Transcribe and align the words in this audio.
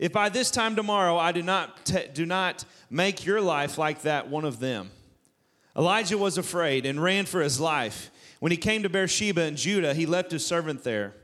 If 0.00 0.12
by 0.12 0.30
this 0.30 0.50
time 0.50 0.76
tomorrow 0.76 1.18
I 1.18 1.30
do 1.30 1.42
not, 1.42 1.92
do 2.14 2.24
not 2.24 2.64
make 2.88 3.26
your 3.26 3.42
life 3.42 3.76
like 3.76 4.00
that 4.02 4.30
one 4.30 4.46
of 4.46 4.58
them. 4.58 4.90
Elijah 5.76 6.16
was 6.16 6.38
afraid 6.38 6.86
and 6.86 7.02
ran 7.02 7.26
for 7.26 7.42
his 7.42 7.60
life. 7.60 8.10
When 8.40 8.50
he 8.50 8.56
came 8.56 8.82
to 8.82 8.88
Beersheba 8.88 9.42
in 9.42 9.56
Judah, 9.56 9.92
he 9.92 10.06
left 10.06 10.30
his 10.30 10.44
servant 10.44 10.84
there. 10.84 11.14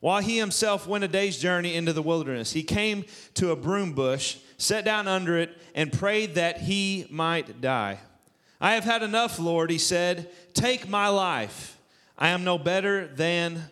While 0.00 0.20
he 0.20 0.36
himself 0.36 0.88
went 0.88 1.04
a 1.04 1.08
day's 1.08 1.38
journey 1.38 1.76
into 1.76 1.92
the 1.92 2.02
wilderness, 2.02 2.52
he 2.52 2.64
came 2.64 3.04
to 3.34 3.52
a 3.52 3.56
broom 3.56 3.92
bush, 3.92 4.38
sat 4.58 4.84
down 4.84 5.06
under 5.06 5.38
it, 5.38 5.56
and 5.72 5.92
prayed 5.92 6.34
that 6.34 6.62
he 6.62 7.06
might 7.10 7.60
die. 7.60 8.00
I 8.60 8.72
have 8.74 8.84
had 8.84 9.04
enough, 9.04 9.38
Lord, 9.38 9.70
he 9.70 9.78
said. 9.78 10.28
Take 10.54 10.88
my 10.88 11.06
life. 11.06 11.78
I 12.18 12.30
am 12.30 12.42
no 12.42 12.58
better 12.58 13.06
than 13.06 13.70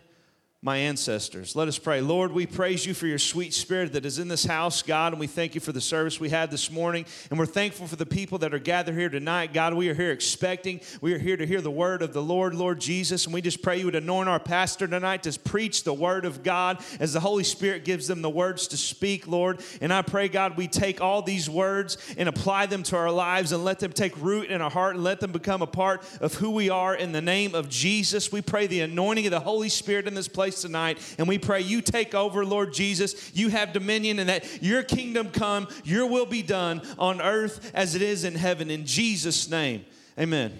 my 0.63 0.77
ancestors. 0.77 1.57
Let 1.57 1.67
us 1.67 1.77
pray. 1.77 1.99
Lord, 1.99 2.31
we 2.31 2.45
praise 2.45 2.85
you 2.85 2.93
for 2.93 3.05
your 3.05 3.19
sweet 3.19 3.53
spirit 3.53 3.91
that 3.91 4.05
is 4.05 4.17
in 4.17 4.29
this 4.29 4.45
house, 4.45 4.81
God, 4.81 5.11
and 5.11 5.19
we 5.19 5.27
thank 5.27 5.55
you 5.55 5.59
for 5.59 5.73
the 5.73 5.81
service 5.81 6.21
we 6.21 6.29
had 6.29 6.51
this 6.51 6.71
morning. 6.71 7.05
And 7.29 7.37
we're 7.37 7.45
thankful 7.45 7.85
for 7.85 7.97
the 7.97 8.05
people 8.05 8.37
that 8.37 8.53
are 8.53 8.59
gathered 8.59 8.95
here 8.95 9.09
tonight. 9.09 9.51
God, 9.51 9.73
we 9.73 9.89
are 9.89 9.93
here 9.93 10.11
expecting. 10.11 10.79
We 11.01 11.13
are 11.13 11.19
here 11.19 11.35
to 11.35 11.45
hear 11.45 11.59
the 11.59 11.69
word 11.69 12.01
of 12.01 12.13
the 12.13 12.21
Lord, 12.21 12.55
Lord 12.55 12.79
Jesus. 12.79 13.25
And 13.25 13.33
we 13.33 13.41
just 13.41 13.61
pray 13.61 13.77
you 13.77 13.85
would 13.87 13.95
anoint 13.95 14.29
our 14.29 14.39
pastor 14.39 14.87
tonight 14.87 15.23
to 15.23 15.37
preach 15.37 15.83
the 15.83 15.93
word 15.93 16.23
of 16.23 16.43
God 16.43 16.81
as 16.97 17.11
the 17.11 17.19
Holy 17.19 17.43
Spirit 17.43 17.83
gives 17.83 18.07
them 18.07 18.21
the 18.21 18.29
words 18.29 18.69
to 18.69 18.77
speak, 18.77 19.27
Lord. 19.27 19.59
And 19.81 19.91
I 19.91 20.01
pray, 20.01 20.29
God, 20.29 20.55
we 20.55 20.69
take 20.69 21.01
all 21.01 21.21
these 21.21 21.49
words 21.49 21.97
and 22.17 22.29
apply 22.29 22.67
them 22.67 22.83
to 22.83 22.95
our 22.95 23.11
lives 23.11 23.51
and 23.51 23.65
let 23.65 23.79
them 23.79 23.91
take 23.91 24.15
root 24.21 24.49
in 24.49 24.61
our 24.61 24.71
heart 24.71 24.95
and 24.95 25.03
let 25.03 25.19
them 25.19 25.33
become 25.33 25.61
a 25.61 25.67
part 25.67 26.05
of 26.21 26.35
who 26.35 26.51
we 26.51 26.69
are 26.69 26.95
in 26.95 27.11
the 27.11 27.21
name 27.21 27.53
of 27.53 27.67
Jesus. 27.67 28.31
We 28.31 28.41
pray 28.41 28.65
the 28.65 28.79
anointing 28.79 29.25
of 29.25 29.31
the 29.31 29.41
Holy 29.41 29.67
Spirit 29.67 30.07
in 30.07 30.13
this 30.13 30.29
place 30.29 30.52
tonight. 30.61 30.99
And 31.17 31.27
we 31.27 31.37
pray 31.37 31.61
you 31.61 31.81
take 31.81 32.13
over, 32.15 32.45
Lord 32.45 32.73
Jesus. 32.73 33.35
You 33.35 33.49
have 33.49 33.73
dominion 33.73 34.19
and 34.19 34.29
that 34.29 34.63
your 34.63 34.83
kingdom 34.83 35.29
come, 35.31 35.67
your 35.83 36.07
will 36.07 36.25
be 36.25 36.41
done 36.41 36.81
on 36.97 37.21
earth 37.21 37.71
as 37.73 37.95
it 37.95 38.01
is 38.01 38.23
in 38.23 38.35
heaven. 38.35 38.69
In 38.69 38.85
Jesus' 38.85 39.49
name, 39.49 39.85
amen. 40.17 40.53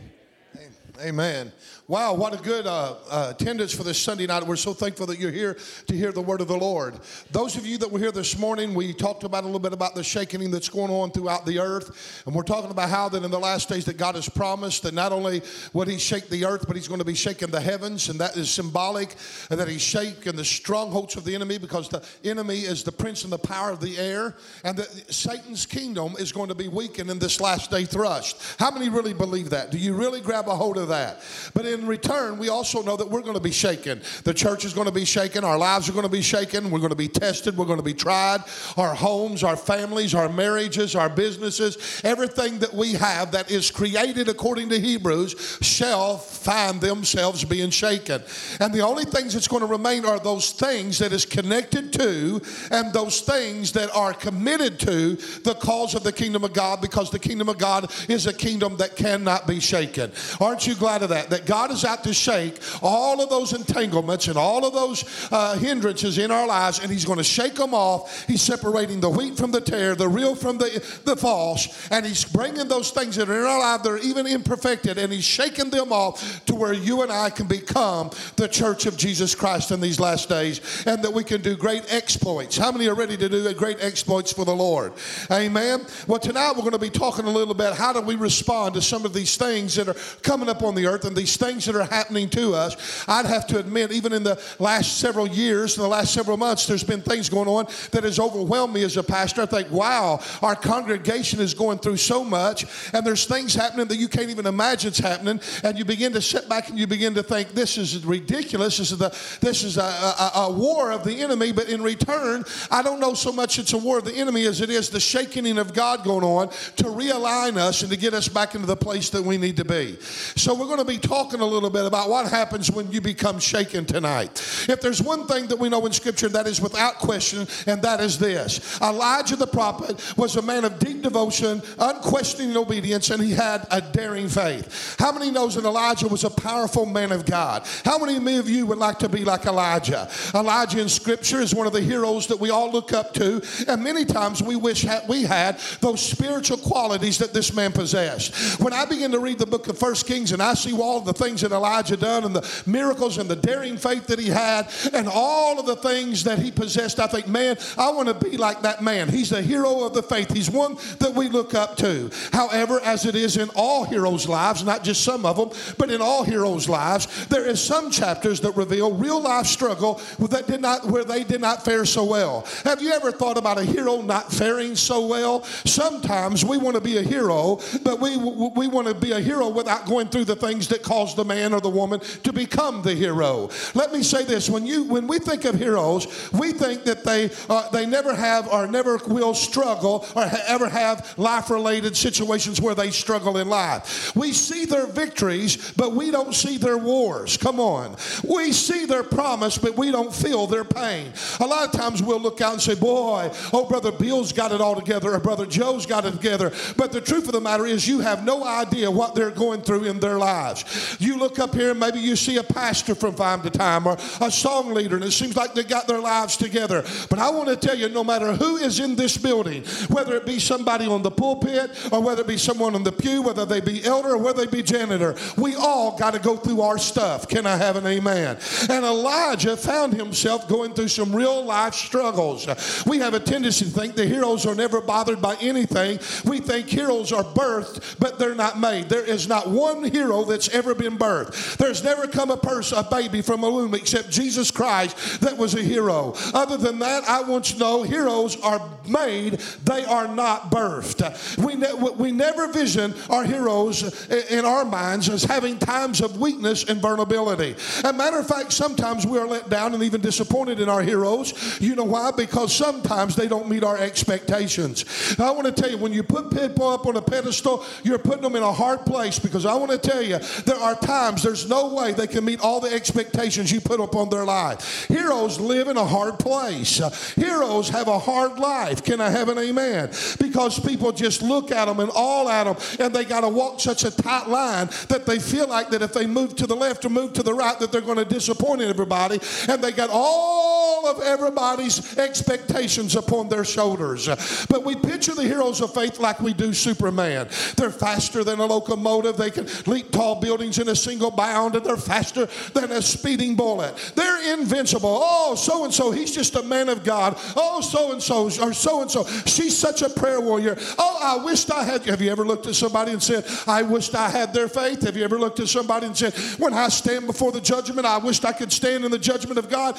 Amen. 1.02 1.52
Wow, 1.90 2.14
what 2.14 2.34
a 2.34 2.42
good 2.42 2.66
uh, 2.66 2.96
uh, 3.10 3.34
attendance 3.38 3.74
for 3.74 3.84
this 3.84 4.00
Sunday 4.00 4.26
night. 4.26 4.48
We're 4.48 4.56
so 4.56 4.74
thankful 4.74 5.06
that 5.08 5.20
you're 5.20 5.34
here 5.34 5.58
to 5.88 5.94
hear 5.94 6.14
the 6.14 6.22
word 6.22 6.40
of 6.40 6.48
the 6.48 6.56
Lord. 6.56 6.98
Those 7.32 7.58
of 7.58 7.66
you 7.66 7.78
that 7.80 7.92
were 7.92 8.00
here 8.00 8.14
this 8.14 8.38
morning, 8.38 8.74
we 8.74 8.94
talked 8.94 9.26
about 9.26 9.44
a 9.44 9.48
little 9.48 9.60
bit 9.60 9.74
about 9.74 9.94
the 9.94 10.02
shaking 10.02 10.50
that's 10.50 10.70
going 10.70 10.92
on 10.92 11.12
throughout 11.12 11.46
the 11.46 11.60
earth. 11.60 12.24
And 12.26 12.34
we're 12.34 12.44
talking 12.44 12.72
about 12.72 12.90
how 12.90 13.10
that 13.10 13.22
in 13.22 13.30
the 13.30 13.40
last 13.40 13.68
days 13.68 13.84
that 13.84 13.98
God 13.98 14.16
has 14.16 14.30
promised 14.30 14.84
that 14.84 14.94
not 14.94 15.12
only 15.12 15.42
would 15.74 15.90
he 15.90 15.98
shake 15.98 16.30
the 16.30 16.46
earth, 16.46 16.68
but 16.68 16.78
he's 16.78 16.88
going 16.88 17.02
to 17.02 17.06
be 17.06 17.16
shaking 17.16 17.50
the 17.50 17.60
heavens. 17.60 18.08
And 18.08 18.18
that 18.22 18.38
is 18.38 18.50
symbolic 18.50 19.16
and 19.50 19.60
that 19.60 19.68
he's 19.68 19.82
shaking 19.82 20.38
the 20.38 20.46
strongholds 20.46 21.18
of 21.18 21.26
the 21.26 21.36
enemy 21.36 21.58
because 21.58 21.90
the 21.90 22.02
enemy 22.24 22.60
is 22.60 22.84
the 22.84 22.94
prince 22.94 23.26
and 23.26 23.34
the 23.34 23.38
power 23.38 23.72
of 23.72 23.82
the 23.82 23.98
air. 23.98 24.38
And 24.64 24.78
that 24.78 25.14
Satan's 25.14 25.66
kingdom 25.66 26.16
is 26.18 26.32
going 26.32 26.48
to 26.48 26.56
be 26.56 26.70
weakened 26.70 27.10
in 27.10 27.20
this 27.20 27.42
last 27.42 27.72
day 27.72 27.84
thrust. 27.84 28.56
How 28.58 28.72
many 28.72 28.88
really 28.88 29.14
believe 29.14 29.50
that? 29.50 29.70
Do 29.70 29.78
you 29.78 29.94
really 29.96 30.22
grab 30.22 30.48
a 30.48 30.56
hold 30.56 30.78
of 30.78 30.88
that? 30.88 31.22
But 31.54 31.73
in 31.74 31.88
return, 31.88 32.38
we 32.38 32.50
also 32.50 32.82
know 32.82 32.96
that 32.96 33.10
we're 33.10 33.22
going 33.22 33.34
to 33.34 33.42
be 33.42 33.52
shaken. 33.52 34.02
The 34.24 34.34
church 34.34 34.64
is 34.64 34.74
going 34.74 34.88
to 34.88 34.94
be 34.94 35.06
shaken. 35.06 35.44
Our 35.44 35.58
lives 35.58 35.90
are 35.90 35.94
going 35.94 36.04
to 36.04 36.12
be 36.12 36.22
shaken. 36.22 36.72
We're 36.72 36.80
going 36.80 36.92
to 36.92 36.96
be 36.96 37.08
tested. 37.08 37.58
We're 37.58 37.66
going 37.66 37.80
to 37.80 37.84
be 37.84 37.94
tried. 37.94 38.44
Our 38.78 38.94
homes, 38.94 39.44
our 39.44 39.58
families, 39.58 40.16
our 40.16 40.30
marriages, 40.30 40.96
our 40.96 41.10
businesses, 41.10 42.02
everything 42.04 42.60
that 42.60 42.74
we 42.74 42.94
have 42.94 43.32
that 43.32 43.52
is 43.52 43.72
created 43.72 44.30
according 44.30 44.70
to 44.70 44.80
Hebrews 44.80 45.60
shall 45.62 46.18
find 46.18 46.80
themselves 46.80 47.44
being 47.44 47.70
shaken. 47.70 48.22
And 48.60 48.74
the 48.74 48.82
only 48.82 49.06
things 49.06 49.34
that's 49.34 49.48
going 49.48 49.62
to 49.62 49.68
remain 49.68 50.06
are 50.06 50.20
those 50.20 50.52
things 50.52 51.00
that 51.00 51.12
is 51.12 51.26
connected 51.26 51.92
to 51.94 52.42
and 52.72 52.94
those 52.94 53.22
things 53.22 53.72
that 53.74 53.90
are 53.96 54.14
committed 54.14 54.80
to 54.82 55.16
the 55.44 55.56
cause 55.56 55.96
of 55.96 56.04
the 56.04 56.12
kingdom 56.12 56.44
of 56.44 56.54
God 56.54 56.82
because 56.82 57.10
the 57.10 57.20
kingdom 57.20 57.50
of 57.50 57.58
God 57.58 57.92
is 58.10 58.28
a 58.28 58.34
kingdom 58.34 58.78
that 58.78 58.96
cannot 58.96 59.48
be 59.48 59.60
shaken. 59.60 60.12
Aren't 60.40 60.68
you 60.68 60.76
glad 60.76 61.04
of 61.04 61.10
that? 61.10 61.30
That 61.30 61.46
God 61.46 61.63
is 61.72 61.86
out 61.86 62.04
to 62.04 62.14
shake 62.14 62.60
all 62.82 63.22
of 63.22 63.30
those 63.30 63.54
entanglements 63.54 64.28
and 64.28 64.38
all 64.38 64.66
of 64.66 64.74
those 64.74 65.04
uh, 65.32 65.58
hindrances 65.58 66.18
in 66.18 66.32
our 66.32 66.48
lives, 66.48 66.80
and 66.80 66.92
He's 66.92 67.06
going 67.06 67.18
to 67.18 67.24
shake 67.24 67.56
them 67.56 67.74
off. 67.74 68.26
He's 68.28 68.42
separating 68.42 69.00
the 69.00 69.10
wheat 69.10 69.38
from 69.38 69.52
the 69.52 69.62
tare, 69.62 69.96
the 69.96 70.08
real 70.08 70.36
from 70.36 70.58
the, 70.58 71.02
the 71.06 71.16
false, 71.16 71.90
and 71.92 72.06
He's 72.06 72.26
bringing 72.26 72.68
those 72.68 72.92
things 72.92 73.16
that 73.16 73.30
are 73.30 73.40
in 73.40 73.46
our 73.46 73.60
life 73.60 73.84
that 73.84 73.90
are 73.90 73.98
even 74.00 74.28
imperfected, 74.28 74.98
and 74.98 75.12
He's 75.12 75.24
shaking 75.24 75.70
them 75.70 75.92
off 75.92 76.46
to 76.46 76.56
where 76.56 76.74
you 76.74 77.02
and 77.02 77.12
I 77.12 77.30
can 77.30 77.48
become 77.48 78.10
the 78.36 78.48
church 78.48 78.86
of 78.86 78.98
Jesus 78.98 79.36
Christ 79.36 79.72
in 79.72 79.82
these 79.82 80.00
last 80.00 80.30
days, 80.30 80.86
and 80.86 81.04
that 81.04 81.14
we 81.14 81.24
can 81.24 81.42
do 81.42 81.56
great 81.56 81.86
exploits. 81.94 82.58
How 82.58 82.72
many 82.72 82.88
are 82.88 82.96
ready 82.96 83.18
to 83.18 83.30
do 83.30 83.54
great 83.54 83.78
exploits 83.82 84.32
for 84.32 84.46
the 84.46 84.56
Lord? 84.56 84.94
Amen. 85.32 85.86
Well, 86.08 86.20
tonight 86.20 86.54
we're 86.56 86.62
going 86.62 86.72
to 86.72 86.80
be 86.80 86.90
talking 86.90 87.26
a 87.26 87.30
little 87.30 87.54
bit 87.54 87.74
how 87.74 87.94
do 87.94 88.02
we 88.02 88.16
respond 88.16 88.74
to 88.76 88.82
some 88.82 89.06
of 89.06 89.14
these 89.14 89.38
things 89.38 89.76
that 89.76 89.88
are 89.88 89.96
coming 90.22 90.50
up 90.50 90.64
on 90.64 90.74
the 90.74 90.88
earth 90.88 91.06
and 91.06 91.16
these 91.16 91.38
things 91.38 91.53
that 91.62 91.76
are 91.76 91.84
happening 91.84 92.30
to 92.30 92.54
us. 92.56 93.06
I'd 93.08 93.26
have 93.26 93.48
to 93.48 93.60
admit, 93.60 93.92
even 93.92 94.14
in 94.14 94.24
the 94.24 94.42
last 94.60 94.98
several 94.98 95.28
years, 95.28 95.78
in 95.78 95.84
the 95.84 95.90
last 95.90 96.14
several 96.14 96.38
months, 96.38 96.66
there's 96.66 96.84
been 96.84 97.02
things 97.02 97.30
going 97.30 97.48
on 97.48 97.68
that 97.92 98.04
has 98.04 98.20
overwhelmed 98.20 98.74
me 98.74 98.84
as 98.84 98.98
a 98.98 99.04
pastor. 99.04 99.44
I 99.44 99.46
think, 99.46 99.72
wow, 99.72 100.20
our 100.42 100.56
congregation 100.56 101.40
is 101.40 101.54
going 101.54 101.80
through 101.80 101.98
so 101.98 102.24
much, 102.24 102.66
and 102.94 103.06
there's 103.06 103.26
things 103.26 103.54
happening 103.54 103.88
that 103.88 103.98
you 103.98 104.08
can't 104.08 104.30
even 104.30 104.46
imagine's 104.46 104.98
happening, 104.98 105.40
and 105.64 105.78
you 105.78 105.86
begin 105.86 106.12
to 106.14 106.22
sit 106.22 106.50
back 106.50 106.70
and 106.70 106.80
you 106.80 106.88
begin 106.88 107.14
to 107.14 107.24
think, 107.24 107.50
this 107.50 107.78
is 107.78 108.06
ridiculous. 108.06 108.78
This 108.78 108.92
is 108.92 108.98
the 108.98 109.10
this 109.42 109.64
is 109.64 109.78
a, 109.78 109.82
a, 109.82 110.32
a 110.36 110.52
war 110.52 110.92
of 110.92 111.04
the 111.04 111.22
enemy, 111.22 111.52
but 111.52 111.70
in 111.70 111.82
return, 111.82 112.44
I 112.72 112.82
don't 112.82 113.00
know 113.00 113.14
so 113.14 113.32
much 113.32 113.60
it's 113.60 113.74
a 113.74 113.78
war 113.78 114.00
of 114.00 114.06
the 114.06 114.14
enemy 114.14 114.46
as 114.46 114.62
it 114.62 114.70
is 114.70 114.90
the 114.90 115.00
shaking 115.00 115.44
of 115.58 115.74
God 115.74 116.04
going 116.04 116.24
on 116.24 116.50
to 116.78 116.86
realign 116.86 117.58
us 117.58 117.82
and 117.82 117.92
to 117.92 117.98
get 117.98 118.14
us 118.14 118.28
back 118.28 118.56
into 118.56 118.68
the 118.68 118.78
place 118.78 119.10
that 119.10 119.22
we 119.22 119.38
need 119.38 119.58
to 119.58 119.66
be. 119.66 119.98
So 120.36 120.54
we're 120.54 120.68
going 120.68 120.80
to 120.80 120.86
be 120.86 120.98
talking 120.98 121.42
a 121.44 121.46
little 121.46 121.70
bit 121.70 121.86
about 121.86 122.10
what 122.10 122.30
happens 122.30 122.72
when 122.72 122.92
you 122.92 123.02
become 123.02 123.40
shaken 123.40 123.86
tonight. 123.86 124.32
If 124.68 124.82
there's 124.82 125.02
one 125.02 125.28
thing 125.28 125.48
that 125.48 125.60
we 125.60 125.70
know 125.70 125.86
in 125.86 125.92
Scripture 125.92 126.30
that 126.30 126.48
is 126.48 126.62
without 126.62 126.96
question, 126.96 127.48
and 127.68 127.82
that 127.82 128.00
is 128.00 128.18
this 128.18 128.82
Elijah 128.82 129.36
the 129.36 129.48
prophet 129.48 130.18
was 130.18 130.36
a 130.36 130.42
man 130.42 130.66
of 130.66 130.80
deep 130.80 131.02
devotion, 131.02 131.62
unquestioning 131.80 132.56
obedience, 132.58 133.10
and 133.10 133.22
he 133.22 133.32
had 133.32 133.68
a 133.72 133.82
daring 133.82 134.30
faith. 134.30 134.96
How 134.98 135.12
many 135.12 135.32
knows 135.32 135.56
that 135.56 135.66
Elijah 135.66 136.08
was 136.08 136.24
a 136.24 136.30
powerful 136.30 136.86
man 136.86 137.12
of 137.12 137.26
God? 137.26 137.68
How 137.86 137.98
many 137.98 138.38
of 138.38 138.50
you 138.50 138.66
would 138.66 138.78
like 138.78 139.00
to 139.00 139.10
be 139.10 139.24
like 139.24 139.46
Elijah? 139.46 140.10
Elijah 140.34 140.80
in 140.80 140.90
Scripture 140.90 141.42
is 141.42 141.54
one 141.54 141.68
of 141.68 141.74
the 141.74 141.82
heroes 141.82 142.28
that 142.28 142.40
we 142.40 142.50
all 142.50 142.72
look 142.72 142.94
up 142.94 143.14
to, 143.16 143.42
and 143.68 143.84
many 143.84 144.06
times 144.06 144.42
we 144.42 144.56
wish 144.56 144.86
we 145.08 145.24
had 145.24 145.60
those 145.82 146.02
spiritual 146.02 146.58
qualities 146.58 147.18
that 147.18 147.34
this 147.34 147.54
man 147.54 147.72
possessed. 147.72 148.60
When 148.60 148.74
I 148.74 148.86
begin 148.86 149.12
to 149.12 149.20
read 149.20 149.40
the 149.40 149.46
book 149.46 149.68
of 149.68 149.78
First 149.78 150.06
Kings 150.06 150.32
and 150.32 150.42
I 150.42 150.54
see 150.54 150.74
all 150.78 151.02
the 151.02 151.14
things 151.14 151.33
that 151.42 151.52
Elijah 151.52 151.98
done 151.98 152.24
and 152.24 152.36
the 152.36 152.64
miracles 152.66 153.18
and 153.18 153.30
the 153.30 153.36
daring 153.36 153.78
faith 153.78 154.08
that 154.08 154.20
he 154.20 154.30
had 154.30 154.68
and 154.94 155.08
all 155.08 155.60
of 155.60 155.66
the 155.66 155.76
things 155.76 156.24
that 156.24 156.40
he 156.40 156.52
possessed, 156.52 157.00
I 157.00 157.08
think, 157.08 157.28
man, 157.28 157.58
I 157.78 157.92
want 157.92 158.08
to 158.08 158.14
be 158.14 158.38
like 158.38 158.62
that 158.62 158.82
man. 158.82 159.10
He's 159.10 159.30
the 159.30 159.42
hero 159.42 159.84
of 159.84 159.94
the 159.94 160.04
faith. 160.04 160.34
He's 160.34 160.50
one 160.50 160.76
that 161.00 161.14
we 161.16 161.30
look 161.30 161.54
up 161.54 161.78
to. 161.78 162.10
However, 162.32 162.80
as 162.82 163.06
it 163.06 163.16
is 163.16 163.38
in 163.38 163.50
all 163.56 163.86
heroes' 163.86 164.28
lives, 164.28 164.64
not 164.64 164.84
just 164.84 165.04
some 165.04 165.26
of 165.26 165.38
them, 165.38 165.50
but 165.78 165.92
in 165.92 166.02
all 166.02 166.24
heroes' 166.24 166.70
lives, 166.70 167.28
there 167.28 167.46
is 167.46 167.62
some 167.62 167.92
chapters 167.92 168.40
that 168.42 168.52
reveal 168.52 168.94
real 168.94 169.22
life 169.22 169.46
struggle 169.46 170.02
that 170.20 170.48
did 170.48 170.62
not 170.62 170.86
where 170.86 171.04
they 171.04 171.24
did 171.24 171.42
not 171.42 171.64
fare 171.64 171.86
so 171.86 172.04
well. 172.04 172.46
Have 172.64 172.82
you 172.82 172.92
ever 172.92 173.12
thought 173.12 173.38
about 173.38 173.58
a 173.58 173.64
hero 173.64 174.02
not 174.02 174.32
faring 174.32 174.76
so 174.76 175.06
well? 175.06 175.44
Sometimes 175.44 176.44
we 176.46 176.58
want 176.58 176.76
to 176.76 176.82
be 176.82 176.98
a 176.98 177.02
hero, 177.02 177.60
but 177.84 178.00
we 178.00 178.18
we 178.18 178.68
want 178.68 178.88
to 178.88 178.94
be 178.94 179.12
a 179.12 179.20
hero 179.20 179.50
without 179.50 179.86
going 179.86 180.08
through 180.08 180.26
the 180.26 180.36
things 180.36 180.68
that 180.70 180.84
cause 180.84 181.16
the 181.16 181.23
man 181.26 181.54
or 181.54 181.62
the 181.62 181.70
woman 181.70 182.00
to 182.24 182.34
become 182.34 182.82
the 182.82 182.94
hero. 182.94 183.50
Let 183.74 183.92
me 183.92 184.04
say 184.04 184.24
this: 184.24 184.50
when 184.50 184.66
you 184.66 184.84
when 184.84 185.08
we 185.08 185.20
think 185.20 185.46
of 185.46 185.56
heroes, 185.56 186.32
we 186.32 186.52
think 186.54 186.84
that 186.84 187.04
they 187.04 187.30
uh, 187.50 187.70
they 187.70 187.86
never 187.86 188.14
have 188.14 188.48
or 188.48 188.68
never 188.68 188.98
will 189.08 189.34
struggle 189.34 190.06
or 190.16 190.28
ha- 190.28 190.44
ever 190.48 190.70
have 190.70 191.14
life-related 191.18 191.96
situations 191.96 192.62
where 192.62 192.76
they 192.76 192.92
struggle 192.92 193.38
in 193.38 193.50
life. 193.50 194.16
We 194.16 194.34
see 194.34 194.66
their 194.66 194.88
victories, 194.88 195.72
but 195.72 195.94
we 195.94 196.12
don't 196.12 196.34
see 196.34 196.58
their 196.58 196.78
wars. 196.78 197.38
Come 197.38 197.60
on, 197.60 197.96
we 198.28 198.52
see 198.52 198.86
their 198.86 199.04
promise, 199.04 199.58
but 199.58 199.78
we 199.78 199.92
don't 199.92 200.14
feel 200.14 200.48
their 200.48 200.66
pain. 200.66 201.14
A 201.40 201.46
lot 201.46 201.66
of 201.66 201.72
times 201.80 202.02
we'll 202.02 202.20
look 202.20 202.42
out 202.42 202.54
and 202.54 202.62
say, 202.62 202.76
"Boy, 202.76 203.32
oh 203.52 203.66
brother 203.66 203.92
Bill's 203.92 204.32
got 204.32 204.52
it 204.52 204.62
all 204.62 204.76
together," 204.76 205.14
or 205.14 205.20
"Brother 205.20 205.46
Joe's 205.46 205.86
got 205.86 206.06
it 206.06 206.12
together." 206.12 206.52
But 206.78 206.92
the 206.92 207.02
truth 207.02 207.28
of 207.28 207.34
the 207.34 207.42
matter 207.42 207.66
is, 207.66 207.88
you 207.88 208.00
have 208.00 208.24
no 208.24 208.44
idea 208.44 208.90
what 208.90 209.16
they're 209.16 209.32
going 209.32 209.62
through 209.62 209.86
in 209.86 210.00
their 210.00 210.18
lives. 210.18 210.98
You 211.00 211.13
look 211.18 211.40
up 211.40 211.54
here 211.54 211.72
and 211.72 211.80
maybe 211.80 212.00
you 212.00 212.16
see 212.16 212.38
a 212.38 212.44
pastor 212.44 212.96
from 212.96 213.16
time 213.16 213.42
to 213.42 213.50
time 213.50 213.88
or 213.88 213.98
a 214.22 214.32
song 214.32 214.74
leader, 214.74 214.96
and 214.96 215.06
it 215.06 215.12
seems 215.12 215.36
like 215.36 215.54
they 215.54 215.64
got 215.64 215.88
their 215.88 216.00
lives 216.00 216.38
together. 216.38 216.84
But 217.10 217.20
I 217.20 217.30
want 217.30 217.50
to 217.50 217.56
tell 217.56 217.78
you, 217.78 217.90
no 217.90 218.04
matter 218.04 218.34
who 218.34 218.58
is 218.58 218.80
in 218.80 218.96
this 218.96 219.18
building, 219.18 219.64
whether 219.90 220.16
it 220.16 220.26
be 220.26 220.40
somebody 220.40 220.86
on 220.86 221.02
the 221.02 221.12
pulpit 221.12 221.72
or 221.92 222.02
whether 222.02 222.22
it 222.22 222.28
be 222.28 222.38
someone 222.38 222.76
on 222.76 222.84
the 222.84 222.92
pew, 222.92 223.22
whether 223.22 223.46
they 223.46 223.62
be 223.62 223.84
elder 223.84 224.12
or 224.12 224.18
whether 224.18 224.46
they 224.46 224.52
be 224.52 224.64
janitor, 224.64 225.16
we 225.38 225.56
all 225.56 225.98
got 225.98 226.14
to 226.14 226.20
go 226.20 226.36
through 226.36 226.62
our 226.62 226.78
stuff. 226.78 227.28
Can 227.28 227.46
I 227.46 227.58
have 227.58 227.76
an 227.76 227.86
amen? 227.86 228.38
And 228.70 228.86
Elijah 228.86 229.58
found 229.58 229.94
himself 229.94 230.48
going 230.48 230.74
through 230.74 230.88
some 230.88 231.16
real 231.16 231.44
life 231.44 231.74
struggles. 231.74 232.48
We 232.86 233.00
have 233.00 233.14
a 233.14 233.20
tendency 233.20 233.66
to 233.66 233.72
think 233.72 233.96
the 233.96 234.06
heroes 234.06 234.46
are 234.46 234.56
never 234.56 234.82
bothered 234.82 235.22
by 235.22 235.36
anything. 235.42 236.00
We 236.26 236.40
think 236.40 236.68
heroes 236.68 237.12
are 237.12 237.24
birthed, 237.24 238.00
but 238.00 238.20
they're 238.20 238.36
not 238.36 238.60
made. 238.60 238.90
There 238.90 239.06
is 239.06 239.28
not 239.28 239.50
one 239.50 239.84
hero 239.84 240.24
that's 240.24 240.50
ever 240.50 240.76
been 240.76 240.98
birthed. 241.04 241.58
There's 241.58 241.84
never 241.84 242.08
come 242.08 242.32
a 242.32 242.38
person, 242.38 242.78
a 242.78 242.84
baby 242.84 243.22
from 243.22 243.44
a 243.44 243.50
womb 243.50 243.74
except 243.76 244.10
Jesus 244.10 244.52
Christ 244.52 245.22
that 245.22 245.38
was 245.38 245.56
a 245.56 245.62
hero. 245.62 246.14
Other 246.34 246.58
than 246.58 246.80
that, 246.80 247.04
I 247.06 247.22
want 247.22 247.50
you 247.50 247.56
to 247.56 247.60
know 247.60 247.84
heroes 247.84 248.40
are 248.42 248.62
made, 248.88 249.34
they 249.64 249.86
are 249.86 250.08
not 250.08 250.52
birthed. 250.52 251.38
We, 251.44 251.56
ne- 251.56 251.74
we 251.74 252.12
never 252.12 252.52
vision 252.52 252.94
our 253.10 253.24
heroes 253.24 254.10
in 254.10 254.46
our 254.46 254.66
minds 254.66 255.10
as 255.10 255.24
having 255.24 255.58
times 255.58 256.02
of 256.02 256.20
weakness 256.20 256.66
and 256.66 256.82
vulnerability. 256.82 257.56
As 257.84 257.94
matter 257.96 258.20
of 258.20 258.28
fact, 258.28 258.52
sometimes 258.52 259.06
we 259.06 259.18
are 259.18 259.28
let 259.28 259.50
down 259.50 259.74
and 259.74 259.84
even 259.84 260.02
disappointed 260.02 260.60
in 260.60 260.70
our 260.70 260.82
heroes. 260.82 261.60
You 261.62 261.76
know 261.76 261.84
why? 261.84 262.12
Because 262.12 262.54
sometimes 262.54 263.16
they 263.16 263.28
don't 263.28 263.50
meet 263.50 263.64
our 263.64 263.78
expectations. 263.78 264.86
I 265.20 265.32
want 265.32 265.46
to 265.46 265.52
tell 265.52 265.72
you, 265.72 265.78
when 265.78 265.94
you 265.94 266.04
put 266.04 266.32
people 266.32 266.68
up 266.68 266.86
on 266.86 266.96
a 266.98 267.02
pedestal, 267.02 267.66
you're 267.84 268.00
putting 268.00 268.24
them 268.24 268.36
in 268.36 268.44
a 268.44 268.52
hard 268.52 268.86
place 268.86 269.20
because 269.20 269.46
I 269.46 269.56
want 269.56 269.72
to 269.72 269.78
tell 269.78 270.02
you, 270.02 270.20
there 270.46 270.58
are 270.58 270.76
times 270.84 271.24
there's 271.24 271.50
no 271.50 271.74
way 271.74 271.94
they 271.94 272.08
can 272.08 272.26
meet 272.26 272.40
all 272.40 272.60
the 272.60 272.72
expectations 272.72 273.52
you 273.52 273.62
put 273.62 273.80
upon 273.80 274.10
their 274.10 274.26
life. 274.26 274.88
Heroes 274.88 275.40
live 275.40 275.68
in 275.68 275.78
a 275.78 275.86
hard 275.86 276.20
place. 276.20 276.78
Heroes 277.16 277.70
have 277.70 277.88
a 277.88 278.00
hard 278.00 278.38
life. 278.40 278.84
Can 278.84 279.02
I 279.02 279.10
have 279.10 279.30
an 279.30 279.38
amen? 279.38 279.92
Because 280.20 280.60
people 280.60 280.92
just 280.92 281.22
look 281.22 281.52
at 281.52 281.66
them 281.66 281.80
and 281.80 281.92
all 281.96 282.30
at 282.30 282.44
them, 282.44 282.56
and 282.80 282.94
they 282.94 283.06
got 283.06 283.22
to 283.22 283.30
walk 283.30 283.60
such 283.60 283.84
a 283.84 283.92
tight 283.92 284.28
line 284.28 284.68
that 284.90 285.06
they 285.06 285.20
feel 285.20 285.48
like 285.48 285.70
that 285.70 285.82
if 285.82 285.94
they 285.94 286.06
move 286.06 286.36
to 286.36 286.48
the 286.48 286.56
left 286.56 286.86
or 286.86 286.90
move 286.90 287.14
to 287.14 287.24
the 287.24 287.34
right, 287.34 287.58
that 287.60 287.72
they're 287.72 287.82
going 287.82 287.98
to 287.98 288.06
disappoint 288.06 288.62
everybody, 288.62 289.20
and 289.48 289.64
they 289.64 289.72
got 289.72 289.90
all 289.92 290.88
of 290.88 291.02
everybody's 291.02 291.98
expectations 291.98 292.96
upon 292.96 293.30
their 293.30 293.46
shoulders. 293.46 294.08
But 294.50 294.64
we 294.64 294.76
picture 294.76 295.16
the 295.16 295.24
heroes 295.24 295.62
of 295.62 295.74
faith 295.74 296.00
like 296.00 296.20
we 296.20 296.34
do 296.34 296.54
Superman. 296.54 297.30
They're 297.56 297.72
faster 297.72 298.24
than 298.24 298.40
a 298.40 298.46
locomotive. 298.46 299.18
They 299.18 299.32
can 299.32 299.48
leap 299.66 299.92
tall 299.92 300.20
buildings 300.20 300.60
in 300.60 300.68
a 300.68 300.73
single 300.76 301.12
bound, 301.12 301.56
and 301.56 301.66
they're 301.66 301.78
faster 301.78 302.28
than 302.54 302.72
a 302.72 302.82
speeding 302.82 303.36
bullet. 303.36 303.76
They're 303.96 304.34
invincible. 304.34 305.00
Oh, 305.02 305.36
so 305.36 305.64
and 305.64 305.74
so, 305.74 305.92
he's 305.92 306.14
just 306.14 306.36
a 306.36 306.44
man 306.44 306.70
of 306.70 306.84
God. 306.84 307.16
Oh, 307.36 307.62
so 307.62 307.92
and 307.92 308.02
so, 308.02 308.26
or 308.26 308.54
so 308.54 308.82
and 308.82 308.92
so, 308.92 309.06
she's 309.26 309.58
such 309.58 309.82
a 309.82 309.90
prayer 309.90 310.22
warrior. 310.22 310.58
Oh, 310.78 311.00
I 311.02 311.24
wished 311.24 311.52
I 311.52 311.64
had. 311.64 311.86
Have 311.86 312.02
you 312.02 312.12
ever 312.12 312.26
looked 312.26 312.48
at 312.48 312.56
somebody 312.56 312.92
and 312.92 313.02
said, 313.02 313.26
I 313.48 313.62
wished 313.62 313.96
I 313.96 314.10
had 314.10 314.34
their 314.34 314.48
faith? 314.48 314.82
Have 314.84 314.96
you 314.96 315.04
ever 315.04 315.20
looked 315.20 315.40
at 315.40 315.48
somebody 315.48 315.88
and 315.88 315.98
said, 315.98 316.14
When 316.40 316.54
I 316.54 316.70
stand 316.70 317.08
before 317.08 317.32
the 317.32 317.42
judgment, 317.42 317.86
I 317.86 317.98
wished 317.98 318.26
I 318.26 318.34
could 318.34 318.52
stand 318.52 318.86
in 318.86 318.92
the 318.92 319.00
judgment 319.00 319.38
of 319.38 319.50
God 319.50 319.78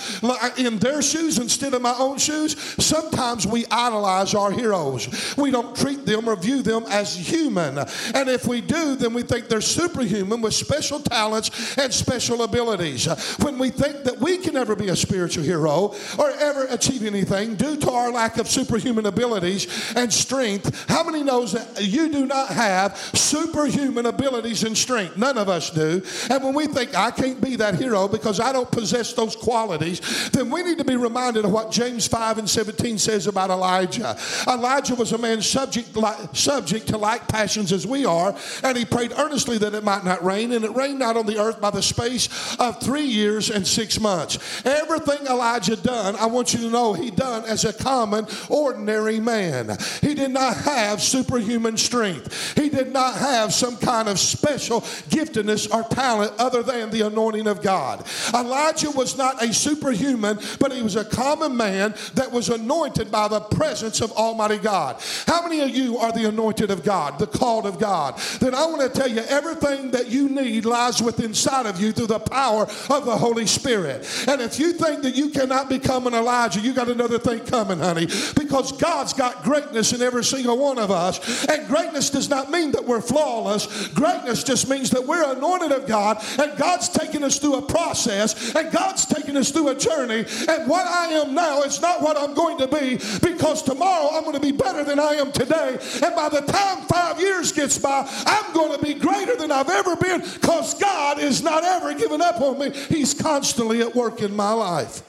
in 0.59 0.79
their 0.79 1.03
shoes 1.03 1.39
instead 1.39 1.75
of 1.75 1.83
my 1.83 1.95
own 1.99 2.19
shoes? 2.19 2.59
Sometimes 2.85 3.47
we 3.47 3.65
idolize 3.71 4.35
our 4.35 4.51
heroes. 4.51 5.35
We 5.37 5.51
don't 5.51 5.75
treat 5.77 6.05
them 6.07 6.29
or 6.29 6.37
view 6.37 6.63
them 6.63 6.85
as 6.89 7.15
human. 7.17 7.79
And 7.79 8.29
if 8.29 8.47
we 8.47 8.61
do, 8.61 8.97
then 8.97 9.15
we 9.15 9.23
think 9.23 9.49
they're 9.49 9.61
superhuman 9.61 10.41
with 10.41 10.55
special 10.55 10.84
talents 10.91 11.77
and 11.79 11.93
special 11.93 12.43
abilities. 12.43 13.07
When 13.41 13.59
we 13.59 13.71
think 13.71 14.05
that 14.05 14.19
we 14.19 14.39
can 14.39 14.55
never 14.55 14.77
be 14.77 14.89
a 14.89 14.97
spiritual 14.97 15.45
hero 15.45 15.95
or 16.19 16.31
ever 16.31 16.67
achieve 16.67 17.05
anything 17.05 17.57
due 17.57 17.77
to 17.77 17.91
our 17.91 18.11
lack 18.11 18.39
of 18.39 18.49
superhuman 18.49 19.07
abilities 19.07 19.95
and 19.97 20.13
strength, 20.13 20.89
how 20.89 21.05
many 21.05 21.23
knows 21.23 21.53
that 21.53 21.83
you 21.83 22.11
do 22.11 22.27
not 22.27 22.49
have 22.49 22.97
superhuman 23.15 24.07
abilities 24.07 24.65
and 24.65 24.77
strength? 24.77 25.17
None 25.17 25.39
of 25.39 25.49
us 25.49 25.71
do. 25.71 26.03
And 26.31 26.43
when 26.43 26.55
we 26.55 26.67
think 26.67 26.97
I 26.97 27.11
can't 27.11 27.41
be 27.41 27.57
that 27.57 27.75
hero 27.77 28.09
because 28.09 28.41
I 28.41 28.53
don't 28.53 28.71
possess 28.71 29.13
those 29.13 29.37
qualities, 29.37 30.31
then 30.31 30.51
we 30.51 30.63
need 30.63 30.79
to 30.79 30.85
be 30.85 30.97
reminded 30.97 31.45
of 31.45 31.53
what 31.53 31.71
James 31.71 32.07
5 32.07 32.39
and 32.39 32.49
17 32.49 32.99
says 32.99 33.27
about 33.27 33.51
Elijah. 33.51 34.17
Elijah 34.47 34.95
was 34.95 35.13
a 35.13 35.19
man 35.19 35.43
subject, 35.43 35.97
subject 36.37 36.89
to 36.89 36.99
like 36.99 37.27
passions 37.29 37.73
as 37.73 37.87
we 37.87 38.05
are, 38.05 38.35
and 38.63 38.77
he 38.77 38.85
prayed 38.85 39.13
earnestly 39.17 39.59
that 39.59 39.75
it 39.75 39.85
might 39.85 40.05
not 40.05 40.25
rain, 40.25 40.53
and 40.53 40.65
it 40.65 40.74
rained 40.75 40.99
not 40.99 41.17
on 41.17 41.27
the 41.27 41.39
earth 41.39 41.61
by 41.61 41.71
the 41.71 41.83
space 41.83 42.57
of 42.59 42.81
three 42.81 43.07
years 43.07 43.51
and 43.51 43.67
six 43.67 44.01
months. 44.01 44.39
Everything 44.65 45.27
Elijah 45.27 45.77
done, 45.77 46.17
I 46.17 46.27
want 46.27 46.53
you 46.53 46.61
to 46.61 46.71
know 46.71 46.93
he 46.93 47.11
done 47.11 47.45
as 47.45 47.65
a 47.65 47.73
common, 47.73 48.27
ordinary 48.49 49.21
man. 49.21 49.77
He 50.01 50.15
did 50.15 50.31
not 50.31 50.57
have 50.57 51.03
superhuman 51.03 51.77
strength. 51.77 52.57
He 52.57 52.69
did 52.69 52.93
not 52.93 53.17
have 53.17 53.53
some 53.53 53.77
kind 53.77 54.09
of 54.09 54.19
special 54.19 54.81
giftedness 55.11 55.73
or 55.73 55.83
talent 55.89 56.33
other 56.39 56.63
than 56.63 56.91
the 56.91 57.07
anointing 57.07 57.47
of 57.47 57.63
God. 57.63 58.05
Elijah 58.33 58.91
was 58.91 59.17
not 59.17 59.43
a 59.43 59.53
superhuman, 59.53 60.39
but 60.59 60.73
he 60.73 60.83
was 60.83 60.97
a 60.97 61.05
common 61.05 61.57
man 61.57 61.95
that 62.15 62.31
was 62.31 62.49
anointed 62.49 63.11
by 63.11 63.29
the 63.29 63.41
presence 63.41 64.01
of 64.01 64.13
Almighty 64.13 64.59
God. 64.59 65.01
How 65.27 65.43
many 65.43 65.61
of 65.61 65.71
you 65.71 65.99
are 65.99 66.13
the 66.13 66.29
anointed 66.29 66.71
of 66.71 66.85
God, 66.85 67.19
the 67.19 67.27
called 67.27 67.67
of 67.67 67.79
God? 67.79 68.19
Then 68.41 68.55
I 68.55 68.67
want 68.67 68.83
to 68.83 69.01
tell 69.01 69.09
you 69.09 69.23
everything 69.29 69.91
that 69.93 70.09
you 70.09 70.29
need 70.29 70.64
lies 70.65 71.03
within 71.03 71.35
inside 71.35 71.67
of 71.67 71.81
you 71.81 71.91
through 71.91 72.07
the 72.07 72.21
power 72.21 72.63
of 72.63 73.05
the 73.05 73.17
Holy 73.17 73.45
Spirit. 73.45 74.07
And 74.29 74.41
if 74.41 74.61
you 74.61 74.73
think 74.73 75.03
that 75.03 75.17
you 75.17 75.31
cannot 75.31 75.69
become 75.69 76.07
an 76.07 76.15
Elijah, 76.15 76.61
you 76.61 76.73
got 76.73 76.89
another 76.89 77.19
thing 77.19 77.41
coming, 77.41 77.81
honey, 77.81 78.07
because 78.37 78.71
God's 78.71 79.13
got 79.13 79.43
greatness 79.43 79.93
in 79.93 80.01
every 80.01 80.23
single 80.23 80.57
one 80.57 80.79
of 80.79 80.93
us. 80.93 81.45
And 81.47 81.67
greatness 81.67 82.11
does 82.11 82.31
not 82.31 82.53
mean 82.53 82.71
that 82.71 82.85
we're 82.85 83.01
flawless. 83.01 83.89
Greatness 83.89 84.45
just 84.45 84.69
means 84.69 84.91
that 84.91 85.05
we're 85.05 85.35
anointed 85.35 85.73
of 85.73 85.89
God 85.89 86.23
and 86.39 86.57
God's 86.57 86.89
taking 86.89 87.25
us 87.25 87.41
through 87.41 87.57
a 87.57 87.63
process 87.63 88.55
and 88.55 88.73
God's 88.73 89.05
taking 89.05 89.37
us 89.37 89.51
through 89.51 89.71
a 89.71 89.75
journey. 89.75 90.25
And 90.49 90.71
what 90.71 90.87
I 90.87 91.07
am 91.15 91.35
now 91.35 91.63
is 91.63 91.81
not 91.81 92.01
what 92.01 92.17
I'm 92.17 92.35
going 92.35 92.59
to 92.59 92.69
be 92.69 92.99
because 93.27 93.61
tomorrow 93.63 94.11
I'm 94.13 94.23
going 94.23 94.35
to 94.35 94.41
be 94.41 94.53
better 94.53 94.85
than 94.85 95.01
I 95.01 95.15
am 95.15 95.33
today. 95.33 95.79
And 96.01 96.15
by 96.15 96.29
the 96.29 96.43
time 96.47 96.83
five 96.87 97.19
years 97.19 97.24
gets 97.65 97.79
by, 97.79 98.07
I'm 98.27 98.53
going 98.53 98.79
to 98.79 98.85
be 98.85 98.95
greater 98.95 99.37
than 99.37 99.51
I've 99.51 99.71
ever 99.71 99.97
been 99.97 100.21
because 100.21 100.75
God 100.79 101.19
is 101.19 101.43
not 101.43 101.65
ever 101.65 101.95
giving 101.95 102.21
up 102.21 102.41
on 102.41 102.59
me. 102.59 102.71
He's 102.71 103.15
constantly 103.15 103.81
at 103.81 103.95
work 103.95 104.21
in 104.21 104.37
my 104.37 104.53
life. 104.53 105.03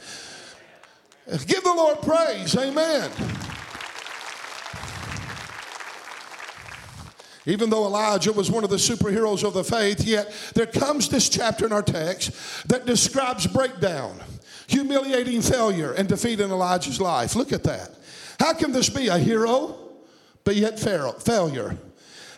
Give 1.45 1.63
the 1.63 1.73
Lord 1.73 2.01
praise. 2.01 2.55
Amen. 2.55 3.11
Even 7.47 7.69
though 7.69 7.85
Elijah 7.85 8.31
was 8.31 8.49
one 8.49 8.63
of 8.63 8.69
the 8.69 8.77
superheroes 8.77 9.43
of 9.43 9.53
the 9.53 9.63
faith, 9.63 10.03
yet 10.05 10.33
there 10.55 10.65
comes 10.65 11.09
this 11.09 11.29
chapter 11.29 11.65
in 11.65 11.73
our 11.73 11.83
text 11.83 12.31
that 12.69 12.85
describes 12.85 13.45
breakdown, 13.47 14.17
humiliating 14.67 15.41
failure, 15.41 15.91
and 15.91 16.07
defeat 16.07 16.39
in 16.39 16.49
Elijah's 16.49 17.01
life. 17.01 17.35
Look 17.35 17.51
at 17.51 17.63
that. 17.63 17.91
How 18.39 18.53
can 18.53 18.71
this 18.71 18.89
be 18.89 19.09
a 19.09 19.17
hero, 19.17 19.77
but 20.43 20.55
yet 20.55 20.79
failure? 20.79 21.77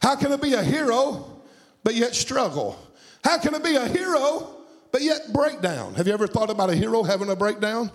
How 0.01 0.15
can 0.15 0.31
it 0.31 0.41
be 0.41 0.53
a 0.53 0.63
hero, 0.63 1.41
but 1.83 1.95
yet 1.95 2.15
struggle? 2.15 2.77
How 3.23 3.37
can 3.39 3.53
it 3.55 3.63
be 3.63 3.75
a 3.75 3.87
hero, 3.87 4.55
but 4.91 5.01
yet 5.01 5.33
breakdown? 5.33 5.95
Have 5.95 6.07
you 6.07 6.13
ever 6.13 6.27
thought 6.27 6.49
about 6.49 6.69
a 6.69 6.75
hero 6.75 7.03
having 7.03 7.29
a 7.29 7.35
breakdown? 7.35 7.91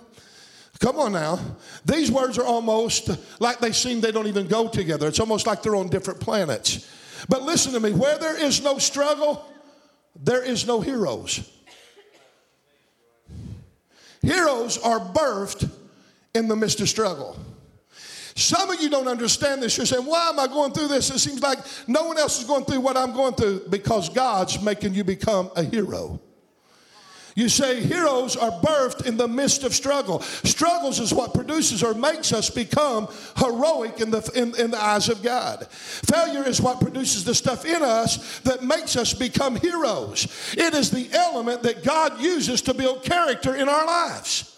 Come 0.80 0.98
on 0.98 1.12
now. 1.12 1.38
These 1.84 2.10
words 2.10 2.38
are 2.38 2.44
almost 2.44 3.10
like 3.40 3.60
they 3.60 3.72
seem 3.72 4.00
they 4.00 4.10
don't 4.10 4.26
even 4.26 4.48
go 4.48 4.68
together. 4.68 5.06
It's 5.06 5.20
almost 5.20 5.46
like 5.46 5.62
they're 5.62 5.76
on 5.76 5.88
different 5.88 6.20
planets. 6.20 6.88
But 7.28 7.42
listen 7.42 7.72
to 7.72 7.80
me 7.80 7.92
where 7.92 8.18
there 8.18 8.36
is 8.36 8.62
no 8.62 8.78
struggle, 8.78 9.46
there 10.16 10.42
is 10.42 10.66
no 10.66 10.80
heroes. 10.80 11.48
Heroes 14.22 14.78
are 14.78 15.00
birthed 15.00 15.70
in 16.34 16.48
the 16.48 16.56
midst 16.56 16.80
of 16.80 16.88
struggle. 16.88 17.36
Some 18.34 18.70
of 18.70 18.80
you 18.80 18.88
don't 18.88 19.08
understand 19.08 19.62
this. 19.62 19.76
You're 19.76 19.86
saying, 19.86 20.04
Why 20.04 20.28
am 20.30 20.38
I 20.38 20.46
going 20.46 20.72
through 20.72 20.88
this? 20.88 21.10
It 21.10 21.18
seems 21.18 21.42
like 21.42 21.58
no 21.86 22.04
one 22.04 22.18
else 22.18 22.40
is 22.40 22.46
going 22.46 22.64
through 22.64 22.80
what 22.80 22.96
I'm 22.96 23.12
going 23.12 23.34
through 23.34 23.68
because 23.68 24.08
God's 24.08 24.60
making 24.62 24.94
you 24.94 25.04
become 25.04 25.50
a 25.56 25.62
hero. 25.62 26.20
You 27.34 27.48
say 27.48 27.80
heroes 27.80 28.36
are 28.36 28.50
birthed 28.50 29.06
in 29.06 29.16
the 29.16 29.28
midst 29.28 29.64
of 29.64 29.74
struggle. 29.74 30.20
Struggles 30.20 31.00
is 31.00 31.14
what 31.14 31.32
produces 31.32 31.82
or 31.82 31.94
makes 31.94 32.32
us 32.32 32.50
become 32.50 33.08
heroic 33.36 34.00
in 34.00 34.10
the, 34.10 34.30
in, 34.34 34.54
in 34.60 34.70
the 34.70 34.82
eyes 34.82 35.08
of 35.08 35.22
God. 35.22 35.66
Failure 35.70 36.46
is 36.46 36.60
what 36.60 36.80
produces 36.80 37.24
the 37.24 37.34
stuff 37.34 37.64
in 37.64 37.82
us 37.82 38.40
that 38.40 38.62
makes 38.62 38.96
us 38.96 39.14
become 39.14 39.56
heroes. 39.56 40.26
It 40.56 40.74
is 40.74 40.90
the 40.90 41.08
element 41.12 41.62
that 41.62 41.82
God 41.82 42.20
uses 42.20 42.60
to 42.62 42.74
build 42.74 43.02
character 43.02 43.54
in 43.54 43.68
our 43.68 43.86
lives. 43.86 44.54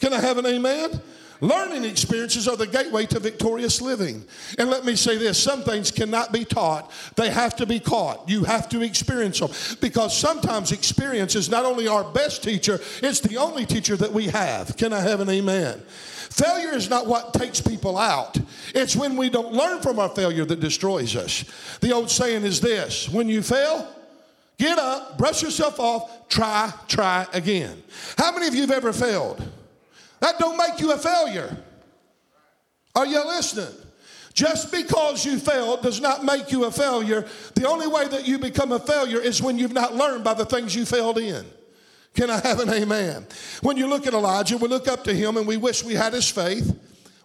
Can 0.00 0.12
I 0.12 0.20
have 0.20 0.38
an 0.38 0.46
amen? 0.46 1.00
Learning 1.40 1.84
experiences 1.84 2.48
are 2.48 2.56
the 2.56 2.66
gateway 2.66 3.06
to 3.06 3.20
victorious 3.20 3.80
living. 3.80 4.24
And 4.58 4.70
let 4.70 4.84
me 4.84 4.96
say 4.96 5.18
this 5.18 5.42
some 5.42 5.62
things 5.62 5.90
cannot 5.90 6.32
be 6.32 6.44
taught, 6.44 6.90
they 7.16 7.30
have 7.30 7.56
to 7.56 7.66
be 7.66 7.80
caught. 7.80 8.28
You 8.28 8.44
have 8.44 8.68
to 8.70 8.82
experience 8.82 9.40
them. 9.40 9.50
Because 9.80 10.16
sometimes 10.16 10.72
experience 10.72 11.34
is 11.34 11.50
not 11.50 11.64
only 11.64 11.88
our 11.88 12.04
best 12.04 12.42
teacher, 12.42 12.80
it's 13.02 13.20
the 13.20 13.36
only 13.36 13.66
teacher 13.66 13.96
that 13.96 14.12
we 14.12 14.26
have. 14.28 14.76
Can 14.76 14.92
I 14.92 15.00
have 15.00 15.20
an 15.20 15.28
amen? 15.28 15.82
Failure 16.30 16.74
is 16.74 16.90
not 16.90 17.06
what 17.06 17.32
takes 17.32 17.60
people 17.60 17.96
out. 17.96 18.36
It's 18.74 18.96
when 18.96 19.16
we 19.16 19.30
don't 19.30 19.52
learn 19.52 19.80
from 19.80 19.98
our 19.98 20.08
failure 20.08 20.44
that 20.44 20.60
destroys 20.60 21.16
us. 21.16 21.44
The 21.80 21.92
old 21.92 22.10
saying 22.10 22.44
is 22.44 22.60
this 22.60 23.08
when 23.08 23.28
you 23.28 23.42
fail, 23.42 23.88
get 24.58 24.78
up, 24.78 25.16
brush 25.18 25.42
yourself 25.42 25.78
off, 25.78 26.28
try, 26.28 26.72
try 26.88 27.26
again. 27.32 27.82
How 28.18 28.32
many 28.32 28.48
of 28.48 28.54
you 28.54 28.62
have 28.62 28.70
ever 28.70 28.92
failed? 28.92 29.42
That 30.20 30.38
don't 30.38 30.56
make 30.56 30.80
you 30.80 30.92
a 30.92 30.98
failure. 30.98 31.56
Are 32.94 33.06
you 33.06 33.24
listening? 33.26 33.74
Just 34.32 34.70
because 34.70 35.24
you 35.24 35.38
failed 35.38 35.82
does 35.82 36.00
not 36.00 36.24
make 36.24 36.52
you 36.52 36.64
a 36.64 36.70
failure. 36.70 37.26
The 37.54 37.66
only 37.66 37.86
way 37.86 38.06
that 38.08 38.26
you 38.26 38.38
become 38.38 38.70
a 38.72 38.78
failure 38.78 39.18
is 39.18 39.40
when 39.40 39.58
you've 39.58 39.72
not 39.72 39.94
learned 39.94 40.24
by 40.24 40.34
the 40.34 40.44
things 40.44 40.74
you 40.74 40.84
failed 40.84 41.18
in. 41.18 41.44
Can 42.14 42.30
I 42.30 42.40
have 42.40 42.60
an 42.60 42.70
amen? 42.70 43.26
When 43.62 43.76
you 43.76 43.86
look 43.86 44.06
at 44.06 44.14
Elijah, 44.14 44.56
we 44.56 44.68
look 44.68 44.88
up 44.88 45.04
to 45.04 45.14
him 45.14 45.36
and 45.36 45.46
we 45.46 45.56
wish 45.56 45.84
we 45.84 45.94
had 45.94 46.12
his 46.12 46.28
faith. 46.30 46.78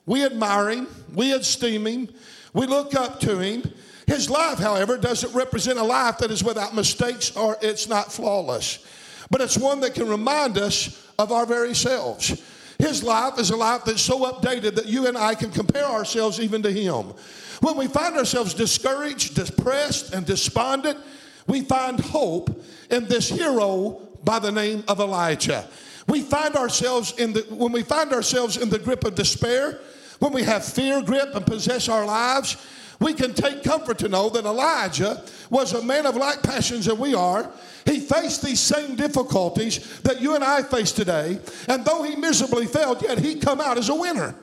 We 0.05 0.25
admire 0.25 0.69
him, 0.69 0.87
we 1.13 1.33
esteem 1.33 1.85
him, 1.85 2.09
we 2.53 2.65
look 2.65 2.95
up 2.95 3.19
to 3.21 3.39
him. 3.39 3.63
His 4.07 4.29
life, 4.29 4.57
however, 4.57 4.97
doesn't 4.97 5.33
represent 5.33 5.79
a 5.79 5.83
life 5.83 6.17
that 6.17 6.31
is 6.31 6.43
without 6.43 6.75
mistakes 6.75 7.35
or 7.35 7.57
it's 7.61 7.87
not 7.87 8.11
flawless, 8.11 8.85
but 9.29 9.39
it's 9.41 9.57
one 9.57 9.79
that 9.81 9.93
can 9.93 10.07
remind 10.07 10.57
us 10.57 11.07
of 11.17 11.31
our 11.31 11.45
very 11.45 11.73
selves. 11.73 12.41
His 12.81 13.03
life 13.03 13.37
is 13.37 13.51
a 13.51 13.55
life 13.55 13.83
that's 13.85 14.01
so 14.01 14.21
updated 14.31 14.73
that 14.73 14.87
you 14.87 15.05
and 15.05 15.15
I 15.15 15.35
can 15.35 15.51
compare 15.51 15.85
ourselves 15.85 16.39
even 16.39 16.63
to 16.63 16.71
him. 16.71 17.13
When 17.61 17.77
we 17.77 17.85
find 17.85 18.17
ourselves 18.17 18.55
discouraged, 18.55 19.35
depressed, 19.35 20.15
and 20.15 20.25
despondent, 20.25 20.97
we 21.45 21.61
find 21.61 21.99
hope 21.99 22.49
in 22.89 23.05
this 23.05 23.29
hero 23.29 24.01
by 24.23 24.39
the 24.39 24.51
name 24.51 24.83
of 24.87 24.99
Elijah. 24.99 25.67
We 26.07 26.21
find 26.21 26.55
ourselves 26.55 27.13
in 27.19 27.33
the 27.33 27.41
when 27.49 27.71
we 27.71 27.83
find 27.83 28.13
ourselves 28.13 28.57
in 28.57 28.71
the 28.71 28.79
grip 28.79 29.03
of 29.03 29.13
despair, 29.13 29.79
when 30.17 30.33
we 30.33 30.41
have 30.41 30.65
fear 30.65 31.03
grip 31.03 31.35
and 31.35 31.45
possess 31.45 31.87
our 31.87 32.05
lives, 32.05 32.57
we 33.01 33.13
can 33.13 33.33
take 33.33 33.63
comfort 33.63 33.97
to 33.99 34.07
know 34.07 34.29
that 34.29 34.45
Elijah 34.45 35.23
was 35.49 35.73
a 35.73 35.83
man 35.83 36.05
of 36.05 36.15
like 36.15 36.43
passions 36.43 36.85
that 36.85 36.97
we 36.97 37.15
are. 37.15 37.51
He 37.85 37.99
faced 37.99 38.43
these 38.43 38.59
same 38.59 38.95
difficulties 38.95 39.99
that 40.01 40.21
you 40.21 40.35
and 40.35 40.43
I 40.43 40.61
face 40.61 40.91
today, 40.91 41.39
and 41.67 41.83
though 41.83 42.03
he 42.03 42.15
miserably 42.15 42.67
failed, 42.67 43.01
yet 43.01 43.17
he 43.17 43.35
come 43.35 43.59
out 43.59 43.79
as 43.79 43.89
a 43.89 43.95
winner. 43.95 44.35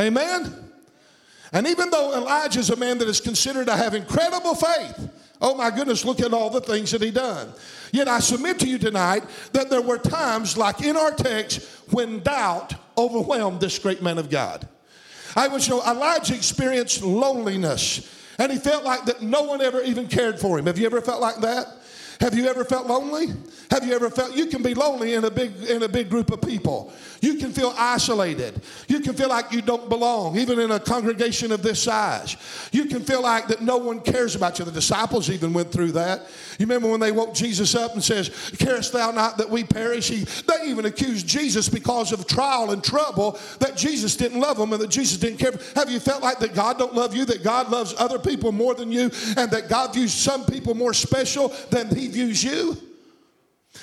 Amen. 0.00 0.52
And 1.52 1.66
even 1.66 1.90
though 1.90 2.16
Elijah 2.16 2.60
is 2.60 2.70
a 2.70 2.76
man 2.76 2.98
that 2.98 3.08
is 3.08 3.20
considered 3.20 3.66
to 3.66 3.76
have 3.76 3.94
incredible 3.94 4.54
faith, 4.54 5.08
oh 5.40 5.54
my 5.54 5.70
goodness, 5.70 6.04
look 6.04 6.20
at 6.20 6.32
all 6.32 6.48
the 6.48 6.62
things 6.62 6.90
that 6.92 7.02
he 7.02 7.10
done. 7.10 7.52
Yet 7.92 8.08
I 8.08 8.20
submit 8.20 8.58
to 8.60 8.66
you 8.66 8.78
tonight 8.78 9.22
that 9.52 9.70
there 9.70 9.82
were 9.82 9.98
times, 9.98 10.56
like 10.56 10.80
in 10.80 10.96
our 10.96 11.12
text, 11.12 11.60
when 11.92 12.20
doubt 12.20 12.74
overwhelmed 12.96 13.60
this 13.60 13.78
great 13.78 14.02
man 14.02 14.18
of 14.18 14.30
God. 14.30 14.66
I 15.36 15.48
was, 15.48 15.66
you 15.68 15.74
know, 15.74 15.82
Elijah 15.82 16.34
experienced 16.34 17.02
loneliness, 17.02 18.08
and 18.38 18.52
he 18.52 18.58
felt 18.58 18.84
like 18.84 19.04
that 19.06 19.22
no 19.22 19.42
one 19.42 19.60
ever 19.60 19.82
even 19.82 20.06
cared 20.08 20.38
for 20.38 20.58
him. 20.58 20.66
Have 20.66 20.78
you 20.78 20.86
ever 20.86 21.00
felt 21.00 21.20
like 21.20 21.36
that? 21.36 21.68
Have 22.20 22.34
you 22.34 22.46
ever 22.46 22.64
felt 22.64 22.86
lonely? 22.86 23.26
Have 23.70 23.84
you 23.84 23.94
ever 23.94 24.08
felt 24.08 24.34
you 24.34 24.46
can 24.46 24.62
be 24.62 24.74
lonely 24.74 25.14
in 25.14 25.24
a 25.24 25.30
big 25.30 25.56
in 25.64 25.82
a 25.82 25.88
big 25.88 26.08
group 26.08 26.30
of 26.30 26.40
people? 26.40 26.92
You 27.24 27.36
can 27.36 27.52
feel 27.52 27.72
isolated. 27.78 28.60
You 28.86 29.00
can 29.00 29.14
feel 29.14 29.30
like 29.30 29.50
you 29.50 29.62
don't 29.62 29.88
belong, 29.88 30.36
even 30.36 30.58
in 30.58 30.70
a 30.70 30.78
congregation 30.78 31.52
of 31.52 31.62
this 31.62 31.82
size. 31.82 32.36
You 32.70 32.84
can 32.84 33.02
feel 33.02 33.22
like 33.22 33.48
that 33.48 33.62
no 33.62 33.78
one 33.78 34.02
cares 34.02 34.34
about 34.34 34.58
you. 34.58 34.66
The 34.66 34.70
disciples 34.70 35.30
even 35.30 35.54
went 35.54 35.72
through 35.72 35.92
that. 35.92 36.20
You 36.58 36.66
remember 36.66 36.90
when 36.90 37.00
they 37.00 37.12
woke 37.12 37.32
Jesus 37.32 37.74
up 37.74 37.94
and 37.94 38.04
says, 38.04 38.28
"Carest 38.58 38.92
thou 38.92 39.10
not 39.10 39.38
that 39.38 39.48
we 39.48 39.64
perish?" 39.64 40.08
He, 40.08 40.24
they 40.24 40.68
even 40.68 40.84
accused 40.84 41.26
Jesus 41.26 41.66
because 41.66 42.12
of 42.12 42.26
trial 42.26 42.72
and 42.72 42.84
trouble 42.84 43.38
that 43.58 43.74
Jesus 43.74 44.16
didn't 44.16 44.40
love 44.40 44.58
them 44.58 44.74
and 44.74 44.82
that 44.82 44.90
Jesus 44.90 45.16
didn't 45.16 45.38
care. 45.38 45.52
Have 45.76 45.90
you 45.90 46.00
felt 46.00 46.22
like 46.22 46.40
that 46.40 46.54
God 46.54 46.76
don't 46.76 46.94
love 46.94 47.16
you? 47.16 47.24
That 47.24 47.42
God 47.42 47.70
loves 47.70 47.94
other 47.96 48.18
people 48.18 48.52
more 48.52 48.74
than 48.74 48.92
you, 48.92 49.10
and 49.38 49.50
that 49.50 49.70
God 49.70 49.94
views 49.94 50.12
some 50.12 50.44
people 50.44 50.74
more 50.74 50.92
special 50.92 51.48
than 51.70 51.88
He 51.88 52.08
views 52.08 52.44
you? 52.44 52.76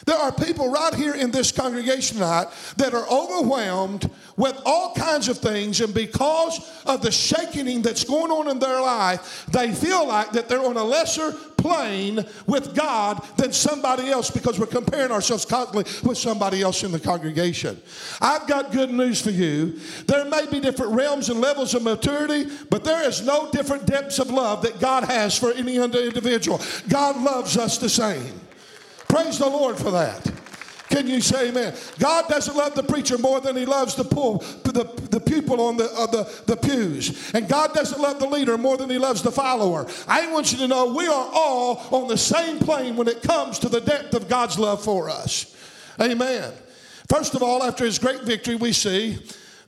There 0.05 0.17
are 0.17 0.31
people 0.31 0.71
right 0.71 0.93
here 0.95 1.13
in 1.13 1.31
this 1.31 1.51
congregation 1.51 2.17
tonight 2.17 2.48
that 2.77 2.93
are 2.93 3.07
overwhelmed 3.07 4.10
with 4.36 4.60
all 4.65 4.95
kinds 4.95 5.27
of 5.27 5.38
things, 5.38 5.79
and 5.81 5.93
because 5.93 6.60
of 6.86 7.01
the 7.01 7.12
shaking 7.12 7.81
that's 7.81 8.03
going 8.03 8.31
on 8.31 8.50
in 8.50 8.57
their 8.57 8.81
life, 8.81 9.45
they 9.51 9.71
feel 9.71 10.07
like 10.07 10.31
that 10.31 10.50
they're 10.50 10.65
on 10.65 10.77
a 10.77 10.83
lesser 10.83 11.33
plane 11.57 12.25
with 12.48 12.74
God 12.75 13.24
than 13.38 13.53
somebody 13.53 14.10
else 14.10 14.31
because 14.31 14.57
we're 14.60 14.65
comparing 14.65 15.12
ourselves 15.12 15.45
constantly 15.45 15.83
with 16.07 16.17
somebody 16.17 16.63
else 16.63 16.83
in 16.83 16.91
the 16.91 17.00
congregation. 17.00 17.79
I've 18.19 18.48
got 18.48 18.71
good 18.71 18.91
news 18.91 19.21
for 19.21 19.29
you. 19.29 19.79
There 20.07 20.25
may 20.25 20.48
be 20.48 20.60
different 20.60 20.93
realms 20.93 21.29
and 21.29 21.39
levels 21.39 21.75
of 21.75 21.83
maturity, 21.83 22.50
but 22.71 22.83
there 22.83 23.07
is 23.07 23.24
no 23.24 23.51
different 23.51 23.86
depths 23.86 24.17
of 24.17 24.31
love 24.31 24.63
that 24.63 24.79
God 24.79 25.03
has 25.03 25.38
for 25.38 25.51
any 25.51 25.75
individual. 25.75 26.60
God 26.89 27.21
loves 27.21 27.57
us 27.57 27.77
the 27.77 27.89
same. 27.89 28.41
Praise 29.12 29.38
the 29.38 29.50
Lord 29.50 29.77
for 29.77 29.91
that. 29.91 30.32
Can 30.88 31.06
you 31.06 31.20
say 31.20 31.50
amen? 31.50 31.75
God 32.00 32.30
doesn't 32.30 32.56
love 32.56 32.75
the 32.75 32.84
preacher 32.84 33.18
more 33.18 33.41
than 33.41 33.58
he 33.58 33.65
loves 33.65 33.94
the, 33.94 34.06
pool, 34.06 34.38
the, 34.63 34.89
the 35.10 35.20
pupil 35.20 35.60
on 35.60 35.75
the, 35.75 35.91
uh, 35.91 36.06
the, 36.08 36.44
the 36.46 36.56
pews. 36.56 37.34
And 37.34 37.48
God 37.50 37.74
doesn't 37.74 38.00
love 38.00 38.20
the 38.20 38.27
leader 38.27 38.58
more 38.58 38.77
than 38.77 38.89
he 38.89 38.98
loves 38.98 39.22
the 39.22 39.32
follower. 39.32 39.86
I 40.08 40.32
want 40.32 40.53
you 40.53 40.60
to 40.60 40.68
know 40.68 40.94
we 40.94 41.08
are 41.08 41.30
all 41.34 41.82
on 41.91 42.08
the 42.08 42.18
same 42.18 42.60
plane 42.60 42.96
when 42.96 43.10
it 43.10 43.22
comes 43.22 43.60
to 43.60 43.70
the 43.70 43.82
depth 43.82 44.13
of 44.13 44.30
God's 44.30 44.58
love 44.58 44.82
for 44.82 45.10
us. 45.10 45.53
Amen. 46.00 46.53
First 47.10 47.36
of 47.36 47.44
all, 47.44 47.63
after 47.63 47.84
his 47.84 48.00
great 48.00 48.22
victory, 48.22 48.56
we 48.56 48.72
see 48.72 49.20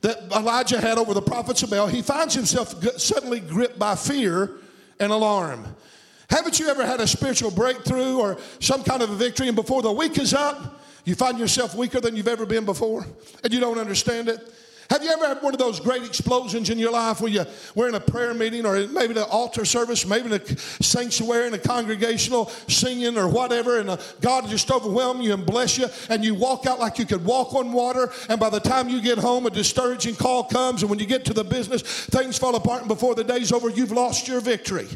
that 0.02 0.32
Elijah 0.32 0.80
had 0.80 0.98
over 0.98 1.14
the 1.14 1.22
prophets 1.22 1.64
of 1.64 1.70
Baal. 1.70 1.88
He 1.88 2.02
finds 2.02 2.34
himself 2.34 2.82
suddenly 2.98 3.42
gripped 3.42 3.78
by 3.78 3.96
fear 3.96 4.52
and 5.02 5.12
alarm. 5.12 5.76
Haven't 6.34 6.60
you 6.60 6.68
ever 6.68 6.84
had 6.84 7.00
a 7.00 7.06
spiritual 7.06 7.52
breakthrough 7.52 8.18
or 8.18 8.40
some 8.60 8.84
kind 8.84 9.04
of 9.04 9.12
a 9.12 9.16
victory, 9.16 9.50
and 9.50 9.56
before 9.56 9.84
the 9.84 9.92
week 9.92 10.18
is 10.18 10.34
up, 10.34 10.82
you 11.06 11.14
find 11.14 11.38
yourself 11.38 11.76
weaker 11.76 12.02
than 12.02 12.16
you've 12.16 12.28
ever 12.28 12.48
been 12.48 12.66
before, 12.66 13.06
and 13.44 13.54
you 13.54 13.60
don't 13.60 13.78
understand 13.78 14.30
it? 14.30 14.40
Have 14.90 15.04
you 15.04 15.12
ever 15.12 15.28
had 15.28 15.44
one 15.44 15.54
of 15.54 15.60
those 15.60 15.80
great 15.80 16.02
explosions 16.02 16.72
in 16.72 16.80
your 16.80 16.92
life 16.92 17.22
where 17.22 17.32
you 17.32 17.46
were 17.76 17.88
in 17.88 17.94
a 17.94 18.00
prayer 18.00 18.34
meeting 18.34 18.66
or 18.66 18.88
maybe 18.88 19.14
an 19.14 19.20
altar 19.30 19.64
service, 19.64 20.08
maybe 20.08 20.26
in 20.26 20.34
a 20.34 20.58
sanctuary, 20.82 21.50
in 21.50 21.54
a 21.54 21.60
congregational 21.60 22.48
singing 22.68 23.16
or 23.16 23.28
whatever, 23.30 23.78
and 23.78 23.92
uh, 23.92 23.98
God 24.20 24.48
just 24.48 24.72
overwhelm 24.72 25.22
you 25.22 25.36
and 25.36 25.46
bless 25.46 25.78
you, 25.78 25.86
and 26.10 26.26
you 26.26 26.34
walk 26.34 26.66
out 26.66 26.80
like 26.80 26.98
you 26.98 27.06
could 27.06 27.24
walk 27.24 27.54
on 27.54 27.72
water, 27.72 28.12
and 28.28 28.40
by 28.40 28.50
the 28.50 28.60
time 28.60 28.90
you 28.90 29.04
get 29.04 29.20
home, 29.20 29.46
a 29.46 29.52
discouraging 29.52 30.16
call 30.16 30.46
comes, 30.46 30.82
and 30.82 30.90
when 30.90 30.98
you 30.98 31.06
get 31.06 31.26
to 31.26 31.34
the 31.34 31.44
business, 31.44 31.84
things 32.08 32.40
fall 32.40 32.56
apart, 32.56 32.80
and 32.80 32.88
before 32.88 33.14
the 33.14 33.24
day's 33.24 33.52
over, 33.52 33.70
you've 33.70 33.92
lost 33.92 34.28
your 34.28 34.42
victory. 34.42 34.88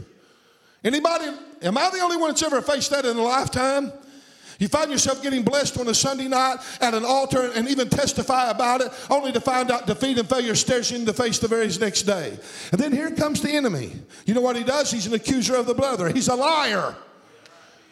Anybody, 0.83 1.25
am 1.61 1.77
I 1.77 1.89
the 1.89 1.99
only 1.99 2.17
one 2.17 2.29
that's 2.29 2.43
ever 2.43 2.61
faced 2.61 2.91
that 2.91 3.05
in 3.05 3.17
a 3.17 3.21
lifetime? 3.21 3.91
You 4.59 4.67
find 4.67 4.89
yourself 4.89 5.21
getting 5.21 5.43
blessed 5.43 5.79
on 5.79 5.87
a 5.87 5.93
Sunday 5.93 6.27
night 6.27 6.57
at 6.81 6.95
an 6.95 7.05
altar 7.05 7.51
and 7.53 7.67
even 7.69 7.89
testify 7.89 8.49
about 8.49 8.81
it, 8.81 8.91
only 9.09 9.31
to 9.31 9.39
find 9.39 9.69
out 9.69 9.85
defeat 9.85 10.17
and 10.17 10.27
failure 10.27 10.55
stares 10.55 10.89
you 10.89 10.97
in 10.97 11.05
the 11.05 11.13
face 11.13 11.37
the 11.37 11.47
very 11.47 11.67
next 11.79 12.03
day. 12.03 12.37
And 12.71 12.81
then 12.81 12.91
here 12.91 13.11
comes 13.11 13.41
the 13.41 13.51
enemy. 13.51 13.93
You 14.25 14.33
know 14.33 14.41
what 14.41 14.55
he 14.55 14.63
does? 14.63 14.89
He's 14.89 15.05
an 15.05 15.13
accuser 15.13 15.55
of 15.55 15.67
the 15.67 15.75
brother. 15.75 16.09
He's 16.09 16.27
a 16.27 16.35
liar. 16.35 16.95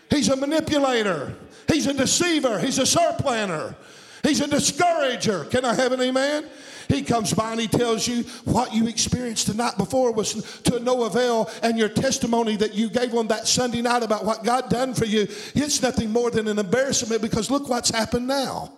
He's 0.10 0.30
a 0.30 0.36
manipulator. 0.36 1.36
He's 1.68 1.86
a 1.88 1.94
deceiver. 1.94 2.60
He's 2.60 2.80
a 2.80 2.86
surplanter. 2.86 3.76
He's 4.24 4.42
a 4.42 4.48
discourager. 4.48 5.46
Can 5.46 5.66
I 5.66 5.76
have 5.76 5.92
an 5.92 6.02
amen? 6.02 6.46
He 6.88 7.02
comes 7.02 7.34
by 7.34 7.52
and 7.52 7.62
he 7.62 7.68
tells 7.68 8.08
you 8.08 8.24
what 8.46 8.74
you 8.74 8.88
experienced 8.88 9.48
the 9.48 9.54
night 9.54 9.78
before 9.78 10.12
was 10.12 10.62
to 10.64 10.80
no 10.80 11.04
avail, 11.04 11.50
and 11.64 11.78
your 11.78 11.90
testimony 11.90 12.56
that 12.58 12.74
you 12.74 12.90
gave 12.90 13.14
on 13.14 13.28
that 13.28 13.48
Sunday 13.48 13.82
night 13.82 14.04
about 14.04 14.26
what 14.26 14.44
God 14.44 14.70
done 14.70 14.94
for 14.94 15.06
you, 15.06 15.28
it's 15.54 15.82
nothing 15.82 16.12
more 16.12 16.32
than 16.32 16.48
an 16.48 16.60
embarrassment 16.60 17.22
because 17.22 17.50
look 17.50 17.70
what's 17.70 17.90
happened 17.90 18.28
now. 18.28 18.72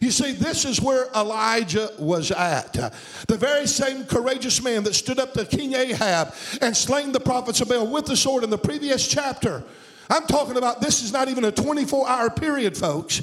You 0.00 0.10
see, 0.10 0.32
this 0.32 0.64
is 0.64 0.80
where 0.80 1.06
Elijah 1.14 1.90
was 1.98 2.30
at. 2.30 2.72
The 3.28 3.36
very 3.36 3.66
same 3.66 4.04
courageous 4.04 4.62
man 4.62 4.82
that 4.84 4.94
stood 4.94 5.18
up 5.18 5.32
to 5.34 5.44
King 5.44 5.74
Ahab 5.74 6.34
and 6.60 6.76
slain 6.76 7.12
the 7.12 7.20
prophets 7.20 7.60
of 7.60 7.68
Baal 7.68 7.86
with 7.86 8.06
the 8.06 8.16
sword 8.16 8.44
in 8.44 8.50
the 8.50 8.58
previous 8.58 9.08
chapter. 9.08 9.64
I'm 10.08 10.26
talking 10.26 10.56
about 10.56 10.80
this 10.80 11.02
is 11.02 11.12
not 11.12 11.28
even 11.28 11.44
a 11.44 11.52
24 11.52 12.08
hour 12.08 12.30
period, 12.30 12.76
folks. 12.76 13.22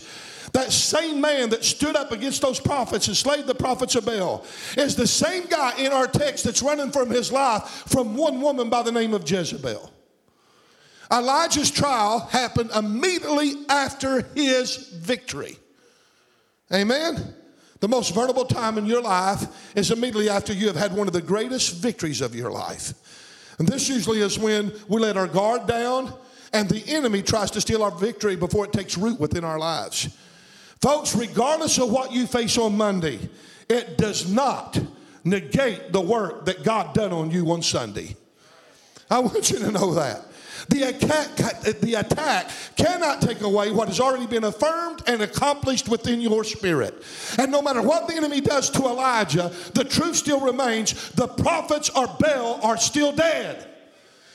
That 0.54 0.72
same 0.72 1.20
man 1.20 1.50
that 1.50 1.66
stood 1.66 1.96
up 1.96 2.12
against 2.12 2.42
those 2.44 2.60
prophets 2.60 3.08
and 3.08 3.18
slayed 3.18 3.48
the 3.48 3.56
prophets 3.56 3.96
of 3.96 4.06
Baal 4.06 4.46
is 4.78 4.96
the 4.96 5.08
same 5.08 5.48
guy 5.48 5.76
in 5.80 5.92
our 5.92 6.08
text 6.08 6.44
that's 6.44 6.62
running 6.62 6.92
from 6.92 7.10
his 7.10 7.32
life 7.32 7.64
from 7.88 8.16
one 8.16 8.40
woman 8.40 8.70
by 8.70 8.84
the 8.84 8.92
name 8.92 9.16
of 9.16 9.30
Jezebel. 9.30 9.92
Elijah's 11.12 11.72
trial 11.72 12.20
happened 12.32 12.70
immediately 12.76 13.66
after 13.68 14.22
his 14.36 14.90
victory. 14.90 15.58
Amen. 16.72 17.34
The 17.80 17.88
most 17.88 18.14
vulnerable 18.14 18.46
time 18.46 18.78
in 18.78 18.86
your 18.86 19.02
life 19.02 19.46
is 19.76 19.92
immediately 19.92 20.30
after 20.30 20.54
you 20.54 20.68
have 20.68 20.76
had 20.76 20.96
one 20.96 21.08
of 21.08 21.14
the 21.14 21.22
greatest 21.22 21.76
victories 21.82 22.22
of 22.22 22.36
your 22.36 22.52
life. 22.52 22.94
And 23.58 23.68
this 23.68 23.90
usually 23.90 24.22
is 24.22 24.40
when 24.40 24.72
we 24.88 25.02
let 25.02 25.18
our 25.18 25.28
guard 25.28 25.68
down 25.68 26.14
and 26.54 26.70
the 26.70 26.84
enemy 26.88 27.24
tries 27.24 27.50
to 27.52 27.62
steal 27.62 27.84
our 27.84 27.92
victory 27.92 28.36
before 28.36 28.66
it 28.66 28.72
takes 28.72 28.98
root 28.98 29.20
within 29.20 29.44
our 29.44 29.60
lives. 29.60 30.16
Folks, 30.84 31.16
regardless 31.16 31.78
of 31.78 31.90
what 31.90 32.12
you 32.12 32.28
face 32.28 32.58
on 32.58 32.76
Monday, 32.76 33.18
it 33.70 33.98
does 33.98 34.30
not 34.30 34.78
negate 35.24 35.94
the 35.94 36.02
work 36.02 36.44
that 36.44 36.62
God 36.66 36.94
done 36.94 37.14
on 37.14 37.32
you 37.32 37.50
on 37.54 37.62
Sunday. 37.62 38.18
I 39.10 39.20
want 39.20 39.50
you 39.50 39.60
to 39.60 39.72
know 39.72 39.94
that. 39.94 40.26
The 40.68 40.90
attack, 40.90 41.62
the 41.80 41.94
attack 41.94 42.52
cannot 42.76 43.22
take 43.22 43.40
away 43.40 43.72
what 43.72 43.88
has 43.88 44.02
already 44.02 44.28
been 44.28 44.44
affirmed 44.44 45.04
and 45.08 45.22
accomplished 45.22 45.88
within 45.88 46.20
your 46.20 46.44
spirit. 46.44 47.02
And 47.40 47.50
no 47.50 47.62
matter 47.62 47.82
what 47.82 48.10
the 48.10 48.16
enemy 48.16 48.42
does 48.42 48.70
to 48.72 48.80
Elijah, 48.80 49.54
the 49.74 49.86
truth 49.86 50.18
still 50.18 50.42
remains 50.42 51.12
the 51.12 51.30
prophets 51.30 51.92
or 51.92 52.08
Baal 52.20 52.60
are 52.62 52.76
still 52.76 53.14
dead. 53.14 53.70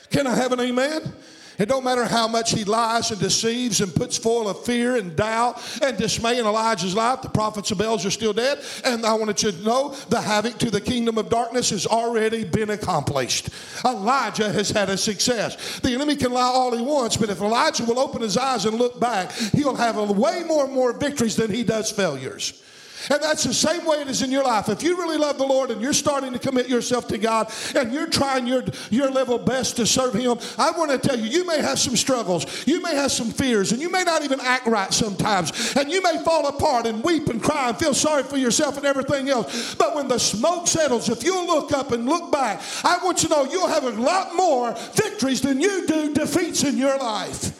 Can 0.09 0.25
I 0.25 0.33
have 0.33 0.51
an 0.51 0.61
amen? 0.61 1.13
It 1.59 1.67
don't 1.67 1.83
matter 1.83 2.05
how 2.05 2.27
much 2.29 2.51
he 2.51 2.63
lies 2.63 3.11
and 3.11 3.19
deceives 3.19 3.81
and 3.81 3.93
puts 3.93 4.17
full 4.17 4.47
of 4.47 4.63
fear 4.63 4.95
and 4.95 5.13
doubt 5.13 5.61
and 5.81 5.97
dismay 5.97 6.39
in 6.39 6.45
Elijah's 6.45 6.95
life. 6.95 7.21
The 7.21 7.29
prophets 7.29 7.69
of 7.71 7.77
Baal 7.77 7.95
are 7.95 8.09
still 8.09 8.31
dead. 8.31 8.59
And 8.85 9.05
I 9.05 9.13
wanted 9.13 9.43
you 9.43 9.51
to 9.51 9.63
know 9.63 9.93
the 10.07 10.21
havoc 10.21 10.57
to 10.59 10.71
the 10.71 10.79
kingdom 10.79 11.17
of 11.17 11.29
darkness 11.29 11.71
has 11.71 11.85
already 11.85 12.45
been 12.45 12.69
accomplished. 12.69 13.49
Elijah 13.83 14.49
has 14.51 14.69
had 14.69 14.89
a 14.89 14.95
success. 14.95 15.79
The 15.81 15.93
enemy 15.93 16.15
can 16.15 16.31
lie 16.31 16.41
all 16.41 16.75
he 16.75 16.81
wants, 16.81 17.17
but 17.17 17.29
if 17.29 17.41
Elijah 17.41 17.83
will 17.83 17.99
open 17.99 18.21
his 18.21 18.37
eyes 18.37 18.65
and 18.65 18.77
look 18.77 18.97
back, 18.97 19.33
he'll 19.33 19.75
have 19.75 19.97
way 20.09 20.43
more 20.47 20.63
and 20.63 20.73
more 20.73 20.93
victories 20.93 21.35
than 21.35 21.51
he 21.51 21.63
does 21.63 21.91
failures. 21.91 22.63
And 23.09 23.21
that's 23.21 23.43
the 23.43 23.53
same 23.53 23.85
way 23.85 24.01
it 24.01 24.07
is 24.07 24.21
in 24.21 24.31
your 24.31 24.43
life. 24.43 24.69
If 24.69 24.83
you 24.83 24.97
really 24.97 25.17
love 25.17 25.37
the 25.37 25.45
Lord 25.45 25.71
and 25.71 25.81
you're 25.81 25.93
starting 25.93 26.33
to 26.33 26.39
commit 26.39 26.67
yourself 26.67 27.07
to 27.07 27.17
God 27.17 27.51
and 27.75 27.93
you're 27.93 28.09
trying 28.09 28.45
your, 28.45 28.63
your 28.89 29.09
level 29.09 29.37
best 29.37 29.77
to 29.77 29.85
serve 29.85 30.13
Him, 30.13 30.37
I 30.57 30.71
want 30.71 30.91
to 30.91 30.97
tell 30.97 31.17
you, 31.17 31.25
you 31.25 31.45
may 31.45 31.61
have 31.61 31.79
some 31.79 31.95
struggles, 31.95 32.67
you 32.67 32.81
may 32.81 32.95
have 32.95 33.11
some 33.11 33.31
fears, 33.31 33.71
and 33.71 33.81
you 33.81 33.89
may 33.89 34.03
not 34.03 34.23
even 34.23 34.39
act 34.41 34.67
right 34.67 34.91
sometimes. 34.93 35.75
And 35.75 35.91
you 35.91 36.01
may 36.01 36.23
fall 36.23 36.47
apart 36.47 36.85
and 36.85 37.03
weep 37.03 37.27
and 37.27 37.41
cry 37.41 37.69
and 37.69 37.77
feel 37.77 37.93
sorry 37.93 38.23
for 38.23 38.37
yourself 38.37 38.77
and 38.77 38.85
everything 38.85 39.29
else. 39.29 39.75
But 39.75 39.95
when 39.95 40.07
the 40.07 40.19
smoke 40.19 40.67
settles, 40.67 41.09
if 41.09 41.23
you'll 41.23 41.47
look 41.47 41.71
up 41.71 41.91
and 41.91 42.05
look 42.05 42.31
back, 42.31 42.61
I 42.83 42.99
want 43.03 43.23
you 43.23 43.29
to 43.29 43.35
know 43.35 43.43
you'll 43.45 43.67
have 43.67 43.83
a 43.83 43.91
lot 43.91 44.35
more 44.35 44.75
victories 44.93 45.41
than 45.41 45.61
you 45.61 45.87
do 45.87 46.13
defeats 46.13 46.63
in 46.63 46.77
your 46.77 46.97
life. 46.97 47.55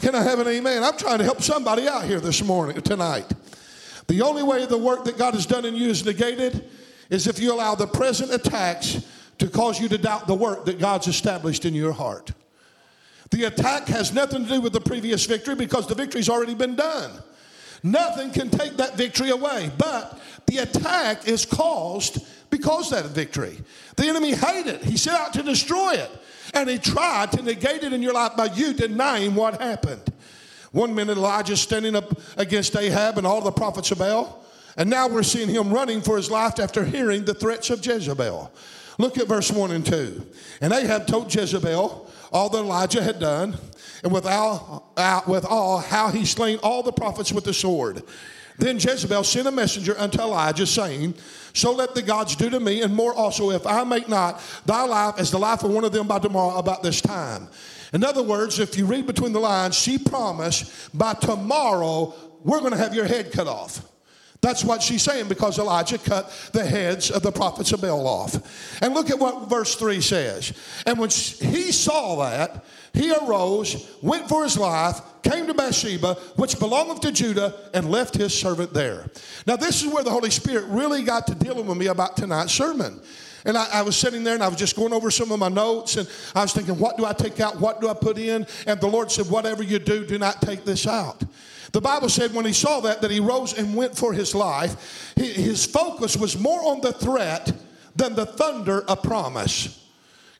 Can 0.00 0.14
I 0.14 0.22
have 0.22 0.38
an 0.38 0.48
amen? 0.48 0.84
I'm 0.84 0.96
trying 0.98 1.18
to 1.18 1.24
help 1.24 1.40
somebody 1.40 1.88
out 1.88 2.04
here 2.04 2.20
this 2.20 2.42
morning, 2.42 2.80
tonight. 2.82 3.32
The 4.06 4.22
only 4.22 4.42
way 4.42 4.66
the 4.66 4.78
work 4.78 5.04
that 5.04 5.18
God 5.18 5.34
has 5.34 5.46
done 5.46 5.64
in 5.64 5.74
you 5.74 5.88
is 5.88 6.04
negated 6.04 6.68
is 7.10 7.26
if 7.26 7.38
you 7.38 7.52
allow 7.52 7.74
the 7.74 7.86
present 7.86 8.32
attacks 8.32 9.04
to 9.38 9.48
cause 9.48 9.80
you 9.80 9.88
to 9.88 9.98
doubt 9.98 10.26
the 10.26 10.34
work 10.34 10.64
that 10.66 10.78
God's 10.78 11.08
established 11.08 11.64
in 11.64 11.74
your 11.74 11.92
heart. 11.92 12.32
The 13.30 13.44
attack 13.44 13.88
has 13.88 14.12
nothing 14.12 14.44
to 14.44 14.48
do 14.48 14.60
with 14.60 14.72
the 14.72 14.80
previous 14.80 15.26
victory 15.26 15.54
because 15.54 15.86
the 15.86 15.94
victory's 15.94 16.28
already 16.28 16.54
been 16.54 16.76
done. 16.76 17.10
Nothing 17.82 18.30
can 18.30 18.48
take 18.48 18.76
that 18.76 18.96
victory 18.96 19.30
away, 19.30 19.70
but 19.76 20.18
the 20.46 20.58
attack 20.58 21.26
is 21.28 21.44
caused 21.44 22.24
because 22.50 22.92
of 22.92 23.02
that 23.02 23.10
victory. 23.10 23.58
The 23.96 24.06
enemy 24.06 24.34
hated 24.34 24.76
it. 24.76 24.84
He 24.84 24.96
set 24.96 25.18
out 25.18 25.32
to 25.34 25.42
destroy 25.42 25.94
it. 25.94 26.10
And 26.52 26.68
he 26.68 26.78
tried 26.78 27.32
to 27.32 27.42
negate 27.42 27.82
it 27.82 27.92
in 27.92 28.00
your 28.00 28.12
life 28.14 28.36
by 28.36 28.46
you 28.46 28.72
denying 28.72 29.34
what 29.34 29.60
happened. 29.60 30.02
One 30.74 30.92
minute 30.92 31.16
Elijah 31.16 31.56
standing 31.56 31.94
up 31.94 32.18
against 32.36 32.74
Ahab 32.74 33.16
and 33.16 33.24
all 33.24 33.40
the 33.40 33.52
prophets 33.52 33.92
of 33.92 33.98
Baal. 33.98 34.44
And 34.76 34.90
now 34.90 35.06
we're 35.06 35.22
seeing 35.22 35.48
him 35.48 35.72
running 35.72 36.02
for 36.02 36.16
his 36.16 36.32
life 36.32 36.58
after 36.58 36.84
hearing 36.84 37.24
the 37.24 37.32
threats 37.32 37.70
of 37.70 37.86
Jezebel. 37.86 38.50
Look 38.98 39.16
at 39.16 39.28
verse 39.28 39.52
1 39.52 39.70
and 39.70 39.86
2. 39.86 40.26
And 40.60 40.72
Ahab 40.72 41.06
told 41.06 41.32
Jezebel 41.32 42.10
all 42.32 42.48
that 42.48 42.58
Elijah 42.58 43.04
had 43.04 43.20
done, 43.20 43.56
and 44.02 44.12
with 44.12 44.26
all, 44.26 44.92
uh, 44.96 45.20
with 45.28 45.44
all 45.44 45.78
how 45.78 46.08
he 46.08 46.24
slain 46.24 46.58
all 46.60 46.82
the 46.82 46.90
prophets 46.90 47.30
with 47.30 47.44
the 47.44 47.54
sword. 47.54 48.02
Then 48.58 48.80
Jezebel 48.80 49.22
sent 49.22 49.46
a 49.46 49.52
messenger 49.52 49.96
unto 49.96 50.18
Elijah, 50.20 50.66
saying, 50.66 51.14
So 51.52 51.72
let 51.72 51.94
the 51.94 52.02
gods 52.02 52.34
do 52.34 52.50
to 52.50 52.58
me, 52.58 52.82
and 52.82 52.92
more 52.92 53.14
also, 53.14 53.52
if 53.52 53.64
I 53.64 53.84
make 53.84 54.08
not 54.08 54.42
thy 54.66 54.84
life 54.84 55.14
as 55.18 55.30
the 55.30 55.38
life 55.38 55.62
of 55.62 55.70
one 55.70 55.84
of 55.84 55.92
them 55.92 56.08
by 56.08 56.18
tomorrow 56.18 56.58
about 56.58 56.82
this 56.82 57.00
time. 57.00 57.46
In 57.94 58.02
other 58.04 58.22
words, 58.22 58.58
if 58.58 58.76
you 58.76 58.86
read 58.86 59.06
between 59.06 59.32
the 59.32 59.40
lines, 59.40 59.76
she 59.76 59.98
promised 59.98 60.70
by 60.92 61.14
tomorrow, 61.14 62.12
we're 62.42 62.58
going 62.58 62.72
to 62.72 62.76
have 62.76 62.94
your 62.94 63.06
head 63.06 63.32
cut 63.32 63.46
off. 63.46 63.88
That's 64.40 64.62
what 64.62 64.82
she's 64.82 65.02
saying 65.02 65.28
because 65.28 65.58
Elijah 65.58 65.96
cut 65.96 66.30
the 66.52 66.66
heads 66.66 67.10
of 67.10 67.22
the 67.22 67.32
prophets 67.32 67.72
of 67.72 67.80
Baal 67.80 68.06
off. 68.06 68.82
And 68.82 68.92
look 68.92 69.08
at 69.08 69.18
what 69.18 69.48
verse 69.48 69.74
3 69.76 70.02
says. 70.02 70.52
And 70.84 70.98
when 70.98 71.08
he 71.08 71.72
saw 71.72 72.16
that, 72.16 72.62
he 72.92 73.10
arose, 73.10 73.96
went 74.02 74.28
for 74.28 74.42
his 74.42 74.58
life, 74.58 75.00
came 75.22 75.46
to 75.46 75.54
Bathsheba, 75.54 76.14
which 76.36 76.58
belongeth 76.58 77.00
to 77.00 77.12
Judah, 77.12 77.54
and 77.72 77.90
left 77.90 78.14
his 78.16 78.38
servant 78.38 78.74
there. 78.74 79.08
Now, 79.46 79.56
this 79.56 79.82
is 79.82 79.90
where 79.90 80.04
the 80.04 80.10
Holy 80.10 80.30
Spirit 80.30 80.66
really 80.66 81.04
got 81.04 81.26
to 81.28 81.34
dealing 81.34 81.66
with 81.66 81.78
me 81.78 81.86
about 81.86 82.18
tonight's 82.18 82.52
sermon. 82.52 83.00
And 83.44 83.58
I, 83.58 83.66
I, 83.74 83.82
was 83.82 83.96
sitting 83.96 84.24
there 84.24 84.34
and 84.34 84.42
I 84.42 84.48
was 84.48 84.58
just 84.58 84.74
going 84.74 84.92
over 84.92 85.10
some 85.10 85.30
of 85.30 85.38
my 85.38 85.48
notes 85.48 85.96
and 85.96 86.08
I 86.34 86.42
was 86.42 86.52
thinking, 86.52 86.78
what 86.78 86.96
do 86.96 87.04
I 87.04 87.12
take 87.12 87.40
out? 87.40 87.60
What 87.60 87.80
do 87.80 87.88
I 87.88 87.94
put 87.94 88.16
in? 88.16 88.46
And 88.66 88.80
the 88.80 88.86
Lord 88.86 89.10
said, 89.10 89.28
whatever 89.28 89.62
you 89.62 89.78
do, 89.78 90.06
do 90.06 90.18
not 90.18 90.40
take 90.40 90.64
this 90.64 90.86
out. 90.86 91.22
The 91.72 91.80
Bible 91.80 92.08
said 92.08 92.32
when 92.32 92.46
he 92.46 92.52
saw 92.52 92.80
that, 92.80 93.02
that 93.02 93.10
he 93.10 93.20
rose 93.20 93.52
and 93.58 93.74
went 93.74 93.96
for 93.96 94.12
his 94.12 94.34
life. 94.34 95.12
His 95.16 95.66
focus 95.66 96.16
was 96.16 96.38
more 96.38 96.60
on 96.72 96.80
the 96.80 96.92
threat 96.92 97.52
than 97.96 98.14
the 98.14 98.26
thunder 98.26 98.82
of 98.82 99.02
promise. 99.02 99.83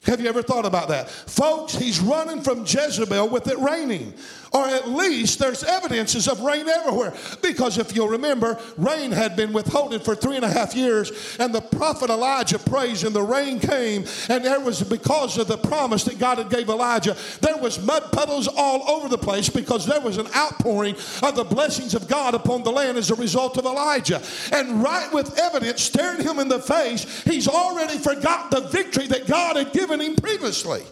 Have 0.06 0.20
you 0.20 0.28
ever 0.28 0.42
thought 0.42 0.66
about 0.66 0.88
that? 0.88 1.10
Folks, 1.10 1.74
he's 1.74 2.00
running 2.00 2.42
from 2.42 2.60
Jezebel 2.60 3.28
with 3.28 3.48
it 3.48 3.58
raining. 3.58 4.14
Or 4.54 4.68
at 4.68 4.88
least 4.88 5.40
there's 5.40 5.64
evidences 5.64 6.28
of 6.28 6.38
rain 6.40 6.68
everywhere. 6.68 7.12
Because 7.42 7.76
if 7.76 7.94
you'll 7.96 8.08
remember, 8.08 8.56
rain 8.76 9.10
had 9.10 9.34
been 9.34 9.52
withholding 9.52 9.98
for 9.98 10.14
three 10.14 10.36
and 10.36 10.44
a 10.44 10.48
half 10.48 10.76
years, 10.76 11.36
and 11.40 11.52
the 11.52 11.60
prophet 11.60 12.08
Elijah 12.08 12.60
prays, 12.60 13.02
and 13.02 13.14
the 13.14 13.22
rain 13.22 13.58
came, 13.58 14.04
and 14.28 14.44
there 14.44 14.60
was 14.60 14.80
because 14.84 15.38
of 15.38 15.48
the 15.48 15.58
promise 15.58 16.04
that 16.04 16.20
God 16.20 16.38
had 16.38 16.50
gave 16.50 16.68
Elijah, 16.68 17.16
there 17.40 17.56
was 17.56 17.84
mud 17.84 18.12
puddles 18.12 18.46
all 18.46 18.88
over 18.88 19.08
the 19.08 19.18
place 19.18 19.48
because 19.48 19.86
there 19.86 20.00
was 20.00 20.18
an 20.18 20.28
outpouring 20.36 20.94
of 21.22 21.34
the 21.34 21.44
blessings 21.44 21.94
of 21.94 22.06
God 22.06 22.34
upon 22.34 22.62
the 22.62 22.70
land 22.70 22.96
as 22.96 23.10
a 23.10 23.16
result 23.16 23.58
of 23.58 23.64
Elijah. 23.64 24.22
And 24.52 24.84
right 24.84 25.12
with 25.12 25.36
evidence 25.36 25.82
staring 25.82 26.22
him 26.22 26.38
in 26.38 26.46
the 26.46 26.60
face, 26.60 27.24
he's 27.24 27.48
already 27.48 27.98
forgot 27.98 28.52
the 28.52 28.60
victory 28.60 29.08
that 29.08 29.26
God 29.26 29.56
had 29.56 29.72
given 29.72 29.93
him 30.00 30.16
previously. 30.16 30.82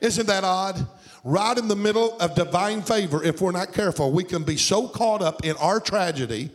Isn't 0.00 0.26
that 0.26 0.44
odd? 0.44 0.86
right 1.24 1.58
in 1.58 1.68
the 1.68 1.76
middle 1.76 2.18
of 2.20 2.34
divine 2.34 2.82
favor, 2.82 3.22
if 3.22 3.40
we're 3.40 3.52
not 3.52 3.72
careful, 3.72 4.10
we 4.10 4.24
can 4.24 4.44
be 4.44 4.56
so 4.56 4.88
caught 4.88 5.22
up 5.22 5.44
in 5.44 5.56
our 5.56 5.80
tragedy 5.80 6.50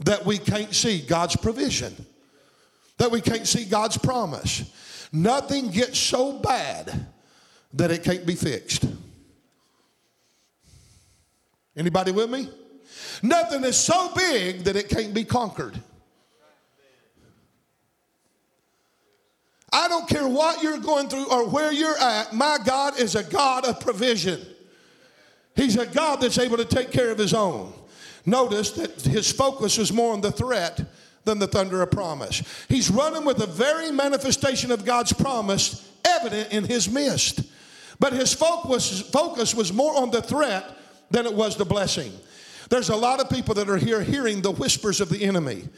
that 0.00 0.24
we 0.24 0.38
can't 0.38 0.74
see 0.74 1.00
God's 1.00 1.36
provision, 1.36 1.94
that 2.98 3.10
we 3.10 3.20
can't 3.20 3.46
see 3.46 3.64
God's 3.64 3.98
promise. 3.98 4.70
Nothing 5.12 5.70
gets 5.70 5.98
so 5.98 6.38
bad 6.38 7.06
that 7.74 7.90
it 7.90 8.02
can't 8.02 8.26
be 8.26 8.34
fixed. 8.34 8.84
Anybody 11.76 12.12
with 12.12 12.30
me? 12.30 12.48
Nothing 13.22 13.64
is 13.64 13.76
so 13.76 14.12
big 14.14 14.64
that 14.64 14.76
it 14.76 14.88
can't 14.88 15.14
be 15.14 15.24
conquered. 15.24 15.80
I 19.72 19.88
don't 19.88 20.08
care 20.08 20.26
what 20.26 20.62
you're 20.62 20.78
going 20.78 21.08
through 21.08 21.30
or 21.30 21.48
where 21.48 21.72
you're 21.72 21.98
at, 21.98 22.32
my 22.32 22.58
God 22.64 22.98
is 22.98 23.14
a 23.14 23.22
God 23.22 23.64
of 23.64 23.80
provision. 23.80 24.40
He's 25.54 25.76
a 25.76 25.86
God 25.86 26.20
that's 26.20 26.38
able 26.38 26.56
to 26.56 26.64
take 26.64 26.90
care 26.90 27.10
of 27.10 27.18
his 27.18 27.34
own. 27.34 27.72
Notice 28.26 28.72
that 28.72 29.02
his 29.02 29.30
focus 29.30 29.78
is 29.78 29.92
more 29.92 30.12
on 30.12 30.20
the 30.20 30.32
threat 30.32 30.80
than 31.24 31.38
the 31.38 31.46
thunder 31.46 31.82
of 31.82 31.90
promise. 31.90 32.42
He's 32.68 32.90
running 32.90 33.24
with 33.24 33.38
the 33.38 33.46
very 33.46 33.90
manifestation 33.90 34.70
of 34.70 34.84
God's 34.84 35.12
promise 35.12 35.88
evident 36.04 36.52
in 36.52 36.64
his 36.64 36.90
midst. 36.90 37.42
But 37.98 38.12
his 38.12 38.32
focus, 38.32 39.00
focus 39.00 39.54
was 39.54 39.72
more 39.72 39.96
on 39.96 40.10
the 40.10 40.22
threat 40.22 40.76
than 41.10 41.26
it 41.26 41.34
was 41.34 41.56
the 41.56 41.64
blessing. 41.64 42.12
There's 42.70 42.88
a 42.88 42.96
lot 42.96 43.20
of 43.20 43.28
people 43.28 43.54
that 43.56 43.68
are 43.68 43.76
here 43.76 44.00
hearing 44.02 44.40
the 44.40 44.52
whispers 44.52 45.00
of 45.00 45.08
the 45.08 45.22
enemy. 45.24 45.68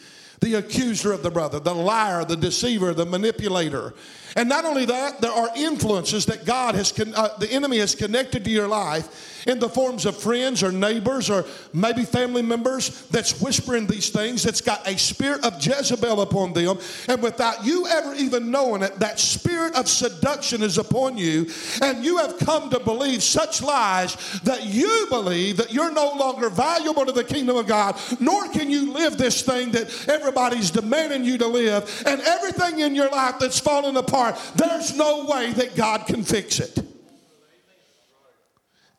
The 0.42 0.54
accuser 0.54 1.12
of 1.12 1.22
the 1.22 1.30
brother, 1.30 1.60
the 1.60 1.74
liar, 1.74 2.24
the 2.24 2.36
deceiver, 2.36 2.92
the 2.92 3.06
manipulator. 3.06 3.94
And 4.36 4.48
not 4.48 4.64
only 4.64 4.86
that, 4.86 5.20
there 5.20 5.32
are 5.32 5.50
influences 5.56 6.26
that 6.26 6.44
God 6.44 6.74
has, 6.74 6.92
con- 6.92 7.14
uh, 7.14 7.36
the 7.38 7.50
enemy 7.52 7.78
has 7.78 7.94
connected 7.94 8.44
to 8.44 8.50
your 8.50 8.68
life 8.68 9.32
in 9.46 9.58
the 9.58 9.68
forms 9.68 10.06
of 10.06 10.16
friends 10.16 10.62
or 10.62 10.70
neighbors 10.70 11.28
or 11.28 11.44
maybe 11.72 12.04
family 12.04 12.42
members 12.42 13.06
that's 13.08 13.40
whispering 13.40 13.86
these 13.86 14.10
things, 14.10 14.42
that's 14.42 14.60
got 14.60 14.86
a 14.86 14.96
spirit 14.98 15.44
of 15.44 15.64
Jezebel 15.64 16.20
upon 16.20 16.52
them. 16.52 16.78
And 17.08 17.22
without 17.22 17.64
you 17.64 17.86
ever 17.88 18.14
even 18.14 18.50
knowing 18.50 18.82
it, 18.82 18.98
that 19.00 19.18
spirit 19.18 19.74
of 19.74 19.88
seduction 19.88 20.62
is 20.62 20.78
upon 20.78 21.18
you. 21.18 21.50
And 21.80 22.04
you 22.04 22.18
have 22.18 22.38
come 22.38 22.70
to 22.70 22.80
believe 22.80 23.22
such 23.22 23.62
lies 23.62 24.16
that 24.44 24.66
you 24.66 25.06
believe 25.08 25.56
that 25.56 25.72
you're 25.72 25.92
no 25.92 26.14
longer 26.14 26.48
valuable 26.48 27.04
to 27.06 27.12
the 27.12 27.24
kingdom 27.24 27.56
of 27.56 27.66
God, 27.66 27.98
nor 28.20 28.48
can 28.48 28.70
you 28.70 28.92
live 28.92 29.18
this 29.18 29.42
thing 29.42 29.72
that 29.72 30.08
everybody's 30.08 30.70
demanding 30.70 31.24
you 31.24 31.38
to 31.38 31.46
live. 31.46 32.02
And 32.06 32.20
everything 32.20 32.80
in 32.80 32.94
your 32.94 33.10
life 33.10 33.36
that's 33.38 33.58
falling 33.58 33.96
apart, 33.96 34.21
there's 34.54 34.96
no 34.96 35.26
way 35.26 35.52
that 35.52 35.74
God 35.74 36.06
can 36.06 36.22
fix 36.22 36.60
it. 36.60 36.78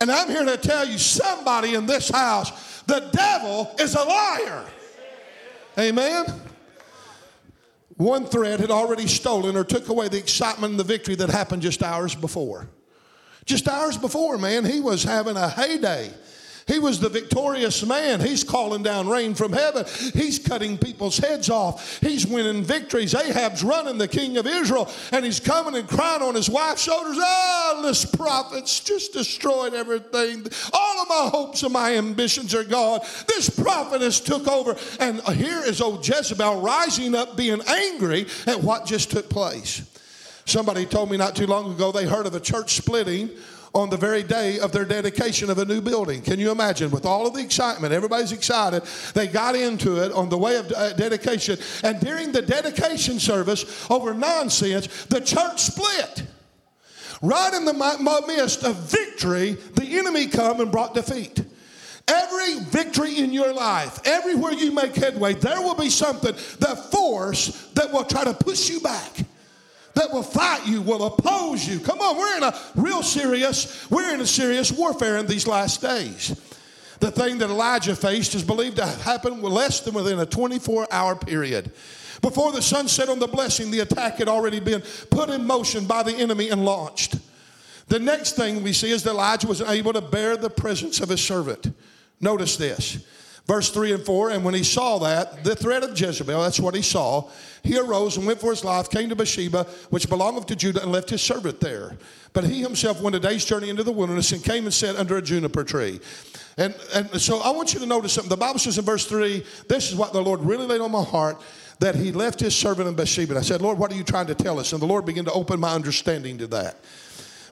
And 0.01 0.11
I'm 0.11 0.27
here 0.27 0.43
to 0.43 0.57
tell 0.57 0.85
you 0.85 0.97
somebody 0.97 1.75
in 1.75 1.85
this 1.85 2.09
house, 2.09 2.81
the 2.81 3.09
devil 3.13 3.73
is 3.79 3.95
a 3.95 4.03
liar. 4.03 4.65
Amen. 5.79 6.25
One 7.95 8.25
thread 8.25 8.59
had 8.59 8.69
already 8.69 9.07
stolen 9.07 9.55
or 9.55 9.63
took 9.63 9.87
away 9.87 10.09
the 10.09 10.17
excitement 10.17 10.71
and 10.71 10.79
the 10.79 10.83
victory 10.83 11.15
that 11.15 11.29
happened 11.29 11.61
just 11.61 11.81
hours 11.81 12.15
before. 12.15 12.67
Just 13.45 13.67
hours 13.67 13.97
before, 13.97 14.37
man, 14.37 14.65
he 14.65 14.79
was 14.79 15.03
having 15.03 15.37
a 15.37 15.47
heyday. 15.47 16.11
He 16.67 16.79
was 16.79 16.99
the 16.99 17.09
victorious 17.09 17.85
man. 17.85 18.19
He's 18.19 18.43
calling 18.43 18.83
down 18.83 19.09
rain 19.09 19.33
from 19.33 19.51
heaven. 19.53 19.85
He's 20.13 20.39
cutting 20.39 20.77
people's 20.77 21.17
heads 21.17 21.49
off. 21.49 21.99
He's 21.99 22.25
winning 22.25 22.63
victories. 22.63 23.13
Ahab's 23.13 23.63
running 23.63 23.97
the 23.97 24.07
king 24.07 24.37
of 24.37 24.47
Israel, 24.47 24.89
and 25.11 25.25
he's 25.25 25.39
coming 25.39 25.75
and 25.75 25.87
crying 25.87 26.21
on 26.21 26.35
his 26.35 26.49
wife's 26.49 26.83
shoulders. 26.83 27.17
Oh, 27.19 27.81
this 27.83 28.05
prophet's 28.05 28.79
just 28.79 29.13
destroyed 29.13 29.73
everything. 29.73 30.45
All 30.71 31.01
of 31.01 31.09
my 31.09 31.29
hopes 31.31 31.63
and 31.63 31.73
my 31.73 31.97
ambitions 31.97 32.55
are 32.55 32.63
gone. 32.63 33.01
This 33.27 33.49
prophet 33.49 34.01
has 34.01 34.19
took 34.21 34.47
over. 34.47 34.75
And 34.99 35.21
here 35.21 35.63
is 35.63 35.81
old 35.81 36.07
Jezebel 36.07 36.61
rising 36.61 37.15
up, 37.15 37.35
being 37.35 37.61
angry 37.67 38.25
at 38.47 38.61
what 38.61 38.85
just 38.85 39.11
took 39.11 39.29
place. 39.29 39.81
Somebody 40.45 40.85
told 40.85 41.09
me 41.09 41.17
not 41.17 41.35
too 41.35 41.47
long 41.47 41.73
ago 41.73 41.91
they 41.91 42.05
heard 42.05 42.25
of 42.25 42.35
a 42.35 42.39
church 42.39 42.75
splitting 42.75 43.29
on 43.73 43.89
the 43.89 43.97
very 43.97 44.21
day 44.21 44.59
of 44.59 44.71
their 44.71 44.85
dedication 44.85 45.49
of 45.49 45.57
a 45.57 45.65
new 45.65 45.81
building. 45.81 46.21
Can 46.21 46.39
you 46.39 46.51
imagine? 46.51 46.91
With 46.91 47.05
all 47.05 47.25
of 47.25 47.33
the 47.33 47.41
excitement, 47.41 47.93
everybody's 47.93 48.31
excited. 48.31 48.83
They 49.13 49.27
got 49.27 49.55
into 49.55 50.03
it 50.03 50.11
on 50.11 50.29
the 50.29 50.37
way 50.37 50.57
of 50.57 50.71
uh, 50.71 50.93
dedication. 50.93 51.57
And 51.83 51.99
during 51.99 52.31
the 52.31 52.41
dedication 52.41 53.19
service, 53.19 53.89
over 53.89 54.13
nonsense, 54.13 55.05
the 55.05 55.19
church 55.19 55.59
split. 55.59 56.23
Right 57.21 57.53
in 57.53 57.65
the 57.65 57.73
midst 58.27 58.63
of 58.63 58.75
victory, 58.75 59.53
the 59.73 59.97
enemy 59.97 60.27
come 60.27 60.59
and 60.59 60.71
brought 60.71 60.93
defeat. 60.93 61.43
Every 62.07 62.59
victory 62.65 63.19
in 63.19 63.31
your 63.31 63.53
life, 63.53 63.99
everywhere 64.05 64.51
you 64.51 64.73
make 64.73 64.93
headway, 64.93 65.33
there 65.35 65.61
will 65.61 65.75
be 65.75 65.89
something, 65.89 66.33
the 66.33 66.75
force 66.91 67.69
that 67.75 67.91
will 67.93 68.03
try 68.03 68.25
to 68.25 68.33
push 68.33 68.69
you 68.69 68.81
back 68.81 69.23
that 69.95 70.11
will 70.11 70.23
fight 70.23 70.67
you, 70.67 70.81
will 70.81 71.05
oppose 71.05 71.67
you. 71.67 71.79
Come 71.79 71.99
on, 71.99 72.17
we're 72.17 72.37
in 72.37 72.43
a 72.43 72.59
real 72.75 73.03
serious, 73.03 73.89
we're 73.89 74.13
in 74.13 74.21
a 74.21 74.25
serious 74.25 74.71
warfare 74.71 75.17
in 75.17 75.27
these 75.27 75.47
last 75.47 75.81
days. 75.81 76.39
The 76.99 77.11
thing 77.11 77.37
that 77.39 77.49
Elijah 77.49 77.95
faced 77.95 78.33
is 78.33 78.43
believed 78.43 78.77
to 78.77 78.85
happen 78.85 79.41
less 79.41 79.81
than 79.81 79.93
within 79.93 80.19
a 80.19 80.25
24 80.25 80.87
hour 80.91 81.15
period. 81.15 81.71
Before 82.21 82.53
the 82.53 82.61
sun 82.61 82.87
set 82.87 83.09
on 83.09 83.19
the 83.19 83.27
blessing, 83.27 83.69
the 83.69 83.81
attack 83.81 84.17
had 84.17 84.29
already 84.29 84.61
been 84.61 84.81
put 85.09 85.29
in 85.29 85.45
motion 85.45 85.85
by 85.85 86.03
the 86.03 86.13
enemy 86.13 86.49
and 86.49 86.63
launched. 86.63 87.15
The 87.87 87.99
next 87.99 88.37
thing 88.37 88.63
we 88.63 88.71
see 88.71 88.91
is 88.91 89.03
that 89.03 89.11
Elijah 89.11 89.47
was 89.47 89.61
able 89.61 89.91
to 89.91 90.01
bear 90.01 90.37
the 90.37 90.49
presence 90.49 91.01
of 91.01 91.09
his 91.09 91.21
servant. 91.21 91.75
Notice 92.21 92.55
this. 92.55 93.05
Verse 93.45 93.69
3 93.69 93.93
and 93.93 94.05
4 94.05 94.31
And 94.31 94.43
when 94.43 94.53
he 94.53 94.63
saw 94.63 94.99
that, 94.99 95.43
the 95.43 95.55
threat 95.55 95.83
of 95.83 95.99
Jezebel, 95.99 96.41
that's 96.41 96.59
what 96.59 96.75
he 96.75 96.81
saw, 96.81 97.29
he 97.61 97.77
arose 97.77 98.17
and 98.17 98.25
went 98.25 98.39
for 98.39 98.49
his 98.49 98.63
life, 98.63 98.89
came 98.89 99.09
to 99.09 99.15
Bathsheba, 99.15 99.65
which 99.89 100.09
belongeth 100.09 100.45
to 100.47 100.55
Judah, 100.55 100.81
and 100.81 100.91
left 100.91 101.09
his 101.09 101.21
servant 101.21 101.59
there. 101.59 101.97
But 102.33 102.45
he 102.45 102.61
himself 102.61 103.01
went 103.01 103.15
a 103.15 103.19
day's 103.19 103.45
journey 103.45 103.69
into 103.69 103.83
the 103.83 103.91
wilderness 103.91 104.31
and 104.31 104.43
came 104.43 104.65
and 104.65 104.73
sat 104.73 104.95
under 104.95 105.17
a 105.17 105.21
juniper 105.21 105.63
tree. 105.63 105.99
And, 106.57 106.75
and 106.93 107.21
so 107.21 107.39
I 107.39 107.49
want 107.51 107.73
you 107.73 107.79
to 107.79 107.85
notice 107.85 108.13
something. 108.13 108.29
The 108.29 108.37
Bible 108.37 108.59
says 108.59 108.77
in 108.77 108.85
verse 108.85 109.05
3, 109.05 109.43
this 109.67 109.91
is 109.91 109.95
what 109.95 110.13
the 110.13 110.21
Lord 110.21 110.41
really 110.41 110.65
laid 110.65 110.81
on 110.81 110.91
my 110.91 111.03
heart 111.03 111.41
that 111.79 111.95
he 111.95 112.11
left 112.11 112.39
his 112.39 112.55
servant 112.55 112.87
in 112.87 112.95
Bathsheba. 112.95 113.31
And 113.31 113.39
I 113.39 113.41
said, 113.41 113.61
Lord, 113.61 113.77
what 113.77 113.91
are 113.91 113.95
you 113.95 114.03
trying 114.03 114.27
to 114.27 114.35
tell 114.35 114.59
us? 114.59 114.73
And 114.73 114.81
the 114.81 114.85
Lord 114.85 115.05
began 115.05 115.25
to 115.25 115.33
open 115.33 115.59
my 115.59 115.73
understanding 115.73 116.37
to 116.37 116.47
that. 116.47 116.77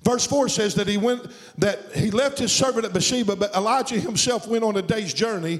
Verse 0.03 0.25
4 0.25 0.49
says 0.49 0.75
that 0.75 0.87
he 0.87 0.97
went, 0.97 1.27
that 1.59 1.95
he 1.95 2.09
left 2.11 2.39
his 2.39 2.51
servant 2.51 2.85
at 2.85 2.93
Bathsheba, 2.93 3.35
but 3.35 3.53
Elijah 3.55 3.99
himself 3.99 4.47
went 4.47 4.63
on 4.63 4.77
a 4.77 4.81
day's 4.81 5.13
journey 5.13 5.59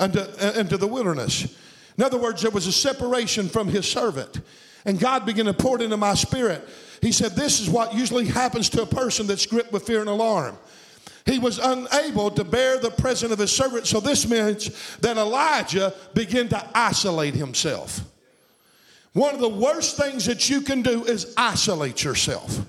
into, 0.00 0.22
uh, 0.22 0.50
uh, 0.50 0.58
into 0.58 0.76
the 0.76 0.86
wilderness. 0.86 1.56
In 1.96 2.04
other 2.04 2.18
words, 2.18 2.42
there 2.42 2.50
was 2.50 2.66
a 2.66 2.72
separation 2.72 3.48
from 3.48 3.68
his 3.68 3.90
servant. 3.90 4.40
And 4.84 4.98
God 4.98 5.26
began 5.26 5.44
to 5.46 5.54
pour 5.54 5.76
it 5.76 5.82
into 5.82 5.96
my 5.96 6.14
spirit. 6.14 6.66
He 7.02 7.12
said, 7.12 7.32
This 7.32 7.60
is 7.60 7.68
what 7.68 7.94
usually 7.94 8.26
happens 8.26 8.70
to 8.70 8.82
a 8.82 8.86
person 8.86 9.26
that's 9.26 9.46
gripped 9.46 9.72
with 9.72 9.86
fear 9.86 10.00
and 10.00 10.08
alarm. 10.08 10.56
He 11.26 11.38
was 11.38 11.58
unable 11.58 12.30
to 12.30 12.44
bear 12.44 12.78
the 12.78 12.90
presence 12.90 13.32
of 13.32 13.38
his 13.38 13.52
servant. 13.52 13.86
So 13.86 14.00
this 14.00 14.28
means 14.28 14.96
that 14.98 15.16
Elijah 15.16 15.94
began 16.14 16.48
to 16.48 16.70
isolate 16.74 17.34
himself. 17.34 18.00
One 19.12 19.34
of 19.34 19.40
the 19.40 19.48
worst 19.48 19.96
things 19.96 20.26
that 20.26 20.48
you 20.48 20.60
can 20.60 20.82
do 20.82 21.04
is 21.04 21.34
isolate 21.36 22.02
yourself. 22.04 22.60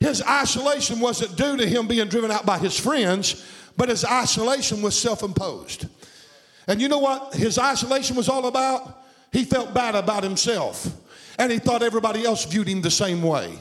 His 0.00 0.22
isolation 0.22 0.98
wasn't 0.98 1.36
due 1.36 1.56
to 1.56 1.66
him 1.66 1.86
being 1.86 2.08
driven 2.08 2.30
out 2.30 2.44
by 2.44 2.58
his 2.58 2.78
friends, 2.78 3.46
but 3.76 3.88
his 3.88 4.04
isolation 4.04 4.82
was 4.82 4.98
self 4.98 5.22
imposed. 5.22 5.86
And 6.66 6.80
you 6.80 6.88
know 6.88 6.98
what 6.98 7.34
his 7.34 7.58
isolation 7.58 8.16
was 8.16 8.28
all 8.28 8.46
about? 8.46 9.04
He 9.32 9.44
felt 9.44 9.74
bad 9.74 9.94
about 9.94 10.22
himself. 10.22 10.86
And 11.38 11.50
he 11.50 11.58
thought 11.58 11.82
everybody 11.82 12.24
else 12.24 12.44
viewed 12.44 12.68
him 12.68 12.82
the 12.82 12.90
same 12.90 13.22
way. 13.22 13.58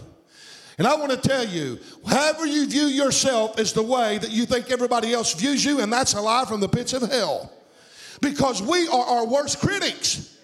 And 0.78 0.88
I 0.88 0.96
want 0.96 1.12
to 1.12 1.18
tell 1.18 1.46
you, 1.46 1.80
however 2.08 2.46
you 2.46 2.68
view 2.68 2.86
yourself 2.86 3.60
is 3.60 3.74
the 3.74 3.84
way 3.84 4.18
that 4.18 4.32
you 4.32 4.46
think 4.46 4.72
everybody 4.72 5.14
else 5.14 5.34
views 5.34 5.64
you, 5.64 5.80
and 5.80 5.92
that's 5.92 6.14
a 6.14 6.22
lie 6.22 6.46
from 6.46 6.60
the 6.60 6.70
pits 6.70 6.94
of 6.94 7.04
hell. 7.04 7.52
Because 8.20 8.62
we 8.62 8.88
are 8.88 9.06
our 9.06 9.28
worst 9.28 9.60
critics. 9.60 10.38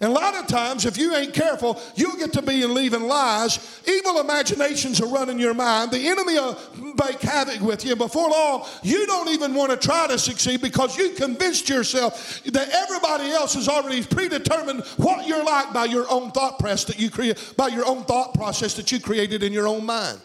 And 0.00 0.10
a 0.10 0.14
lot 0.14 0.34
of 0.34 0.48
times, 0.48 0.86
if 0.86 0.98
you 0.98 1.14
ain't 1.14 1.32
careful, 1.32 1.80
you'll 1.94 2.16
get 2.16 2.32
to 2.32 2.42
be 2.42 2.64
in 2.64 2.74
leaving 2.74 3.04
lies. 3.04 3.80
Evil 3.86 4.20
imaginations 4.20 5.00
are 5.00 5.06
running 5.06 5.38
your 5.38 5.54
mind. 5.54 5.92
The 5.92 6.08
enemy 6.08 6.34
will 6.34 6.58
make 6.96 7.20
havoc 7.20 7.60
with 7.60 7.84
you. 7.84 7.94
Before 7.94 8.28
long, 8.28 8.66
you 8.82 9.06
don't 9.06 9.28
even 9.28 9.54
want 9.54 9.70
to 9.70 9.76
try 9.76 10.08
to 10.08 10.18
succeed 10.18 10.60
because 10.60 10.98
you 10.98 11.10
convinced 11.10 11.68
yourself 11.68 12.42
that 12.44 12.70
everybody 12.70 13.30
else 13.30 13.54
has 13.54 13.68
already 13.68 14.02
predetermined 14.02 14.82
what 14.96 15.28
you're 15.28 15.44
like 15.44 15.72
by 15.72 15.84
your 15.84 16.10
own 16.10 16.32
thought 16.32 16.58
process 16.58 16.84
that 16.86 16.98
you 16.98 17.08
create, 17.08 17.54
by 17.56 17.68
your 17.68 17.86
own 17.86 18.02
thought 18.04 18.34
process 18.34 18.74
that 18.74 18.90
you 18.90 18.98
created 18.98 19.44
in 19.44 19.52
your 19.52 19.68
own 19.68 19.86
mind. 19.86 20.20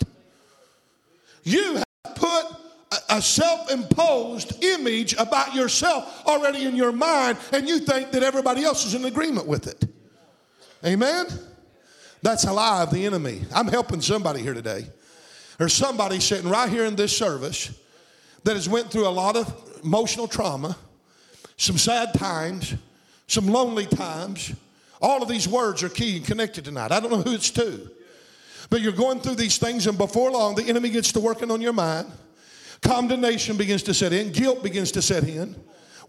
You 1.44 1.76
have 1.76 2.16
put 2.16 2.46
a 3.10 3.22
self 3.22 3.72
imposed 3.72 4.64
image 4.64 5.14
about 5.14 5.54
yourself 5.54 6.26
already 6.26 6.66
in 6.66 6.76
your 6.76 6.92
mind, 6.92 7.38
and 7.52 7.68
you 7.68 7.80
think 7.80 8.12
that 8.12 8.24
everybody 8.24 8.64
else 8.64 8.86
is 8.86 8.96
in 8.96 9.06
agreement 9.06 9.48
with 9.48 9.68
it. 9.68 9.86
Amen? 10.84 11.28
That's 12.22 12.46
a 12.46 12.54
lie 12.54 12.84
of 12.84 12.92
the 12.92 13.06
enemy. 13.06 13.42
I'm 13.54 13.68
helping 13.68 14.02
somebody 14.02 14.42
here 14.42 14.54
today. 14.54 14.88
There's 15.58 15.74
somebody 15.74 16.20
sitting 16.20 16.50
right 16.50 16.70
here 16.70 16.86
in 16.86 16.96
this 16.96 17.16
service 17.16 17.78
that 18.44 18.56
has 18.56 18.68
went 18.68 18.90
through 18.90 19.08
a 19.08 19.10
lot 19.10 19.36
of 19.36 19.54
emotional 19.84 20.28
trauma, 20.28 20.76
some 21.58 21.78
sad 21.78 22.14
times, 22.14 22.74
some 23.28 23.48
lonely 23.48 23.86
times. 23.86 24.54
All 25.02 25.22
of 25.22 25.30
these 25.30 25.48
words 25.48 25.84
are 25.84 25.90
key 25.90 26.18
and 26.18 26.26
connected 26.26 26.66
tonight. 26.66 26.92
I 26.92 27.00
don't 27.00 27.12
know 27.12 27.22
who 27.22 27.34
it's 27.34 27.52
to. 27.52 27.90
But 28.70 28.82
you're 28.82 28.92
going 28.92 29.20
through 29.20 29.36
these 29.36 29.58
things, 29.58 29.88
and 29.88 29.98
before 29.98 30.32
long, 30.32 30.56
the 30.56 30.64
enemy 30.64 30.90
gets 30.90 31.12
to 31.14 31.20
working 31.20 31.52
on 31.52 31.62
your 31.62 31.74
mind. 31.74 32.08
Condemnation 32.82 33.58
begins 33.58 33.84
to 33.84 33.94
set 33.94 34.14
in, 34.14 34.32
guilt 34.32 34.64
begins 34.64 34.92
to 34.94 35.02
set 35.02 35.24
in, 35.24 35.56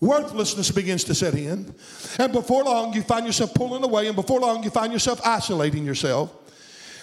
worthlessness 0.00 0.70
begins 0.70 1.04
to 1.04 1.14
set 1.14 1.34
in. 1.34 1.74
And 2.18 2.32
before 2.32 2.64
long, 2.64 2.92
you 2.92 3.02
find 3.02 3.26
yourself 3.26 3.54
pulling 3.54 3.84
away, 3.84 4.06
and 4.06 4.16
before 4.16 4.40
long, 4.40 4.62
you 4.62 4.70
find 4.70 4.92
yourself 4.92 5.20
isolating 5.26 5.84
yourself. 5.84 6.34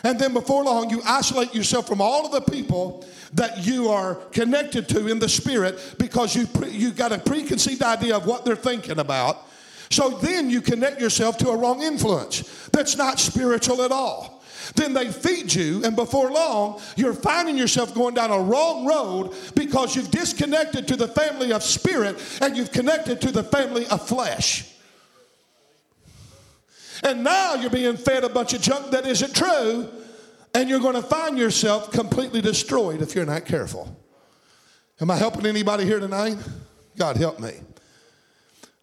And 0.03 0.19
then 0.19 0.33
before 0.33 0.63
long, 0.63 0.89
you 0.89 1.01
isolate 1.05 1.53
yourself 1.53 1.87
from 1.87 2.01
all 2.01 2.25
of 2.25 2.31
the 2.31 2.51
people 2.51 3.05
that 3.33 3.65
you 3.65 3.89
are 3.89 4.15
connected 4.31 4.87
to 4.89 5.07
in 5.07 5.19
the 5.19 5.27
spirit 5.27 5.95
because 5.97 6.35
you, 6.35 6.47
pre- 6.47 6.69
you 6.69 6.91
got 6.91 7.11
a 7.11 7.17
preconceived 7.17 7.81
idea 7.81 8.15
of 8.15 8.25
what 8.25 8.45
they're 8.45 8.55
thinking 8.55 8.99
about. 8.99 9.47
So 9.89 10.09
then 10.09 10.49
you 10.49 10.61
connect 10.61 11.01
yourself 11.01 11.37
to 11.39 11.49
a 11.49 11.57
wrong 11.57 11.81
influence 11.81 12.67
that's 12.71 12.95
not 12.95 13.19
spiritual 13.19 13.81
at 13.81 13.91
all. 13.91 14.36
Then 14.77 14.93
they 14.93 15.11
feed 15.11 15.53
you, 15.55 15.83
and 15.83 15.95
before 15.95 16.31
long, 16.31 16.79
you're 16.95 17.15
finding 17.15 17.57
yourself 17.57 17.95
going 17.95 18.13
down 18.13 18.29
a 18.29 18.39
wrong 18.39 18.85
road 18.85 19.33
because 19.55 19.95
you've 19.95 20.11
disconnected 20.11 20.87
to 20.89 20.95
the 20.95 21.07
family 21.07 21.51
of 21.51 21.63
spirit 21.63 22.15
and 22.41 22.55
you've 22.55 22.71
connected 22.71 23.19
to 23.21 23.31
the 23.31 23.43
family 23.43 23.87
of 23.87 24.07
flesh. 24.07 24.71
And 27.03 27.23
now 27.23 27.55
you're 27.55 27.71
being 27.71 27.97
fed 27.97 28.23
a 28.23 28.29
bunch 28.29 28.53
of 28.53 28.61
junk 28.61 28.91
that 28.91 29.07
isn't 29.07 29.35
true, 29.35 29.89
and 30.53 30.69
you're 30.69 30.79
going 30.79 30.95
to 30.95 31.01
find 31.01 31.39
yourself 31.39 31.91
completely 31.91 32.41
destroyed 32.41 33.01
if 33.01 33.15
you're 33.15 33.25
not 33.25 33.45
careful. 33.45 33.97
Am 35.01 35.09
I 35.09 35.15
helping 35.15 35.47
anybody 35.47 35.85
here 35.85 35.99
tonight? 35.99 36.37
God 36.97 37.17
help 37.17 37.39
me. 37.39 37.53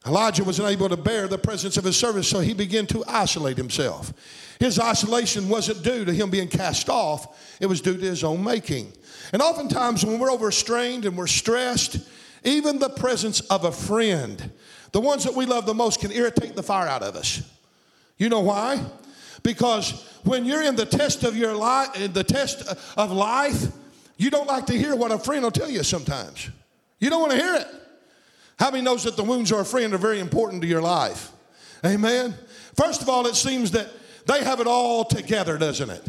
Elijah 0.06 0.44
was 0.44 0.58
unable 0.58 0.88
to 0.88 0.96
bear 0.96 1.26
the 1.26 1.38
presence 1.38 1.76
of 1.76 1.84
his 1.84 1.96
service, 1.96 2.28
so 2.28 2.40
he 2.40 2.52
began 2.52 2.86
to 2.86 3.02
isolate 3.06 3.56
himself. 3.56 4.12
His 4.60 4.78
isolation 4.78 5.48
wasn't 5.48 5.82
due 5.82 6.04
to 6.04 6.12
him 6.12 6.30
being 6.30 6.48
cast 6.48 6.88
off, 6.90 7.40
it 7.60 7.66
was 7.66 7.80
due 7.80 7.96
to 7.96 8.04
his 8.04 8.22
own 8.22 8.44
making. 8.44 8.92
And 9.32 9.40
oftentimes, 9.40 10.04
when 10.04 10.18
we're 10.18 10.30
overstrained 10.30 11.06
and 11.06 11.16
we're 11.16 11.26
stressed, 11.26 11.98
even 12.44 12.78
the 12.78 12.90
presence 12.90 13.40
of 13.42 13.64
a 13.64 13.72
friend, 13.72 14.50
the 14.92 15.00
ones 15.00 15.24
that 15.24 15.34
we 15.34 15.46
love 15.46 15.64
the 15.64 15.74
most, 15.74 16.00
can 16.00 16.12
irritate 16.12 16.54
the 16.54 16.62
fire 16.62 16.86
out 16.86 17.02
of 17.02 17.16
us. 17.16 17.42
You 18.18 18.28
know 18.28 18.40
why? 18.40 18.84
Because 19.42 20.08
when 20.24 20.44
you're 20.44 20.62
in 20.62 20.76
the 20.76 20.86
test 20.86 21.24
of 21.24 21.36
your 21.36 21.54
life, 21.56 21.98
in 21.98 22.12
the 22.12 22.24
test 22.24 22.62
of 22.96 23.10
life, 23.10 23.68
you 24.16 24.30
don't 24.30 24.46
like 24.46 24.66
to 24.66 24.74
hear 24.74 24.94
what 24.94 25.10
a 25.10 25.18
friend 25.18 25.42
will 25.42 25.50
tell 25.50 25.70
you 25.70 25.82
sometimes. 25.82 26.50
You 27.00 27.10
don't 27.10 27.20
want 27.20 27.32
to 27.32 27.38
hear 27.38 27.54
it. 27.56 27.66
How 28.58 28.70
many 28.70 28.82
knows 28.82 29.04
that 29.04 29.16
the 29.16 29.24
wounds 29.24 29.50
of 29.52 29.58
a 29.58 29.64
friend 29.64 29.92
are 29.94 29.98
very 29.98 30.20
important 30.20 30.62
to 30.62 30.68
your 30.68 30.82
life? 30.82 31.32
Amen. 31.84 32.34
First 32.76 33.02
of 33.02 33.08
all, 33.08 33.26
it 33.26 33.34
seems 33.34 33.72
that 33.72 33.88
they 34.26 34.42
have 34.42 34.60
it 34.60 34.66
all 34.66 35.04
together, 35.04 35.58
doesn't 35.58 35.90
it? 35.90 36.02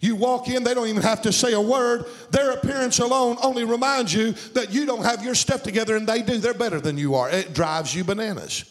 You 0.00 0.16
walk 0.16 0.48
in, 0.48 0.64
they 0.64 0.74
don't 0.74 0.88
even 0.88 1.02
have 1.02 1.22
to 1.22 1.32
say 1.32 1.54
a 1.54 1.60
word. 1.60 2.04
Their 2.30 2.50
appearance 2.50 2.98
alone 2.98 3.38
only 3.42 3.64
reminds 3.64 4.12
you 4.12 4.32
that 4.52 4.70
you 4.70 4.84
don't 4.84 5.02
have 5.02 5.24
your 5.24 5.34
stuff 5.34 5.62
together 5.62 5.96
and 5.96 6.06
they 6.06 6.20
do. 6.20 6.36
They're 6.36 6.52
better 6.52 6.78
than 6.78 6.98
you 6.98 7.14
are. 7.14 7.30
It 7.30 7.54
drives 7.54 7.94
you 7.94 8.04
bananas. 8.04 8.70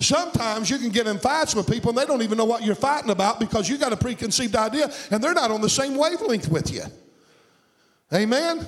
Sometimes 0.00 0.68
you 0.68 0.76
can 0.76 0.90
get 0.90 1.06
in 1.06 1.18
fights 1.18 1.54
with 1.54 1.70
people 1.70 1.90
and 1.90 1.98
they 1.98 2.04
don't 2.04 2.22
even 2.22 2.36
know 2.36 2.44
what 2.44 2.62
you're 2.62 2.74
fighting 2.74 3.10
about 3.10 3.40
because 3.40 3.68
you 3.68 3.78
got 3.78 3.92
a 3.92 3.96
preconceived 3.96 4.56
idea 4.56 4.92
and 5.10 5.24
they're 5.24 5.32
not 5.32 5.50
on 5.50 5.60
the 5.60 5.70
same 5.70 5.94
wavelength 5.94 6.48
with 6.48 6.70
you. 6.70 6.82
Amen? 8.12 8.66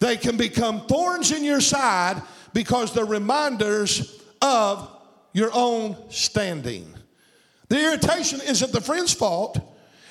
They 0.00 0.16
can 0.16 0.36
become 0.36 0.86
thorns 0.86 1.32
in 1.32 1.42
your 1.44 1.60
side 1.60 2.20
because 2.56 2.94
they're 2.94 3.04
reminders 3.04 4.18
of 4.40 4.90
your 5.34 5.50
own 5.52 5.94
standing. 6.08 6.90
The 7.68 7.78
irritation 7.78 8.40
isn't 8.40 8.72
the 8.72 8.80
friend's 8.80 9.12
fault. 9.12 9.58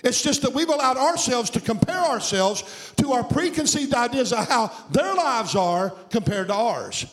It's 0.04 0.22
just 0.22 0.44
that 0.44 0.54
we've 0.54 0.70
allowed 0.70 0.98
ourselves 0.98 1.50
to 1.50 1.60
compare 1.60 2.00
ourselves 2.00 2.94
to 2.98 3.14
our 3.14 3.24
preconceived 3.24 3.96
ideas 3.96 4.32
of 4.32 4.48
how 4.48 4.72
their 4.92 5.16
lives 5.16 5.56
are 5.56 5.90
compared 6.12 6.50
to 6.50 6.54
ours. 6.54 7.08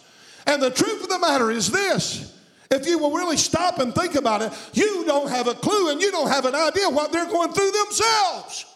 And 0.47 0.61
the 0.61 0.71
truth 0.71 1.03
of 1.03 1.09
the 1.09 1.19
matter 1.19 1.51
is 1.51 1.71
this 1.71 2.39
if 2.71 2.87
you 2.87 2.99
will 2.99 3.13
really 3.13 3.39
stop 3.39 3.79
and 3.79 3.95
think 3.95 4.17
about 4.17 4.43
it, 4.43 4.53
you 4.75 5.07
don't 5.07 5.31
have 5.31 5.49
a 5.49 5.55
clue 5.55 5.93
and 5.93 5.99
you 6.03 6.11
don't 6.11 6.29
have 6.29 6.45
an 6.45 6.55
idea 6.55 6.91
what 6.91 7.11
they're 7.11 7.25
going 7.25 7.55
through 7.55 7.71
themselves. 7.71 8.67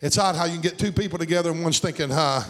It's 0.00 0.16
odd 0.16 0.36
how 0.36 0.46
you 0.46 0.52
can 0.52 0.62
get 0.62 0.78
two 0.78 0.90
people 0.90 1.18
together 1.18 1.50
and 1.50 1.62
one's 1.62 1.80
thinking, 1.80 2.08
huh, 2.08 2.44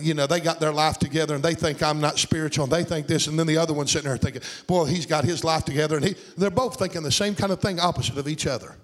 you 0.00 0.14
know, 0.14 0.26
they 0.26 0.40
got 0.40 0.60
their 0.60 0.72
life 0.72 0.98
together 0.98 1.34
and 1.34 1.42
they 1.42 1.54
think 1.54 1.82
I'm 1.82 2.00
not 2.00 2.18
spiritual 2.18 2.64
and 2.64 2.72
they 2.72 2.84
think 2.84 3.06
this, 3.06 3.26
and 3.26 3.38
then 3.38 3.46
the 3.46 3.56
other 3.56 3.74
one's 3.74 3.90
sitting 3.90 4.08
there 4.08 4.16
thinking, 4.16 4.42
boy, 4.66 4.84
he's 4.84 5.06
got 5.06 5.24
his 5.24 5.44
life 5.44 5.64
together, 5.64 5.96
and 5.96 6.04
he, 6.04 6.16
they're 6.36 6.50
both 6.50 6.78
thinking 6.78 7.02
the 7.02 7.12
same 7.12 7.34
kind 7.34 7.52
of 7.52 7.60
thing 7.60 7.80
opposite 7.80 8.18
of 8.18 8.28
each 8.28 8.46
other. 8.46 8.76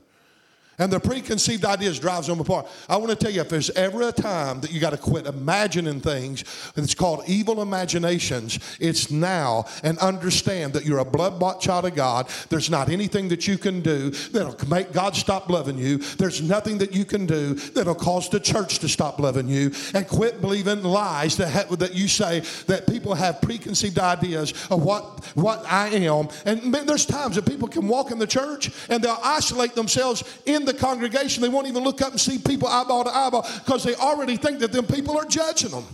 And 0.79 0.93
the 0.93 1.01
preconceived 1.01 1.65
ideas 1.65 1.99
drives 1.99 2.27
them 2.27 2.41
apart. 2.41 2.67
I 2.89 2.97
want 2.97 3.11
to 3.11 3.17
tell 3.17 3.31
you, 3.31 3.41
if 3.41 3.49
there's 3.49 3.71
ever 3.71 4.09
a 4.09 4.13
time 4.13 4.61
that 4.61 4.73
you 4.73 4.81
got 4.81 4.91
to 4.91 4.97
quit 4.97 5.27
imagining 5.27 6.01
things, 6.01 6.45
it's 6.77 6.95
called 6.95 7.23
evil 7.27 7.63
imaginations. 7.63 8.59
It's 8.81 9.11
now, 9.11 9.67
and 9.83 9.99
understand 9.99 10.73
that 10.73 10.85
you're 10.85 10.99
a 10.99 11.05
blood-bought 11.05 11.61
child 11.61 11.85
of 11.85 11.95
God. 11.95 12.29
There's 12.49 12.71
not 12.71 12.89
anything 12.89 13.29
that 13.29 13.47
you 13.47 13.59
can 13.59 13.81
do 13.81 14.11
that'll 14.11 14.69
make 14.69 14.93
God 14.93 15.15
stop 15.17 15.49
loving 15.49 15.79
you. 15.79 15.99
There's 15.99 16.43
nothing 16.43 16.79
that 16.79 16.95
you 16.95 17.05
can 17.05 17.27
do 17.27 17.55
that'll 17.55 17.95
cause 17.95 18.29
the 18.29 18.41
church 18.41 18.81
to 18.81 18.89
stop 18.89 19.19
loving 19.19 19.49
you. 19.49 19.73
And 19.95 20.09
quit 20.09 20.41
believing 20.41 20.83
lies 20.83 21.37
that, 21.37 21.71
that 21.79 21.95
you 21.95 22.09
say 22.09 22.41
that 22.67 22.87
people 22.87 23.15
have 23.15 23.41
preconceived 23.41 23.99
ideas 23.99 24.53
of 24.71 24.83
what 24.83 25.05
what 25.35 25.65
I 25.71 25.89
am. 25.89 26.29
And 26.45 26.75
there's 26.75 27.07
times 27.07 27.37
that 27.37 27.47
people 27.47 27.69
can 27.69 27.89
walk 27.89 28.11
in 28.11 28.19
the 28.19 28.27
church 28.27 28.71
and 28.89 29.03
they'll 29.03 29.19
isolate 29.23 29.75
themselves 29.75 30.23
in 30.47 30.64
the 30.65 30.75
congregation, 30.75 31.43
they 31.43 31.49
won't 31.49 31.67
even 31.67 31.83
look 31.85 32.03
up 32.03 32.11
and 32.11 32.21
see 32.21 32.39
people 32.39 32.69
eyeball 32.69 33.05
to 33.05 33.11
eyeball 33.11 33.47
because 33.65 33.85
they 33.85 33.95
already 33.95 34.37
think 34.37 34.61
that 34.61 34.73
them 34.73 34.87
people 34.87 35.17
are 35.17 35.25
judging 35.25 35.71
them. 35.71 35.85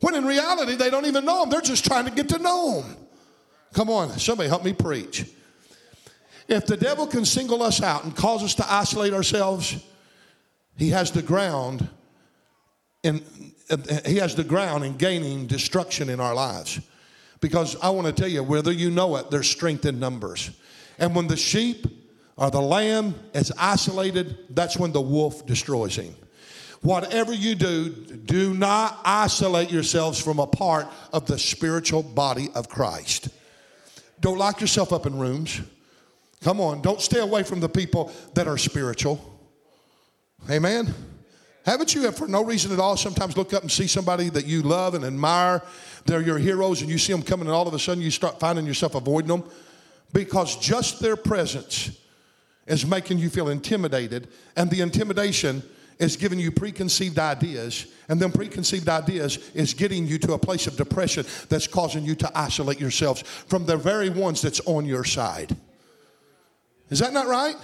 When 0.00 0.14
in 0.14 0.24
reality, 0.24 0.76
they 0.76 0.90
don't 0.90 1.06
even 1.06 1.24
know 1.24 1.40
them. 1.40 1.50
They're 1.50 1.60
just 1.60 1.84
trying 1.84 2.04
to 2.04 2.10
get 2.10 2.28
to 2.30 2.38
know 2.38 2.82
them. 2.82 2.96
Come 3.72 3.90
on, 3.90 4.18
somebody 4.18 4.48
help 4.48 4.64
me 4.64 4.72
preach. 4.72 5.26
If 6.46 6.66
the 6.66 6.76
devil 6.76 7.06
can 7.06 7.24
single 7.24 7.62
us 7.62 7.82
out 7.82 8.04
and 8.04 8.16
cause 8.16 8.42
us 8.42 8.54
to 8.54 8.72
isolate 8.72 9.12
ourselves, 9.12 9.76
he 10.76 10.90
has 10.90 11.10
the 11.10 11.22
ground 11.22 11.86
in 13.02 13.22
he 14.06 14.16
has 14.16 14.34
the 14.34 14.44
ground 14.44 14.82
in 14.84 14.96
gaining 14.96 15.46
destruction 15.46 16.08
in 16.08 16.20
our 16.20 16.34
lives. 16.34 16.80
Because 17.40 17.76
I 17.82 17.90
want 17.90 18.06
to 18.06 18.12
tell 18.12 18.30
you, 18.30 18.42
whether 18.42 18.72
you 18.72 18.90
know 18.90 19.16
it, 19.16 19.30
there's 19.30 19.48
strength 19.48 19.84
in 19.84 20.00
numbers. 20.00 20.50
And 20.98 21.14
when 21.14 21.28
the 21.28 21.36
sheep 21.36 21.86
or 22.38 22.50
the 22.52 22.60
lamb 22.60 23.16
is 23.34 23.52
isolated, 23.58 24.38
that's 24.50 24.76
when 24.78 24.92
the 24.92 25.00
wolf 25.00 25.44
destroys 25.44 25.96
him. 25.96 26.14
Whatever 26.82 27.32
you 27.32 27.56
do, 27.56 27.90
do 27.90 28.54
not 28.54 29.00
isolate 29.04 29.72
yourselves 29.72 30.22
from 30.22 30.38
a 30.38 30.46
part 30.46 30.86
of 31.12 31.26
the 31.26 31.36
spiritual 31.36 32.04
body 32.04 32.48
of 32.54 32.68
Christ. 32.68 33.28
Don't 34.20 34.38
lock 34.38 34.60
yourself 34.60 34.92
up 34.92 35.04
in 35.04 35.18
rooms. 35.18 35.60
Come 36.40 36.60
on, 36.60 36.80
don't 36.80 37.00
stay 37.00 37.18
away 37.18 37.42
from 37.42 37.58
the 37.58 37.68
people 37.68 38.12
that 38.34 38.46
are 38.46 38.56
spiritual. 38.56 39.20
Amen. 40.48 40.94
Haven't 41.66 41.92
you, 41.92 42.10
for 42.12 42.28
no 42.28 42.44
reason 42.44 42.72
at 42.72 42.78
all, 42.78 42.96
sometimes 42.96 43.36
look 43.36 43.52
up 43.52 43.62
and 43.62 43.70
see 43.70 43.88
somebody 43.88 44.30
that 44.30 44.46
you 44.46 44.62
love 44.62 44.94
and 44.94 45.04
admire? 45.04 45.60
They're 46.06 46.22
your 46.22 46.38
heroes, 46.38 46.82
and 46.82 46.88
you 46.88 46.98
see 46.98 47.12
them 47.12 47.22
coming, 47.22 47.48
and 47.48 47.54
all 47.54 47.66
of 47.66 47.74
a 47.74 47.80
sudden 47.80 48.00
you 48.00 48.12
start 48.12 48.38
finding 48.38 48.64
yourself 48.64 48.94
avoiding 48.94 49.28
them 49.28 49.42
because 50.12 50.56
just 50.56 51.00
their 51.00 51.16
presence 51.16 51.90
is 52.68 52.86
making 52.86 53.18
you 53.18 53.30
feel 53.30 53.48
intimidated, 53.48 54.28
and 54.56 54.70
the 54.70 54.80
intimidation 54.80 55.62
is 55.98 56.16
giving 56.16 56.38
you 56.38 56.52
preconceived 56.52 57.18
ideas, 57.18 57.86
and 58.08 58.20
then 58.20 58.30
preconceived 58.30 58.88
ideas 58.88 59.50
is 59.54 59.74
getting 59.74 60.06
you 60.06 60.18
to 60.18 60.34
a 60.34 60.38
place 60.38 60.66
of 60.66 60.76
depression 60.76 61.26
that's 61.48 61.66
causing 61.66 62.04
you 62.04 62.14
to 62.14 62.30
isolate 62.38 62.80
yourselves 62.80 63.22
from 63.22 63.66
the 63.66 63.76
very 63.76 64.10
ones 64.10 64.40
that's 64.40 64.60
on 64.60 64.86
your 64.86 65.02
side. 65.02 65.56
Is 66.90 67.00
that 67.00 67.12
not 67.12 67.26
right? 67.26 67.56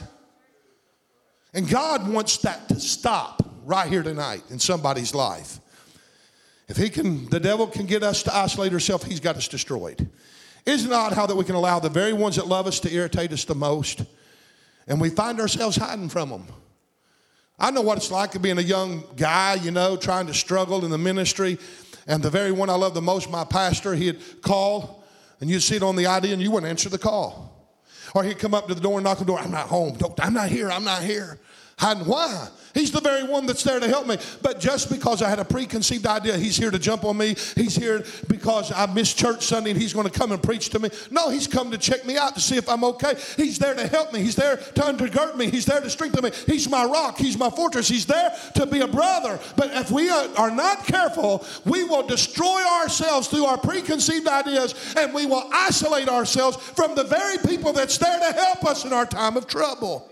And 1.52 1.68
God 1.68 2.08
wants 2.08 2.38
that 2.38 2.68
to 2.68 2.80
stop 2.80 3.42
right 3.64 3.88
here 3.88 4.02
tonight 4.02 4.42
in 4.50 4.58
somebody's 4.58 5.14
life. 5.14 5.60
If 6.68 6.76
he 6.76 6.88
can, 6.88 7.28
the 7.28 7.38
devil 7.38 7.66
can 7.66 7.86
get 7.86 8.02
us 8.02 8.22
to 8.24 8.34
isolate 8.34 8.72
ourselves, 8.72 9.04
he's 9.04 9.20
got 9.20 9.36
us 9.36 9.46
destroyed. 9.48 10.08
Isn't 10.66 10.90
it 10.90 10.94
odd 10.94 11.12
how 11.12 11.26
that 11.26 11.36
we 11.36 11.44
can 11.44 11.54
allow 11.54 11.78
the 11.78 11.90
very 11.90 12.14
ones 12.14 12.36
that 12.36 12.48
love 12.48 12.66
us 12.66 12.80
to 12.80 12.92
irritate 12.92 13.32
us 13.32 13.44
the 13.44 13.54
most? 13.54 14.02
And 14.86 15.00
we 15.00 15.10
find 15.10 15.40
ourselves 15.40 15.76
hiding 15.76 16.08
from 16.08 16.30
them. 16.30 16.46
I 17.58 17.70
know 17.70 17.82
what 17.82 17.98
it's 17.98 18.10
like 18.10 18.40
being 18.42 18.58
a 18.58 18.62
young 18.62 19.04
guy, 19.16 19.54
you 19.54 19.70
know, 19.70 19.96
trying 19.96 20.26
to 20.26 20.34
struggle 20.34 20.84
in 20.84 20.90
the 20.90 20.98
ministry. 20.98 21.58
And 22.06 22.22
the 22.22 22.30
very 22.30 22.52
one 22.52 22.68
I 22.68 22.74
love 22.74 22.94
the 22.94 23.02
most, 23.02 23.30
my 23.30 23.44
pastor, 23.44 23.94
he'd 23.94 24.42
call 24.42 25.04
and 25.40 25.48
you'd 25.48 25.62
see 25.62 25.76
it 25.76 25.82
on 25.82 25.96
the 25.96 26.06
ID 26.06 26.32
and 26.32 26.42
you 26.42 26.50
wouldn't 26.50 26.68
answer 26.68 26.88
the 26.88 26.98
call. 26.98 27.50
Or 28.14 28.22
he'd 28.24 28.38
come 28.38 28.54
up 28.54 28.68
to 28.68 28.74
the 28.74 28.80
door 28.80 28.98
and 28.98 29.04
knock 29.04 29.18
on 29.20 29.26
the 29.26 29.32
door, 29.32 29.38
I'm 29.38 29.50
not 29.50 29.68
home. 29.68 29.96
I'm 30.18 30.34
not 30.34 30.48
here. 30.48 30.70
I'm 30.70 30.84
not 30.84 31.02
here. 31.02 31.38
Hiding. 31.78 32.04
Why? 32.04 32.48
He's 32.72 32.90
the 32.90 33.00
very 33.00 33.22
one 33.22 33.46
that's 33.46 33.62
there 33.62 33.78
to 33.78 33.86
help 33.86 34.06
me. 34.06 34.16
But 34.42 34.58
just 34.58 34.90
because 34.90 35.22
I 35.22 35.28
had 35.28 35.38
a 35.38 35.44
preconceived 35.44 36.06
idea, 36.06 36.36
he's 36.36 36.56
here 36.56 36.72
to 36.72 36.78
jump 36.78 37.04
on 37.04 37.16
me. 37.16 37.36
He's 37.54 37.76
here 37.76 38.04
because 38.28 38.72
I 38.72 38.86
missed 38.86 39.16
church 39.16 39.44
Sunday 39.44 39.70
and 39.70 39.80
he's 39.80 39.92
going 39.92 40.08
to 40.08 40.18
come 40.18 40.32
and 40.32 40.42
preach 40.42 40.70
to 40.70 40.80
me. 40.80 40.90
No, 41.10 41.30
he's 41.30 41.46
come 41.46 41.70
to 41.70 41.78
check 41.78 42.04
me 42.04 42.16
out 42.16 42.34
to 42.34 42.40
see 42.40 42.56
if 42.56 42.68
I'm 42.68 42.82
okay. 42.84 43.14
He's 43.36 43.58
there 43.58 43.74
to 43.74 43.86
help 43.86 44.12
me. 44.12 44.20
He's 44.20 44.34
there 44.34 44.56
to 44.56 44.80
undergird 44.82 45.36
me. 45.36 45.50
He's 45.50 45.66
there 45.66 45.80
to 45.80 45.88
strengthen 45.88 46.24
me. 46.24 46.32
He's 46.46 46.68
my 46.68 46.84
rock. 46.84 47.16
He's 47.16 47.38
my 47.38 47.50
fortress. 47.50 47.86
He's 47.86 48.06
there 48.06 48.34
to 48.56 48.66
be 48.66 48.80
a 48.80 48.88
brother. 48.88 49.38
But 49.56 49.70
if 49.72 49.92
we 49.92 50.10
are 50.10 50.50
not 50.50 50.84
careful, 50.84 51.46
we 51.64 51.84
will 51.84 52.04
destroy 52.04 52.62
ourselves 52.80 53.28
through 53.28 53.44
our 53.44 53.58
preconceived 53.58 54.26
ideas 54.26 54.74
and 54.96 55.14
we 55.14 55.26
will 55.26 55.48
isolate 55.52 56.08
ourselves 56.08 56.56
from 56.56 56.96
the 56.96 57.04
very 57.04 57.38
people 57.38 57.72
that's 57.72 57.98
there 57.98 58.18
to 58.18 58.32
help 58.32 58.64
us 58.64 58.84
in 58.84 58.92
our 58.92 59.06
time 59.06 59.36
of 59.36 59.46
trouble. 59.46 60.10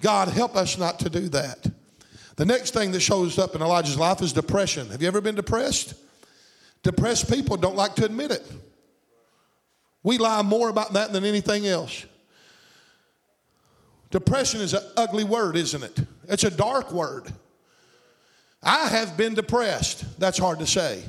God, 0.00 0.28
help 0.28 0.56
us 0.56 0.78
not 0.78 1.00
to 1.00 1.10
do 1.10 1.28
that. 1.30 1.70
The 2.36 2.44
next 2.44 2.72
thing 2.72 2.92
that 2.92 3.00
shows 3.00 3.38
up 3.38 3.54
in 3.54 3.62
Elijah's 3.62 3.98
life 3.98 4.22
is 4.22 4.32
depression. 4.32 4.88
Have 4.90 5.02
you 5.02 5.08
ever 5.08 5.20
been 5.20 5.34
depressed? 5.34 5.94
Depressed 6.84 7.30
people 7.30 7.56
don't 7.56 7.74
like 7.74 7.96
to 7.96 8.04
admit 8.04 8.30
it. 8.30 8.46
We 10.04 10.18
lie 10.18 10.42
more 10.42 10.68
about 10.68 10.92
that 10.92 11.12
than 11.12 11.24
anything 11.24 11.66
else. 11.66 12.06
Depression 14.10 14.60
is 14.60 14.72
an 14.72 14.82
ugly 14.96 15.24
word, 15.24 15.56
isn't 15.56 15.82
it? 15.82 15.98
It's 16.28 16.44
a 16.44 16.50
dark 16.50 16.92
word. 16.92 17.32
I 18.62 18.88
have 18.88 19.16
been 19.16 19.34
depressed. 19.34 20.04
That's 20.18 20.38
hard 20.38 20.60
to 20.60 20.66
say. 20.66 21.02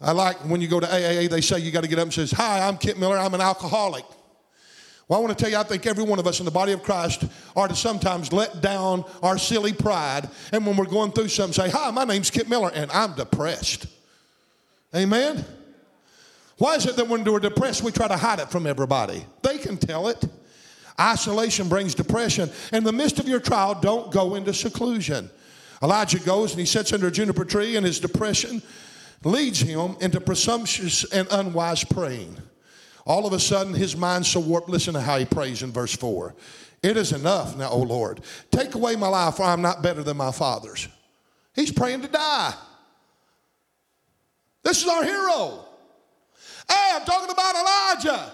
I 0.00 0.12
like 0.12 0.36
when 0.38 0.60
you 0.60 0.68
go 0.68 0.80
to 0.80 0.86
AAA, 0.86 1.28
they 1.28 1.40
say 1.42 1.58
you 1.58 1.70
got 1.70 1.82
to 1.82 1.88
get 1.88 1.98
up 1.98 2.04
and 2.04 2.14
says, 2.14 2.30
"Hi, 2.32 2.66
I'm 2.66 2.78
Kent 2.78 2.98
Miller. 2.98 3.18
I'm 3.18 3.34
an 3.34 3.40
alcoholic." 3.40 4.04
Well, 5.10 5.18
I 5.18 5.22
want 5.24 5.36
to 5.36 5.44
tell 5.44 5.50
you, 5.50 5.58
I 5.58 5.64
think 5.64 5.88
every 5.88 6.04
one 6.04 6.20
of 6.20 6.28
us 6.28 6.38
in 6.38 6.44
the 6.44 6.52
body 6.52 6.70
of 6.70 6.84
Christ 6.84 7.24
are 7.56 7.66
to 7.66 7.74
sometimes 7.74 8.32
let 8.32 8.60
down 8.60 9.04
our 9.24 9.38
silly 9.38 9.72
pride. 9.72 10.30
And 10.52 10.64
when 10.64 10.76
we're 10.76 10.84
going 10.84 11.10
through 11.10 11.26
something, 11.26 11.52
say, 11.52 11.68
Hi, 11.68 11.90
my 11.90 12.04
name's 12.04 12.30
Kent 12.30 12.48
Miller, 12.48 12.70
and 12.72 12.88
I'm 12.92 13.16
depressed. 13.16 13.88
Amen? 14.94 15.44
Why 16.58 16.76
is 16.76 16.86
it 16.86 16.94
that 16.94 17.08
when 17.08 17.24
we're 17.24 17.40
depressed, 17.40 17.82
we 17.82 17.90
try 17.90 18.06
to 18.06 18.16
hide 18.16 18.38
it 18.38 18.52
from 18.52 18.68
everybody? 18.68 19.24
They 19.42 19.58
can 19.58 19.78
tell 19.78 20.06
it. 20.06 20.24
Isolation 21.00 21.68
brings 21.68 21.96
depression. 21.96 22.48
In 22.72 22.84
the 22.84 22.92
midst 22.92 23.18
of 23.18 23.26
your 23.26 23.40
trial, 23.40 23.74
don't 23.74 24.12
go 24.12 24.36
into 24.36 24.54
seclusion. 24.54 25.28
Elijah 25.82 26.20
goes 26.20 26.52
and 26.52 26.60
he 26.60 26.66
sits 26.66 26.92
under 26.92 27.08
a 27.08 27.10
juniper 27.10 27.44
tree, 27.44 27.74
and 27.74 27.84
his 27.84 27.98
depression 27.98 28.62
leads 29.24 29.58
him 29.58 29.96
into 30.00 30.20
presumptuous 30.20 31.02
and 31.12 31.26
unwise 31.32 31.82
praying. 31.82 32.36
All 33.10 33.26
of 33.26 33.32
a 33.32 33.40
sudden, 33.40 33.74
his 33.74 33.96
mind's 33.96 34.28
so 34.28 34.38
warped. 34.38 34.68
Listen 34.68 34.94
to 34.94 35.00
how 35.00 35.18
he 35.18 35.24
prays 35.24 35.64
in 35.64 35.72
verse 35.72 35.96
4. 35.96 36.32
It 36.80 36.96
is 36.96 37.10
enough 37.10 37.56
now, 37.56 37.70
O 37.70 37.78
Lord. 37.78 38.20
Take 38.52 38.76
away 38.76 38.94
my 38.94 39.08
life, 39.08 39.34
for 39.34 39.42
I'm 39.42 39.62
not 39.62 39.82
better 39.82 40.04
than 40.04 40.16
my 40.16 40.30
father's. 40.30 40.86
He's 41.52 41.72
praying 41.72 42.02
to 42.02 42.06
die. 42.06 42.54
This 44.62 44.80
is 44.84 44.88
our 44.88 45.02
hero. 45.02 45.64
Hey, 46.68 46.90
I'm 46.94 47.04
talking 47.04 47.30
about 47.30 47.56
Elijah. 47.56 48.32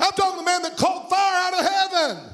I'm 0.00 0.12
talking 0.12 0.38
the 0.38 0.46
man 0.46 0.62
that 0.62 0.78
caught 0.78 1.10
fire 1.10 1.36
out 1.42 1.60
of 1.60 1.70
heaven. 1.70 2.32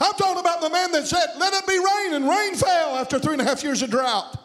I'm 0.00 0.14
talking 0.14 0.40
about 0.40 0.62
the 0.62 0.70
man 0.70 0.90
that 0.92 1.06
said, 1.06 1.26
Let 1.36 1.52
it 1.52 1.66
be 1.66 1.76
rain, 1.76 2.14
and 2.14 2.26
rain 2.26 2.54
fell 2.54 2.96
after 2.96 3.18
three 3.18 3.34
and 3.34 3.42
a 3.42 3.44
half 3.44 3.62
years 3.62 3.82
of 3.82 3.90
drought. 3.90 4.38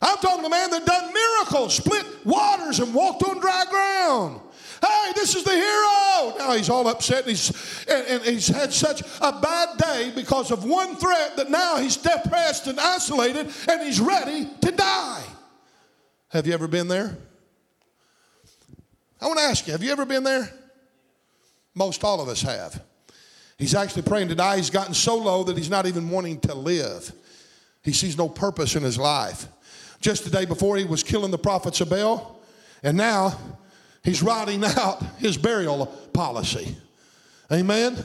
I'm 0.00 0.16
talking 0.16 0.42
the 0.42 0.48
man 0.48 0.70
that 0.70 0.86
done 0.86 1.12
miracles, 1.12 1.74
split 1.74 2.06
waters, 2.24 2.80
and 2.80 2.94
walked 2.94 3.22
on 3.24 3.40
dry 3.40 3.66
ground. 3.68 4.40
Hey, 4.82 5.12
this 5.14 5.34
is 5.34 5.44
the 5.44 5.52
hero. 5.52 6.36
Now 6.38 6.52
he's 6.56 6.70
all 6.70 6.86
upset 6.88 7.20
and 7.20 7.28
he's, 7.28 7.84
and, 7.88 8.06
and 8.06 8.22
he's 8.22 8.48
had 8.48 8.72
such 8.72 9.02
a 9.20 9.32
bad 9.40 9.78
day 9.78 10.12
because 10.14 10.50
of 10.50 10.64
one 10.64 10.96
threat 10.96 11.36
that 11.36 11.50
now 11.50 11.76
he's 11.76 11.96
depressed 11.96 12.66
and 12.66 12.78
isolated 12.80 13.50
and 13.68 13.82
he's 13.82 14.00
ready 14.00 14.48
to 14.62 14.72
die. 14.72 15.22
Have 16.28 16.46
you 16.46 16.54
ever 16.54 16.68
been 16.68 16.88
there? 16.88 17.16
I 19.20 19.26
want 19.26 19.38
to 19.38 19.44
ask 19.44 19.66
you, 19.66 19.72
have 19.72 19.82
you 19.82 19.92
ever 19.92 20.06
been 20.06 20.24
there? 20.24 20.50
Most 21.74 22.02
all 22.04 22.20
of 22.20 22.28
us 22.28 22.42
have. 22.42 22.82
He's 23.58 23.74
actually 23.74 24.02
praying 24.02 24.28
to 24.28 24.34
die. 24.34 24.56
He's 24.56 24.70
gotten 24.70 24.94
so 24.94 25.16
low 25.16 25.44
that 25.44 25.56
he's 25.56 25.68
not 25.68 25.86
even 25.86 26.08
wanting 26.08 26.40
to 26.40 26.54
live. 26.54 27.12
He 27.82 27.92
sees 27.92 28.16
no 28.16 28.28
purpose 28.28 28.74
in 28.74 28.82
his 28.82 28.96
life. 28.98 29.46
Just 30.00 30.24
the 30.24 30.30
day 30.30 30.46
before, 30.46 30.76
he 30.76 30.84
was 30.84 31.02
killing 31.02 31.30
the 31.30 31.38
prophets 31.38 31.80
of 31.82 31.90
Baal, 31.90 32.40
and 32.82 32.96
now 32.96 33.38
He's 34.02 34.22
writing 34.22 34.64
out 34.64 35.02
his 35.18 35.36
burial 35.36 35.86
policy. 36.12 36.76
Amen. 37.52 37.96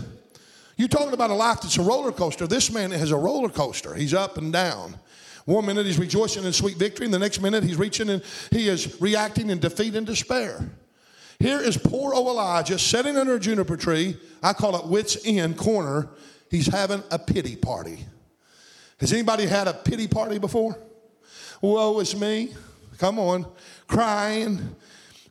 You're 0.78 0.90
talking 0.90 1.14
about 1.14 1.30
a 1.30 1.36
life 1.36 1.62
that's 1.62 1.78
a 1.78 1.82
roller 1.82 2.12
coaster. 2.12 2.48
This 2.48 2.72
man 2.72 2.92
has 2.92 3.12
a 3.12 3.18
roller 3.18 3.50
coaster. 3.50 3.94
He's 3.94 4.14
up 4.14 4.38
and 4.38 4.52
down. 4.52 5.00
One 5.46 5.66
minute 5.68 5.86
he's 5.86 6.00
rejoicing 6.00 6.44
in 6.44 6.54
sweet 6.54 6.78
victory, 6.78 7.06
and 7.06 7.14
the 7.14 7.20
next 7.20 7.40
minute 7.40 7.64
he's 7.64 7.78
reaching 7.78 8.10
and 8.10 8.24
he 8.52 8.68
is 8.68 9.00
reacting 9.00 9.52
in 9.52 9.60
defeat 9.60 9.96
and 9.96 10.06
despair. 10.06 10.70
Here 11.40 11.60
is 11.60 11.78
poor 11.78 12.14
old 12.14 12.28
Elijah 12.28 12.80
sitting 12.80 13.16
under 13.16 13.36
a 13.36 13.40
juniper 13.40 13.78
tree. 13.78 14.18
I 14.42 14.54
call 14.54 14.76
it 14.76 14.88
wits 14.88 15.18
end 15.26 15.58
corner. 15.58 16.10
He's 16.50 16.68
having 16.68 17.04
a 17.12 17.20
pity 17.20 17.56
party. 17.56 18.06
Has 19.00 19.14
anybody 19.14 19.46
had 19.46 19.68
a 19.68 19.74
pity 19.74 20.08
party 20.08 20.40
before? 20.40 20.78
Woe 21.62 22.00
is 22.00 22.16
me. 22.16 22.54
Come 22.98 23.20
on. 23.20 23.46
Crying, 23.88 24.76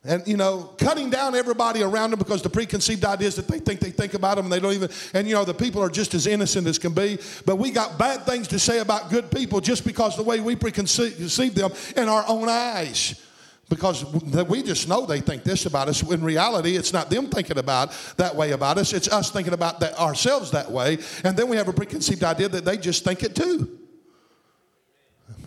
and 0.05 0.27
you 0.27 0.37
know 0.37 0.71
cutting 0.79 1.11
down 1.11 1.35
everybody 1.35 1.83
around 1.83 2.11
them 2.11 2.19
because 2.19 2.43
the 2.43 2.51
preconceived 2.51 3.05
ideas 3.05 3.37
that 3.37 3.49
they 3.49 3.59
think 3.59 3.81
they 3.81 3.91
think 3.91 4.15
about 4.15 4.37
them 4.37 4.47
and 4.47 4.53
they 4.53 4.61
don't 4.61 4.73
even 4.73 4.91
and 5.15 5.27
you 5.27 5.35
know 5.35 5.45
the 5.45 5.55
people 5.55 5.83
are 5.83 5.89
just 5.89 6.15
as 6.15 6.27
innocent 6.27 6.67
as 6.67 6.79
can 6.79 6.93
be 6.93 7.19
but 7.47 7.57
we 7.57 7.71
got 7.71 7.99
bad 7.99 8.23
things 8.23 8.49
to 8.49 8.59
say 8.59 8.81
about 8.81 9.11
good 9.11 9.31
people 9.31 9.61
just 9.61 9.85
because 9.85 10.17
the 10.17 10.23
way 10.23 10.41
we 10.41 10.55
preconceive 10.55 11.55
them 11.55 11.71
in 11.97 12.09
our 12.09 12.25
own 12.29 12.49
eyes 12.49 13.21
because 13.69 14.05
we 14.49 14.63
just 14.63 14.89
know 14.89 15.07
they 15.07 15.21
think 15.21 15.43
this 15.43 15.65
about 15.65 15.89
us. 15.89 16.03
In 16.03 16.23
reality, 16.23 16.77
it's 16.77 16.93
not 16.93 17.09
them 17.09 17.29
thinking 17.29 17.57
about 17.57 17.93
that 18.19 18.37
way 18.37 18.53
about 18.53 18.77
us. 18.77 18.93
It's 18.93 19.09
us 19.09 19.31
thinking 19.31 19.55
about 19.55 19.81
that 19.81 19.99
ourselves 19.99 20.51
that 20.51 20.71
way. 20.71 20.99
And 21.25 21.37
then 21.37 21.49
we 21.49 21.57
have 21.57 21.69
a 21.69 21.73
preconceived 21.73 22.23
idea 22.23 22.49
that 22.51 22.65
they 22.65 22.77
just 22.77 23.05
think 23.05 23.23
it 23.23 23.35
too. 23.35 23.79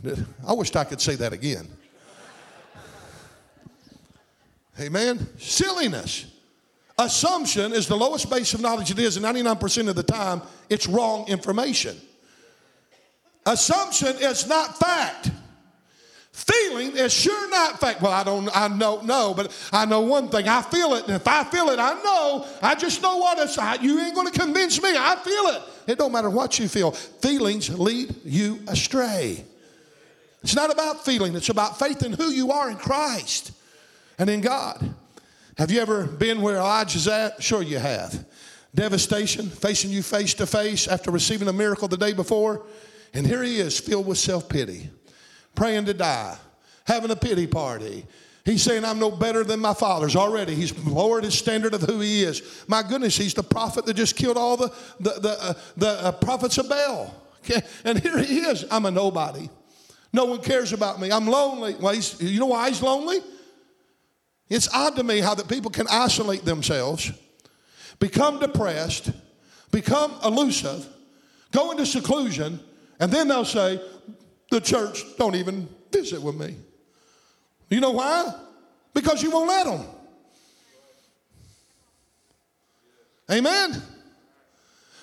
I 0.47 0.53
wished 0.53 0.75
I 0.75 0.83
could 0.83 0.99
say 0.99 1.15
that 1.15 1.31
again. 1.31 1.67
Amen. 4.79 5.27
Silliness. 5.39 6.25
Assumption 6.99 7.73
is 7.73 7.87
the 7.87 7.95
lowest 7.95 8.29
base 8.29 8.53
of 8.53 8.61
knowledge 8.61 8.91
it 8.91 8.99
is, 8.99 9.17
and 9.17 9.25
99% 9.25 9.87
of 9.87 9.95
the 9.95 10.03
time, 10.03 10.41
it's 10.69 10.87
wrong 10.87 11.27
information. 11.27 11.95
Assumption 13.45 14.15
is 14.19 14.47
not 14.47 14.77
fact. 14.77 15.31
Feeling 16.31 16.95
is 16.95 17.13
sure 17.13 17.49
not 17.49 17.79
fact. 17.79 18.01
Well, 18.01 18.11
I 18.11 18.23
don't, 18.23 18.49
I 18.55 18.67
don't 18.67 19.05
know, 19.05 19.33
but 19.35 19.55
I 19.71 19.85
know 19.85 20.01
one 20.01 20.29
thing. 20.29 20.47
I 20.47 20.61
feel 20.61 20.93
it, 20.93 21.05
and 21.07 21.15
if 21.15 21.27
I 21.27 21.43
feel 21.43 21.69
it, 21.69 21.79
I 21.79 21.93
know. 22.03 22.47
I 22.61 22.75
just 22.75 23.01
know 23.01 23.17
what 23.17 23.39
it's. 23.39 23.57
I, 23.57 23.75
you 23.75 23.99
ain't 23.99 24.13
going 24.13 24.31
to 24.31 24.39
convince 24.39 24.81
me. 24.81 24.89
I 24.89 25.15
feel 25.15 25.55
it. 25.55 25.61
It 25.87 25.97
don't 25.97 26.11
matter 26.11 26.29
what 26.29 26.59
you 26.59 26.67
feel. 26.67 26.91
Feelings 26.91 27.69
lead 27.77 28.13
you 28.23 28.59
astray. 28.67 29.43
It's 30.43 30.55
not 30.55 30.71
about 30.71 31.05
feeling. 31.05 31.35
It's 31.35 31.49
about 31.49 31.79
faith 31.79 32.03
in 32.03 32.13
who 32.13 32.29
you 32.29 32.51
are 32.51 32.69
in 32.69 32.77
Christ 32.77 33.51
and 34.17 34.29
in 34.29 34.41
God. 34.41 34.93
Have 35.57 35.71
you 35.71 35.79
ever 35.81 36.05
been 36.05 36.41
where 36.41 36.57
Elijah's 36.57 37.07
at? 37.07 37.41
Sure, 37.41 37.61
you 37.61 37.79
have. 37.79 38.25
Devastation, 38.75 39.49
facing 39.49 39.89
you 39.89 40.03
face 40.03 40.33
to 40.35 40.45
face 40.45 40.87
after 40.87 41.09
receiving 41.09 41.47
a 41.47 41.53
miracle 41.53 41.87
the 41.87 41.97
day 41.97 42.13
before. 42.13 42.65
And 43.13 43.25
here 43.25 43.41
he 43.41 43.59
is, 43.59 43.79
filled 43.79 44.05
with 44.05 44.17
self 44.17 44.47
pity, 44.47 44.89
praying 45.55 45.85
to 45.85 45.93
die, 45.93 46.37
having 46.85 47.09
a 47.09 47.15
pity 47.15 47.47
party. 47.47 48.05
He's 48.45 48.61
saying, 48.61 48.85
I'm 48.85 48.99
no 48.99 49.11
better 49.11 49.43
than 49.43 49.59
my 49.59 49.73
fathers 49.73 50.15
already. 50.15 50.55
He's 50.55 50.77
lowered 50.85 51.25
his 51.25 51.37
standard 51.37 51.73
of 51.73 51.81
who 51.81 51.99
he 51.99 52.23
is. 52.23 52.63
My 52.67 52.81
goodness, 52.81 53.17
he's 53.17 53.33
the 53.33 53.43
prophet 53.43 53.85
that 53.85 53.95
just 53.95 54.15
killed 54.15 54.37
all 54.37 54.55
the, 54.55 54.73
the, 55.01 55.19
the, 55.19 55.37
uh, 55.41 55.53
the 55.75 55.89
uh, 55.89 56.11
prophets 56.13 56.57
of 56.57 56.69
Baal. 56.69 57.13
Okay? 57.39 57.61
And 57.83 57.99
here 57.99 58.17
he 58.19 58.39
is. 58.39 58.63
I'm 58.71 58.85
a 58.85 58.91
nobody. 58.91 59.49
No 60.13 60.25
one 60.25 60.41
cares 60.41 60.71
about 60.71 61.01
me. 61.01 61.11
I'm 61.11 61.27
lonely. 61.27 61.75
Well, 61.75 61.93
you 61.93 62.39
know 62.39 62.45
why 62.45 62.69
he's 62.69 62.81
lonely? 62.81 63.19
It's 64.49 64.73
odd 64.73 64.95
to 64.95 65.03
me 65.03 65.19
how 65.19 65.35
that 65.35 65.47
people 65.47 65.71
can 65.71 65.87
isolate 65.89 66.45
themselves, 66.45 67.11
become 67.99 68.39
depressed, 68.39 69.11
become 69.71 70.13
elusive, 70.23 70.87
go 71.51 71.71
into 71.71 71.85
seclusion, 71.85 72.59
and 72.99 73.11
then 73.11 73.27
they'll 73.27 73.45
say, 73.45 73.81
the 74.49 74.61
church 74.61 75.03
don't 75.17 75.35
even 75.35 75.67
visit 75.91 76.21
with 76.21 76.35
me. 76.35 76.55
You 77.69 77.81
know 77.81 77.91
why? 77.91 78.33
Because 78.93 79.21
you 79.21 79.31
won't 79.31 79.49
let 79.49 79.65
them. 79.65 79.85
Amen? 83.29 83.81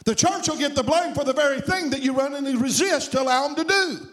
The 0.04 0.14
church 0.14 0.48
will 0.48 0.58
get 0.58 0.74
the 0.74 0.82
blame 0.82 1.14
for 1.14 1.24
the 1.24 1.32
very 1.32 1.60
thing 1.60 1.90
that 1.90 2.02
you 2.02 2.14
run 2.14 2.34
and 2.34 2.60
resist 2.60 3.12
to 3.12 3.20
allow 3.22 3.46
them 3.48 3.56
to 3.56 3.64
do. 3.64 4.08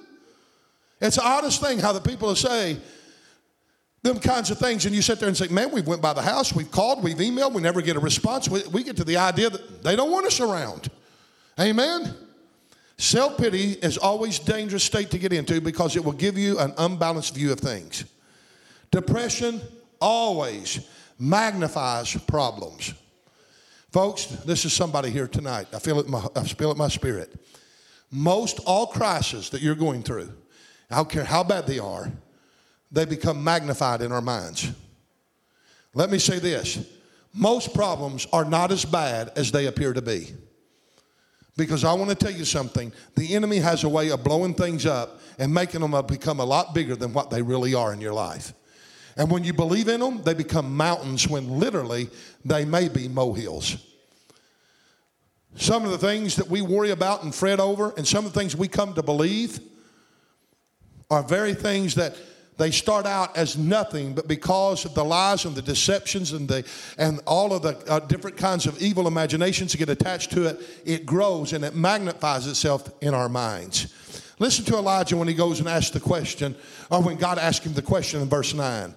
It's 1.00 1.16
the 1.16 1.24
oddest 1.24 1.62
thing 1.62 1.80
how 1.80 1.94
the 1.94 2.02
people 2.02 2.36
say, 2.36 2.78
them 4.04 4.20
kinds 4.20 4.50
of 4.50 4.58
things. 4.58 4.86
And 4.86 4.96
you 4.96 5.02
sit 5.02 5.20
there 5.20 5.28
and 5.28 5.38
say 5.38 5.48
man 5.48 5.72
we 5.72 5.82
went 5.82 6.02
by 6.02 6.14
the 6.14 6.22
house. 6.22 6.54
We've 6.54 6.72
called. 6.72 7.04
We've 7.04 7.18
emailed. 7.18 7.54
We 7.54 7.62
never 7.62 7.82
get 7.82 7.96
a 7.96 8.00
response. 8.00 8.50
We, 8.50 8.64
we 8.72 8.84
get 8.84 8.98
to 8.98 9.04
the 9.04 9.18
idea 9.18 9.50
that 9.50 9.84
they 9.84 9.96
don't 9.96 10.12
want 10.12 10.26
us 10.26 10.40
around. 10.40 10.90
Amen? 11.60 12.16
Self-pity 12.98 13.74
is 13.82 13.98
always 13.98 14.40
dangerous 14.40 14.84
state 14.84 15.12
to 15.12 15.18
get 15.18 15.34
into 15.34 15.60
because 15.60 15.96
it 15.96 16.04
will 16.04 16.12
give 16.14 16.38
you 16.38 16.60
an 16.60 16.74
unbalanced 16.78 17.36
view 17.36 17.52
of 17.52 17.60
things. 17.60 18.06
Depression 18.92 19.62
always 20.00 20.88
magnifies 21.18 22.16
problems. 22.28 22.94
Folks 23.92 24.26
this 24.26 24.66
is 24.66 24.74
somebody 24.74 25.10
here 25.10 25.28
tonight. 25.28 25.68
I 25.74 25.80
feel 25.80 26.00
it 26.00 26.08
my, 26.08 26.26
i 26.36 26.44
feel 26.44 26.70
it 26.70 26.74
in 26.74 26.78
my 26.78 26.88
spirit. 26.88 27.34
Most 28.10 28.60
all 28.66 28.88
crises 28.88 29.50
that 29.52 29.62
you're 29.62 29.76
going 29.76 30.04
through 30.04 30.32
i 30.90 30.98
don't 30.98 31.10
care 31.10 31.24
how 31.24 31.44
bad 31.44 31.66
they 31.66 31.80
are 31.80 32.12
they 32.92 33.06
become 33.06 33.44
magnified 33.44 34.02
in 34.02 34.12
our 34.12 34.22
minds. 34.22 34.72
Let 35.94 36.10
me 36.10 36.20
say 36.20 36.40
this 36.40 36.86
most 37.34 37.74
problems 37.74 38.28
are 38.34 38.46
not 38.46 38.72
as 38.72 38.86
bad 38.86 39.32
as 39.36 39.52
they 39.52 39.68
appear 39.68 39.94
to 39.94 40.02
be. 40.02 40.34
Because 41.58 41.84
I 41.84 41.94
want 41.94 42.10
to 42.10 42.16
tell 42.16 42.32
you 42.32 42.46
something 42.46 42.92
the 43.16 43.36
enemy 43.36 43.58
has 43.58 43.84
a 43.84 43.90
way 43.90 44.10
of 44.10 44.24
blowing 44.24 44.54
things 44.54 44.86
up 44.86 45.20
and 45.38 45.54
making 45.54 45.82
them 45.82 46.06
become 46.06 46.40
a 46.40 46.46
lot 46.46 46.74
bigger 46.74 46.96
than 46.96 47.14
what 47.14 47.30
they 47.30 47.42
really 47.42 47.74
are 47.74 47.94
in 47.94 48.02
your 48.02 48.14
life. 48.14 48.54
And 49.18 49.30
when 49.30 49.44
you 49.44 49.54
believe 49.54 49.88
in 49.90 50.00
them, 50.00 50.24
they 50.24 50.34
become 50.34 50.76
mountains 50.76 51.28
when 51.28 51.60
literally 51.60 52.10
they 52.46 52.64
may 52.64 52.88
be 52.88 53.08
molehills. 53.08 53.78
Some 55.56 55.84
of 55.84 55.92
the 55.92 55.98
things 55.98 56.38
that 56.38 56.48
we 56.48 56.62
worry 56.62 56.92
about 56.92 57.24
and 57.24 57.36
fret 57.36 57.60
over, 57.60 57.94
and 57.98 58.08
some 58.08 58.26
of 58.26 58.32
the 58.32 58.40
things 58.40 58.56
we 58.56 58.70
come 58.70 58.94
to 58.94 59.04
believe, 59.04 59.60
are 61.10 61.22
very 61.22 61.54
things 61.54 61.96
that 61.96 62.16
they 62.62 62.70
start 62.70 63.08
out 63.08 63.36
as 63.36 63.58
nothing, 63.58 64.14
but 64.14 64.28
because 64.28 64.86
of 64.86 64.94
the 64.94 65.04
lies 65.04 65.46
and 65.46 65.56
the 65.56 65.64
deceptions 65.64 66.32
and 66.32 66.48
the 66.48 66.64
and 67.00 67.20
all 67.26 67.54
of 67.54 67.64
the 67.64 67.76
uh, 67.92 68.00
different 68.02 68.38
kinds 68.38 68.68
of 68.68 68.80
evil 68.80 69.08
imaginations 69.08 69.72
that 69.72 69.80
get 69.80 69.90
attached 69.90 70.32
to 70.32 70.46
it, 70.46 70.62
it 70.86 71.06
grows 71.06 71.54
and 71.54 71.66
it 71.66 71.74
magnifies 71.74 72.46
itself 72.46 72.88
in 73.02 73.16
our 73.16 73.28
minds. 73.28 73.92
Listen 74.38 74.64
to 74.66 74.76
Elijah 74.76 75.18
when 75.18 75.28
he 75.28 75.34
goes 75.34 75.60
and 75.60 75.68
asks 75.68 75.90
the 75.90 76.00
question, 76.00 76.56
or 76.92 77.02
when 77.02 77.18
God 77.18 77.40
asks 77.40 77.66
him 77.66 77.74
the 77.74 77.82
question 77.82 78.22
in 78.22 78.30
verse 78.30 78.54
9. 78.54 78.94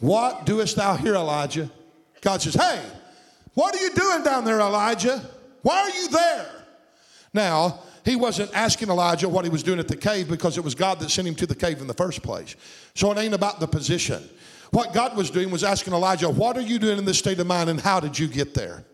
What 0.00 0.44
doest 0.44 0.74
thou 0.74 0.96
here, 0.96 1.14
Elijah? 1.14 1.70
God 2.22 2.42
says, 2.42 2.54
Hey, 2.54 2.82
what 3.54 3.72
are 3.74 3.80
you 3.80 3.90
doing 3.94 4.24
down 4.24 4.44
there, 4.44 4.58
Elijah? 4.60 5.22
Why 5.62 5.80
are 5.80 5.90
you 5.90 6.08
there? 6.08 6.50
Now, 7.32 7.80
he 8.06 8.14
wasn't 8.14 8.54
asking 8.54 8.88
Elijah 8.88 9.28
what 9.28 9.44
he 9.44 9.50
was 9.50 9.64
doing 9.64 9.80
at 9.80 9.88
the 9.88 9.96
cave 9.96 10.28
because 10.28 10.56
it 10.56 10.62
was 10.62 10.76
God 10.76 11.00
that 11.00 11.10
sent 11.10 11.26
him 11.26 11.34
to 11.34 11.46
the 11.46 11.56
cave 11.56 11.80
in 11.80 11.88
the 11.88 11.94
first 11.94 12.22
place. 12.22 12.54
So 12.94 13.10
it 13.10 13.18
ain't 13.18 13.34
about 13.34 13.58
the 13.58 13.66
position. 13.66 14.22
What 14.70 14.94
God 14.94 15.16
was 15.16 15.28
doing 15.28 15.50
was 15.50 15.64
asking 15.64 15.92
Elijah, 15.92 16.30
What 16.30 16.56
are 16.56 16.62
you 16.62 16.78
doing 16.78 16.98
in 16.98 17.04
this 17.04 17.18
state 17.18 17.40
of 17.40 17.48
mind 17.48 17.68
and 17.68 17.80
how 17.80 17.98
did 17.98 18.16
you 18.16 18.28
get 18.28 18.54
there? 18.54 18.84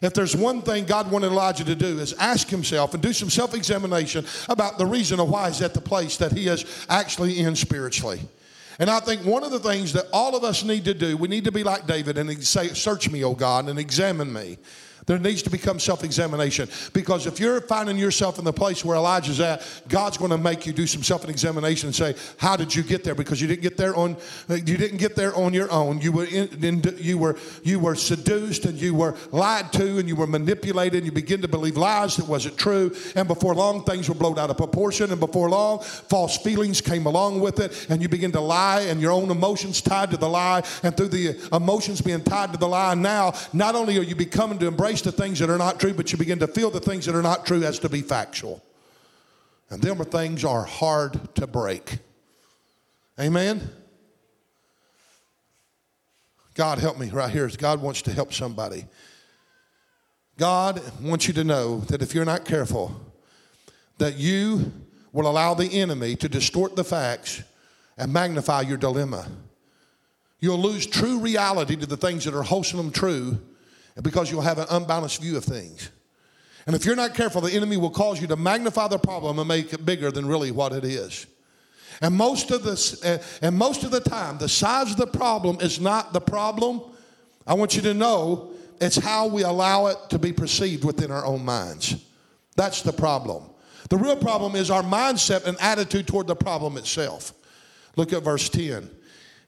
If 0.00 0.14
there's 0.14 0.34
one 0.34 0.62
thing 0.62 0.86
God 0.86 1.10
wanted 1.10 1.26
Elijah 1.26 1.64
to 1.64 1.74
do 1.74 1.98
is 1.98 2.14
ask 2.14 2.48
himself 2.48 2.94
and 2.94 3.02
do 3.02 3.12
some 3.12 3.28
self-examination 3.28 4.24
about 4.48 4.78
the 4.78 4.86
reason 4.86 5.20
of 5.20 5.28
why 5.28 5.48
he's 5.48 5.60
at 5.60 5.74
the 5.74 5.80
place 5.80 6.16
that 6.16 6.32
he 6.32 6.46
is 6.46 6.64
actually 6.88 7.40
in 7.40 7.54
spiritually. 7.54 8.20
And 8.78 8.88
I 8.88 9.00
think 9.00 9.26
one 9.26 9.42
of 9.42 9.50
the 9.50 9.58
things 9.58 9.92
that 9.92 10.06
all 10.12 10.36
of 10.36 10.44
us 10.44 10.62
need 10.62 10.84
to 10.84 10.94
do, 10.94 11.16
we 11.16 11.28
need 11.28 11.44
to 11.44 11.52
be 11.52 11.64
like 11.64 11.86
David 11.86 12.16
and 12.16 12.42
say, 12.42 12.68
Search 12.68 13.10
me, 13.10 13.24
O 13.24 13.34
God, 13.34 13.68
and 13.68 13.78
examine 13.78 14.32
me. 14.32 14.56
There 15.08 15.18
needs 15.18 15.42
to 15.44 15.50
become 15.50 15.80
self 15.80 16.04
examination 16.04 16.68
because 16.92 17.26
if 17.26 17.40
you're 17.40 17.62
finding 17.62 17.96
yourself 17.96 18.38
in 18.38 18.44
the 18.44 18.52
place 18.52 18.84
where 18.84 18.94
Elijah's 18.94 19.40
at, 19.40 19.66
God's 19.88 20.18
going 20.18 20.30
to 20.30 20.38
make 20.38 20.66
you 20.66 20.74
do 20.74 20.86
some 20.86 21.02
self 21.02 21.26
examination 21.26 21.86
and 21.88 21.96
say, 21.96 22.14
How 22.36 22.56
did 22.56 22.74
you 22.74 22.82
get 22.82 23.04
there? 23.04 23.14
Because 23.14 23.40
you 23.40 23.48
didn't 23.48 23.62
get 23.62 23.78
there 23.78 23.96
on 23.96 24.18
uh, 24.50 24.54
you 24.54 24.76
didn't 24.76 24.98
get 24.98 25.16
there 25.16 25.34
on 25.34 25.54
your 25.54 25.72
own. 25.72 26.02
You 26.02 26.12
were 26.12 26.26
in, 26.26 26.62
in, 26.62 26.82
you 26.98 27.16
were 27.16 27.38
you 27.62 27.80
were 27.80 27.94
seduced 27.94 28.66
and 28.66 28.78
you 28.78 28.94
were 28.94 29.16
lied 29.32 29.72
to 29.72 29.96
and 29.96 30.06
you 30.06 30.14
were 30.14 30.26
manipulated 30.26 30.98
and 30.98 31.06
you 31.06 31.12
begin 31.12 31.40
to 31.40 31.48
believe 31.48 31.78
lies 31.78 32.16
that 32.16 32.28
wasn't 32.28 32.58
true. 32.58 32.94
And 33.16 33.26
before 33.26 33.54
long, 33.54 33.84
things 33.84 34.10
were 34.10 34.14
blown 34.14 34.38
out 34.38 34.50
of 34.50 34.58
proportion. 34.58 35.10
And 35.10 35.18
before 35.18 35.48
long, 35.48 35.80
false 35.80 36.36
feelings 36.36 36.82
came 36.82 37.06
along 37.06 37.40
with 37.40 37.60
it. 37.60 37.86
And 37.88 38.02
you 38.02 38.10
begin 38.10 38.32
to 38.32 38.40
lie 38.40 38.82
and 38.82 39.00
your 39.00 39.12
own 39.12 39.30
emotions 39.30 39.80
tied 39.80 40.10
to 40.10 40.18
the 40.18 40.28
lie. 40.28 40.64
And 40.82 40.94
through 40.94 41.08
the 41.08 41.48
emotions 41.50 42.02
being 42.02 42.22
tied 42.22 42.52
to 42.52 42.58
the 42.58 42.68
lie, 42.68 42.92
now 42.92 43.32
not 43.54 43.74
only 43.74 43.96
are 43.96 44.02
you 44.02 44.14
becoming 44.14 44.58
to 44.58 44.66
embrace 44.66 44.97
the 45.02 45.12
things 45.12 45.38
that 45.38 45.50
are 45.50 45.58
not 45.58 45.80
true, 45.80 45.94
but 45.94 46.12
you 46.12 46.18
begin 46.18 46.38
to 46.40 46.46
feel 46.46 46.70
the 46.70 46.80
things 46.80 47.06
that 47.06 47.14
are 47.14 47.22
not 47.22 47.46
true 47.46 47.64
as 47.64 47.78
to 47.80 47.88
be 47.88 48.02
factual. 48.02 48.62
And 49.70 49.82
them 49.82 50.00
are 50.00 50.04
things 50.04 50.44
are 50.44 50.64
hard 50.64 51.34
to 51.36 51.46
break. 51.46 51.98
Amen. 53.20 53.70
God 56.54 56.78
help 56.78 56.98
me 56.98 57.08
right 57.10 57.30
here 57.30 57.48
God 57.56 57.80
wants 57.80 58.02
to 58.02 58.12
help 58.12 58.32
somebody. 58.32 58.86
God 60.36 60.80
wants 61.00 61.26
you 61.26 61.34
to 61.34 61.44
know 61.44 61.80
that 61.80 62.00
if 62.02 62.14
you're 62.14 62.24
not 62.24 62.44
careful, 62.44 62.94
that 63.98 64.16
you 64.16 64.72
will 65.12 65.28
allow 65.28 65.54
the 65.54 65.66
enemy 65.66 66.14
to 66.16 66.28
distort 66.28 66.76
the 66.76 66.84
facts 66.84 67.42
and 67.96 68.12
magnify 68.12 68.60
your 68.62 68.76
dilemma. 68.76 69.26
You'll 70.40 70.60
lose 70.60 70.86
true 70.86 71.18
reality 71.18 71.74
to 71.76 71.86
the 71.86 71.96
things 71.96 72.24
that 72.24 72.34
are 72.34 72.44
wholesome 72.44 72.92
true 72.92 73.38
because 74.02 74.30
you'll 74.30 74.42
have 74.42 74.58
an 74.58 74.66
unbalanced 74.70 75.20
view 75.20 75.36
of 75.36 75.44
things. 75.44 75.90
And 76.66 76.76
if 76.76 76.84
you're 76.84 76.96
not 76.96 77.14
careful, 77.14 77.40
the 77.40 77.52
enemy 77.52 77.76
will 77.76 77.90
cause 77.90 78.20
you 78.20 78.26
to 78.26 78.36
magnify 78.36 78.88
the 78.88 78.98
problem 78.98 79.38
and 79.38 79.48
make 79.48 79.72
it 79.72 79.86
bigger 79.86 80.10
than 80.10 80.26
really 80.26 80.50
what 80.50 80.72
it 80.72 80.84
is. 80.84 81.26
And 82.00 82.14
most 82.14 82.50
of 82.50 82.62
the 82.62 83.00
eh, 83.02 83.18
and 83.42 83.56
most 83.56 83.84
of 83.84 83.90
the 83.90 84.00
time, 84.00 84.38
the 84.38 84.48
size 84.48 84.90
of 84.90 84.98
the 84.98 85.06
problem 85.06 85.58
is 85.60 85.80
not 85.80 86.12
the 86.12 86.20
problem. 86.20 86.82
I 87.46 87.54
want 87.54 87.74
you 87.74 87.82
to 87.82 87.94
know 87.94 88.50
it's 88.80 88.96
how 88.96 89.26
we 89.26 89.42
allow 89.42 89.86
it 89.86 89.96
to 90.10 90.18
be 90.18 90.32
perceived 90.32 90.84
within 90.84 91.10
our 91.10 91.24
own 91.24 91.44
minds. 91.44 91.96
That's 92.54 92.82
the 92.82 92.92
problem. 92.92 93.44
The 93.88 93.96
real 93.96 94.16
problem 94.16 94.54
is 94.54 94.70
our 94.70 94.82
mindset 94.82 95.46
and 95.46 95.56
attitude 95.60 96.06
toward 96.06 96.26
the 96.26 96.36
problem 96.36 96.76
itself. 96.76 97.32
Look 97.96 98.12
at 98.12 98.22
verse 98.22 98.48
10. 98.48 98.88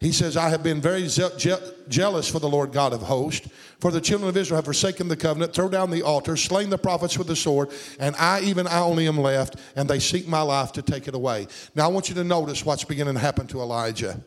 He 0.00 0.12
says, 0.12 0.34
I 0.34 0.48
have 0.48 0.62
been 0.62 0.80
very 0.80 1.06
je- 1.06 1.58
jealous 1.88 2.26
for 2.26 2.38
the 2.38 2.48
Lord 2.48 2.72
God 2.72 2.94
of 2.94 3.02
hosts, 3.02 3.46
for 3.80 3.90
the 3.90 4.00
children 4.00 4.30
of 4.30 4.36
Israel 4.36 4.56
have 4.56 4.64
forsaken 4.64 5.08
the 5.08 5.16
covenant, 5.16 5.52
thrown 5.52 5.70
down 5.70 5.90
the 5.90 6.02
altar, 6.02 6.38
slain 6.38 6.70
the 6.70 6.78
prophets 6.78 7.18
with 7.18 7.26
the 7.26 7.36
sword, 7.36 7.68
and 7.98 8.16
I, 8.16 8.40
even 8.40 8.66
I 8.66 8.80
only 8.80 9.06
am 9.06 9.18
left, 9.18 9.56
and 9.76 9.88
they 9.88 9.98
seek 9.98 10.26
my 10.26 10.40
life 10.40 10.72
to 10.72 10.82
take 10.82 11.06
it 11.06 11.14
away. 11.14 11.48
Now, 11.74 11.84
I 11.84 11.88
want 11.88 12.08
you 12.08 12.14
to 12.14 12.24
notice 12.24 12.64
what's 12.64 12.82
beginning 12.82 13.12
to 13.12 13.20
happen 13.20 13.46
to 13.48 13.60
Elijah. 13.60 14.18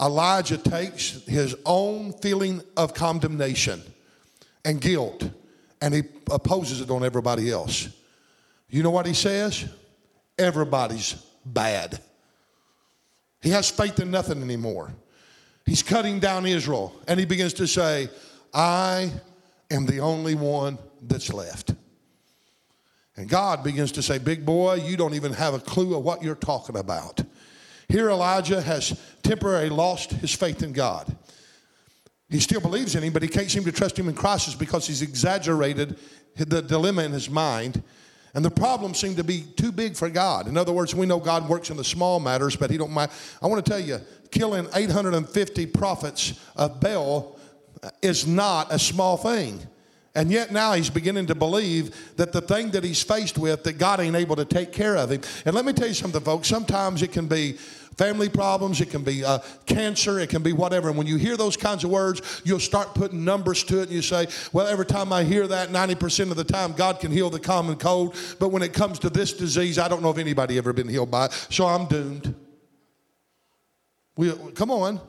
Elijah 0.00 0.58
takes 0.58 1.24
his 1.26 1.54
own 1.64 2.12
feeling 2.14 2.60
of 2.76 2.92
condemnation 2.92 3.80
and 4.64 4.80
guilt, 4.80 5.30
and 5.80 5.94
he 5.94 6.02
opposes 6.32 6.80
it 6.80 6.90
on 6.90 7.04
everybody 7.04 7.48
else. 7.48 7.88
You 8.68 8.82
know 8.82 8.90
what 8.90 9.06
he 9.06 9.14
says? 9.14 9.66
Everybody's 10.36 11.14
bad. 11.44 12.00
He 13.42 13.50
has 13.50 13.70
faith 13.70 14.00
in 14.00 14.10
nothing 14.10 14.42
anymore. 14.42 14.92
He's 15.64 15.82
cutting 15.82 16.20
down 16.20 16.46
Israel, 16.46 16.94
and 17.08 17.18
he 17.18 17.26
begins 17.26 17.52
to 17.54 17.66
say, 17.66 18.08
I 18.54 19.10
am 19.70 19.86
the 19.86 20.00
only 20.00 20.34
one 20.34 20.78
that's 21.02 21.32
left. 21.32 21.74
And 23.16 23.28
God 23.28 23.64
begins 23.64 23.92
to 23.92 24.02
say, 24.02 24.18
Big 24.18 24.44
boy, 24.44 24.74
you 24.74 24.96
don't 24.96 25.14
even 25.14 25.32
have 25.32 25.54
a 25.54 25.58
clue 25.58 25.96
of 25.96 26.04
what 26.04 26.22
you're 26.22 26.34
talking 26.34 26.76
about. 26.76 27.20
Here, 27.88 28.10
Elijah 28.10 28.60
has 28.60 29.00
temporarily 29.22 29.70
lost 29.70 30.12
his 30.12 30.34
faith 30.34 30.62
in 30.62 30.72
God. 30.72 31.16
He 32.28 32.40
still 32.40 32.60
believes 32.60 32.94
in 32.96 33.02
him, 33.02 33.12
but 33.12 33.22
he 33.22 33.28
can't 33.28 33.50
seem 33.50 33.64
to 33.64 33.72
trust 33.72 33.98
him 33.98 34.08
in 34.08 34.14
crisis 34.14 34.54
because 34.54 34.86
he's 34.86 35.02
exaggerated 35.02 35.98
the 36.36 36.60
dilemma 36.60 37.02
in 37.04 37.12
his 37.12 37.30
mind 37.30 37.82
and 38.36 38.44
the 38.44 38.50
problems 38.50 38.98
seem 38.98 39.16
to 39.16 39.24
be 39.24 39.44
too 39.56 39.72
big 39.72 39.96
for 39.96 40.10
God. 40.10 40.46
In 40.46 40.58
other 40.58 40.70
words, 40.70 40.94
we 40.94 41.06
know 41.06 41.18
God 41.18 41.48
works 41.48 41.70
in 41.70 41.76
the 41.78 41.82
small 41.82 42.20
matters, 42.20 42.54
but 42.54 42.70
He 42.70 42.76
don't 42.76 42.92
mind. 42.92 43.10
I 43.42 43.46
want 43.46 43.64
to 43.64 43.68
tell 43.68 43.80
you, 43.80 43.98
killing 44.30 44.68
850 44.74 45.66
prophets 45.66 46.38
of 46.54 46.78
Baal 46.78 47.38
is 48.02 48.26
not 48.26 48.70
a 48.70 48.78
small 48.78 49.16
thing. 49.16 49.66
And 50.14 50.30
yet 50.30 50.52
now 50.52 50.72
he's 50.72 50.90
beginning 50.90 51.26
to 51.26 51.34
believe 51.34 52.14
that 52.16 52.32
the 52.32 52.40
thing 52.40 52.70
that 52.72 52.84
he's 52.84 53.02
faced 53.02 53.38
with, 53.38 53.64
that 53.64 53.78
God 53.78 54.00
ain't 54.00 54.16
able 54.16 54.36
to 54.36 54.46
take 54.46 54.72
care 54.72 54.96
of 54.96 55.10
him. 55.10 55.20
And 55.44 55.54
let 55.54 55.64
me 55.64 55.72
tell 55.72 55.88
you 55.88 55.94
something, 55.94 56.22
folks. 56.22 56.48
Sometimes 56.48 57.02
it 57.02 57.12
can 57.12 57.28
be 57.28 57.58
family 57.96 58.28
problems, 58.28 58.80
it 58.80 58.90
can 58.90 59.02
be 59.02 59.24
uh, 59.24 59.38
cancer, 59.64 60.18
it 60.20 60.28
can 60.28 60.42
be 60.42 60.52
whatever. 60.52 60.88
And 60.88 60.98
when 60.98 61.06
you 61.06 61.16
hear 61.16 61.36
those 61.36 61.56
kinds 61.56 61.84
of 61.84 61.90
words, 61.90 62.42
you'll 62.44 62.60
start 62.60 62.94
putting 62.94 63.24
numbers 63.24 63.64
to 63.64 63.80
it 63.80 63.84
and 63.84 63.92
you 63.92 64.02
say, 64.02 64.26
well, 64.52 64.66
every 64.66 64.86
time 64.86 65.12
I 65.12 65.24
hear 65.24 65.46
that, 65.46 65.70
90% 65.70 66.30
of 66.30 66.36
the 66.36 66.44
time, 66.44 66.72
God 66.72 67.00
can 67.00 67.10
heal 67.10 67.30
the 67.30 67.40
common 67.40 67.76
cold. 67.76 68.14
But 68.38 68.48
when 68.48 68.62
it 68.62 68.72
comes 68.72 68.98
to 69.00 69.10
this 69.10 69.32
disease, 69.32 69.78
I 69.78 69.88
don't 69.88 70.02
know 70.02 70.10
if 70.10 70.18
anybody 70.18 70.58
ever 70.58 70.72
been 70.72 70.88
healed 70.88 71.10
by 71.10 71.26
it, 71.26 71.32
so 71.50 71.66
I'm 71.66 71.86
doomed. 71.86 72.34
We, 74.16 74.32
come 74.54 74.70
on. 74.70 75.00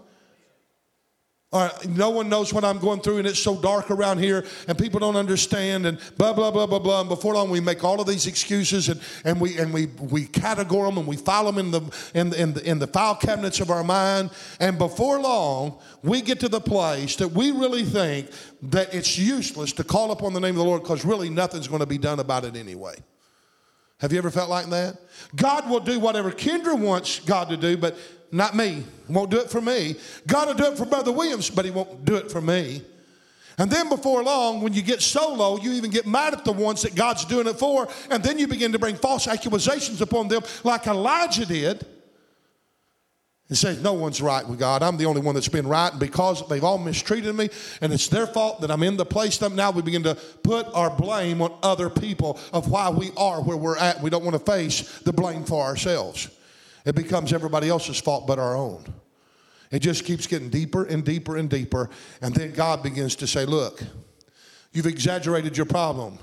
No 1.54 2.10
one 2.10 2.28
knows 2.28 2.54
what 2.54 2.66
I'm 2.66 2.78
going 2.78 3.00
through, 3.00 3.20
and 3.20 3.28
it's 3.28 3.40
so 3.40 3.56
dark 3.56 3.90
around 3.90 4.18
here, 4.18 4.46
and 4.68 4.78
people 4.78 5.00
don't 5.00 5.16
understand, 5.16 5.86
and 5.86 5.98
blah 6.18 6.34
blah 6.34 6.52
blah 6.52 6.68
blah 6.68 6.80
blah. 6.80 7.00
And 7.00 7.10
before 7.10 7.36
long, 7.36 7.50
we 7.50 7.62
make 7.62 7.86
all 7.86 8.02
of 8.02 8.08
these 8.08 8.28
excuses, 8.28 8.90
and, 8.90 9.00
and 9.24 9.40
we 9.40 9.58
and 9.58 9.74
we 9.74 9.86
we 9.86 10.26
categorize 10.26 10.90
them, 10.90 10.98
and 10.98 11.08
we 11.08 11.16
file 11.16 11.50
them 11.50 11.58
in 11.58 11.72
the 11.72 11.82
in 12.14 12.32
the, 12.32 12.42
in 12.42 12.54
the 12.54 12.70
in 12.70 12.80
the 12.80 12.88
file 12.88 13.16
cabinets 13.16 13.62
of 13.62 13.72
our 13.72 13.84
mind. 13.84 14.32
And 14.60 14.78
before 14.78 15.22
long, 15.22 15.80
we 16.04 16.22
get 16.22 16.42
to 16.42 16.50
the 16.50 16.60
place 16.60 17.16
that 17.16 17.30
we 17.30 17.52
really 17.52 17.84
think 17.84 18.30
that 18.64 18.94
it's 18.94 19.18
useless 19.18 19.72
to 19.74 19.86
call 19.86 20.12
upon 20.12 20.34
the 20.34 20.42
name 20.42 20.52
of 20.52 20.58
the 20.58 20.66
Lord 20.66 20.82
because 20.82 21.06
really 21.06 21.30
nothing's 21.30 21.70
going 21.70 21.80
to 21.80 21.86
be 21.86 21.98
done 21.98 22.20
about 22.20 22.44
it 22.44 22.58
anyway. 22.58 22.96
Have 24.00 24.12
you 24.12 24.20
ever 24.20 24.30
felt 24.30 24.50
like 24.50 24.68
that? 24.68 24.98
God 25.36 25.70
will 25.70 25.80
do 25.80 26.00
whatever 26.00 26.32
Kendra 26.32 26.78
wants 26.78 27.20
God 27.20 27.50
to 27.50 27.58
do, 27.58 27.78
but 27.78 27.98
not 28.32 28.56
me. 28.56 28.84
Won't 29.08 29.32
do 29.32 29.40
it 29.40 29.50
for 29.50 29.62
me. 29.62 29.96
God 30.26 30.48
will 30.48 30.56
do 30.56 30.66
it 30.66 30.78
for 30.78 30.86
Brother 30.86 31.12
Williams, 31.12 31.50
but 31.50 31.66
he 31.66 31.72
won't 31.72 32.06
do 32.06 32.16
it 32.16 32.32
for 32.32 32.42
me. 32.42 32.82
And 33.60 33.72
then 33.72 33.90
before 33.90 34.24
long, 34.24 34.62
when 34.62 34.74
you 34.74 34.84
get 34.84 35.02
so 35.02 35.34
low, 35.34 35.58
you 35.58 35.72
even 35.74 35.90
get 35.90 36.06
mad 36.06 36.34
at 36.34 36.46
the 36.46 36.52
ones 36.52 36.84
that 36.84 36.94
God's 36.94 37.26
doing 37.26 37.48
it 37.48 37.58
for, 37.58 37.88
and 38.12 38.24
then 38.24 38.38
you 38.38 38.48
begin 38.48 38.72
to 38.74 38.80
bring 38.80 38.96
false 38.96 39.28
accusations 39.28 40.00
upon 40.02 40.28
them, 40.28 40.44
like 40.64 40.86
Elijah 40.86 41.46
did. 41.46 41.86
And 43.50 43.58
say, 43.58 43.78
No 43.82 43.94
one's 43.94 44.22
right 44.22 44.46
with 44.46 44.60
God. 44.60 44.84
I'm 44.84 44.98
the 44.98 45.06
only 45.06 45.22
one 45.22 45.34
that's 45.34 45.48
been 45.48 45.68
right. 45.68 45.90
And 45.90 46.02
because 46.02 46.46
they've 46.50 46.64
all 46.64 46.78
mistreated 46.78 47.34
me 47.34 47.50
and 47.80 47.94
it's 47.94 48.10
their 48.10 48.28
fault 48.28 48.60
that 48.60 48.70
I'm 48.70 48.84
in 48.84 48.98
the 48.98 49.06
place 49.06 49.38
that 49.38 49.54
now 49.54 49.72
we 49.72 49.82
begin 49.82 50.04
to 50.04 50.16
put 50.16 50.68
our 50.74 50.90
blame 50.90 51.42
on 51.42 51.58
other 51.64 51.90
people 51.90 52.38
of 52.52 52.70
why 52.70 52.90
we 52.90 53.12
are 53.16 53.42
where 53.42 53.56
we're 53.56 53.78
at. 53.78 54.02
We 54.02 54.10
don't 54.10 54.26
want 54.26 54.34
to 54.34 54.52
face 54.52 55.00
the 55.00 55.14
blame 55.14 55.46
for 55.46 55.64
ourselves. 55.64 56.28
It 56.88 56.96
becomes 56.96 57.34
everybody 57.34 57.68
else's 57.68 58.00
fault 58.00 58.26
but 58.26 58.40
our 58.40 58.56
own. 58.56 58.86
It 59.72 59.80
just 59.80 60.06
keeps 60.06 60.26
getting 60.26 60.48
deeper 60.48 60.86
and 60.86 61.04
deeper 61.04 61.36
and 61.36 61.50
deeper. 61.50 61.90
And 62.22 62.34
then 62.34 62.54
God 62.54 62.82
begins 62.82 63.18
to 63.18 63.28
say, 63.28 63.46
Look, 63.46 63.84
you've 64.72 64.86
exaggerated 64.86 65.58
your 65.58 65.66
problem. 65.66 66.18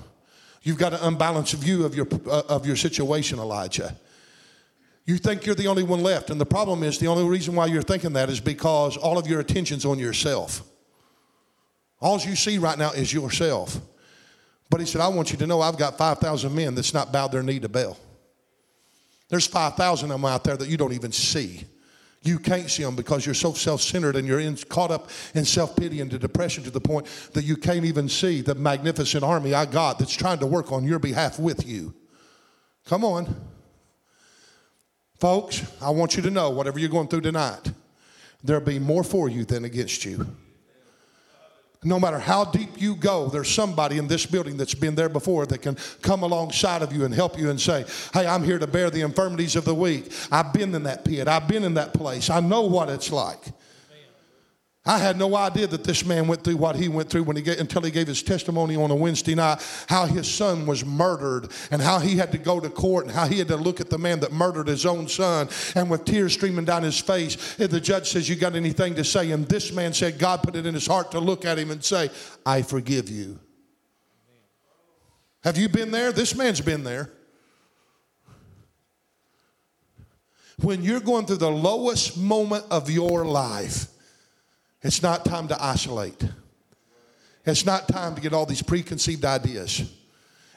You've 0.63 0.79
got 0.79 0.93
an 0.93 1.01
unbalanced 1.03 1.53
view 1.53 1.85
of 1.85 1.93
your, 1.93 2.07
uh, 2.27 2.41
of 2.49 2.65
your 2.65 2.75
situation, 2.75 3.37
Elijah. 3.37 3.95
You 5.05 5.19
think 5.19 5.45
you're 5.45 5.53
the 5.53 5.67
only 5.67 5.83
one 5.83 6.01
left. 6.01 6.31
And 6.31 6.41
the 6.41 6.47
problem 6.47 6.81
is 6.81 6.97
the 6.97 7.05
only 7.05 7.25
reason 7.25 7.53
why 7.53 7.67
you're 7.67 7.83
thinking 7.83 8.13
that 8.13 8.31
is 8.31 8.39
because 8.39 8.97
all 8.97 9.19
of 9.19 9.27
your 9.27 9.41
attention's 9.41 9.85
on 9.85 9.99
yourself. 9.99 10.63
All 12.01 12.19
you 12.19 12.35
see 12.35 12.57
right 12.57 12.79
now 12.79 12.89
is 12.89 13.13
yourself. 13.13 13.79
But 14.71 14.79
he 14.79 14.87
said, 14.87 15.01
I 15.01 15.09
want 15.09 15.31
you 15.31 15.37
to 15.37 15.45
know 15.45 15.61
I've 15.61 15.77
got 15.77 15.99
5,000 15.99 16.55
men 16.55 16.73
that's 16.73 16.91
not 16.91 17.13
bowed 17.13 17.31
their 17.31 17.43
knee 17.43 17.59
to 17.59 17.69
Baal. 17.69 17.99
There's 19.29 19.47
5,000 19.47 20.11
of 20.11 20.21
them 20.21 20.25
out 20.25 20.43
there 20.43 20.57
that 20.57 20.69
you 20.69 20.77
don't 20.77 20.93
even 20.93 21.11
see. 21.11 21.65
You 22.21 22.39
can't 22.39 22.69
see 22.69 22.83
them 22.83 22.95
because 22.95 23.23
you're 23.25 23.35
so 23.35 23.53
self 23.53 23.81
centered 23.81 24.15
and 24.15 24.27
you're 24.27 24.39
in, 24.39 24.55
caught 24.55 24.89
up 24.89 25.09
in 25.35 25.45
self 25.45 25.75
pity 25.75 26.01
and 26.01 26.09
depression 26.19 26.63
to 26.63 26.71
the 26.71 26.81
point 26.81 27.05
that 27.33 27.43
you 27.43 27.55
can't 27.55 27.85
even 27.85 28.09
see 28.09 28.41
the 28.41 28.55
magnificent 28.55 29.23
army 29.23 29.53
I 29.53 29.65
got 29.65 29.99
that's 29.99 30.15
trying 30.15 30.39
to 30.39 30.47
work 30.47 30.71
on 30.71 30.85
your 30.85 30.97
behalf 30.97 31.37
with 31.39 31.67
you. 31.67 31.93
Come 32.85 33.03
on. 33.03 33.35
Folks, 35.19 35.63
I 35.81 35.91
want 35.91 36.15
you 36.15 36.23
to 36.23 36.31
know 36.31 36.49
whatever 36.49 36.79
you're 36.79 36.89
going 36.89 37.07
through 37.07 37.21
tonight, 37.21 37.71
there'll 38.43 38.63
be 38.63 38.79
more 38.79 39.03
for 39.03 39.29
you 39.29 39.45
than 39.45 39.63
against 39.63 40.03
you. 40.03 40.27
No 41.85 41.99
matter 41.99 42.17
how 42.17 42.45
deep 42.45 42.81
you 42.81 42.95
go, 42.95 43.27
there's 43.29 43.49
somebody 43.49 43.99
in 43.99 44.07
this 44.07 44.25
building 44.25 44.57
that's 44.57 44.73
been 44.73 44.95
there 44.95 45.07
before 45.07 45.45
that 45.45 45.61
can 45.61 45.77
come 46.01 46.23
alongside 46.23 46.81
of 46.81 46.91
you 46.91 47.05
and 47.05 47.13
help 47.13 47.37
you 47.37 47.51
and 47.51 47.61
say, 47.61 47.85
Hey, 48.11 48.25
I'm 48.25 48.43
here 48.43 48.57
to 48.57 48.67
bear 48.67 48.89
the 48.89 49.01
infirmities 49.01 49.55
of 49.55 49.65
the 49.65 49.75
weak. 49.75 50.11
I've 50.31 50.51
been 50.51 50.73
in 50.73 50.83
that 50.83 51.05
pit, 51.05 51.27
I've 51.27 51.47
been 51.47 51.63
in 51.63 51.75
that 51.75 51.93
place, 51.93 52.29
I 52.31 52.39
know 52.39 52.61
what 52.61 52.89
it's 52.89 53.11
like. 53.11 53.39
I 54.87 54.99
had 54.99 55.17
no 55.17 55.35
idea 55.35 55.65
that 55.65 55.83
this 55.83 56.05
man 56.05 56.27
went 56.27 56.43
through 56.43 56.57
what 56.57 56.75
he 56.75 56.89
went 56.89 57.09
through 57.09 57.23
when 57.23 57.37
he 57.37 57.51
until 57.57 57.81
he 57.81 57.89
gave 57.89 58.05
his 58.05 58.21
testimony 58.21 58.75
on 58.75 58.91
a 58.91 58.95
Wednesday 58.95 59.33
night, 59.33 59.59
how 59.87 60.05
his 60.05 60.31
son 60.31 60.67
was 60.67 60.85
murdered 60.85 61.51
and 61.71 61.81
how 61.81 61.97
he 61.97 62.17
had 62.17 62.31
to 62.33 62.37
go 62.37 62.59
to 62.59 62.69
court 62.69 63.05
and 63.05 63.13
how 63.13 63.25
he 63.25 63.39
had 63.39 63.47
to 63.47 63.57
look 63.57 63.81
at 63.81 63.89
the 63.89 63.97
man 63.97 64.19
that 64.19 64.31
murdered 64.31 64.67
his 64.67 64.85
own 64.85 65.07
son 65.07 65.49
and 65.73 65.89
with 65.89 66.05
tears 66.05 66.33
streaming 66.33 66.65
down 66.65 66.83
his 66.83 66.99
face. 66.99 67.57
And 67.57 67.71
the 67.71 67.81
judge 67.81 68.09
says, 68.09 68.29
You 68.29 68.35
got 68.35 68.55
anything 68.55 68.93
to 68.95 69.03
say? 69.03 69.31
And 69.31 69.47
this 69.47 69.73
man 69.73 69.91
said, 69.91 70.19
God 70.19 70.43
put 70.43 70.55
it 70.55 70.67
in 70.67 70.75
his 70.75 70.85
heart 70.85 71.09
to 71.11 71.19
look 71.19 71.45
at 71.45 71.57
him 71.57 71.71
and 71.71 71.83
say, 71.83 72.11
I 72.45 72.61
forgive 72.61 73.09
you. 73.09 73.39
Have 75.43 75.57
you 75.57 75.67
been 75.67 75.89
there? 75.89 76.11
This 76.11 76.35
man's 76.35 76.61
been 76.61 76.83
there. 76.83 77.09
When 80.61 80.83
you're 80.83 80.99
going 80.99 81.25
through 81.25 81.37
the 81.37 81.49
lowest 81.49 82.17
moment 82.17 82.65
of 82.69 82.89
your 82.89 83.25
life, 83.25 83.87
it's 84.85 85.01
not 85.01 85.25
time 85.25 85.47
to 85.47 85.63
isolate. 85.63 86.23
It's 87.43 87.65
not 87.65 87.87
time 87.87 88.13
to 88.13 88.21
get 88.21 88.33
all 88.33 88.45
these 88.45 88.61
preconceived 88.61 89.25
ideas. 89.25 89.91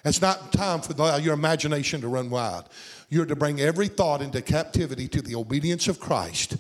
It's 0.04 0.20
not 0.20 0.52
time 0.52 0.80
for 0.82 1.18
your 1.18 1.34
imagination 1.34 2.02
to 2.02 2.08
run 2.08 2.28
wild. 2.28 2.68
You're 3.08 3.26
to 3.26 3.36
bring 3.36 3.60
every 3.60 3.88
thought 3.88 4.20
into 4.20 4.42
captivity 4.42 5.08
to 5.08 5.22
the 5.22 5.34
obedience 5.34 5.88
of 5.88 5.98
Christ 5.98 6.58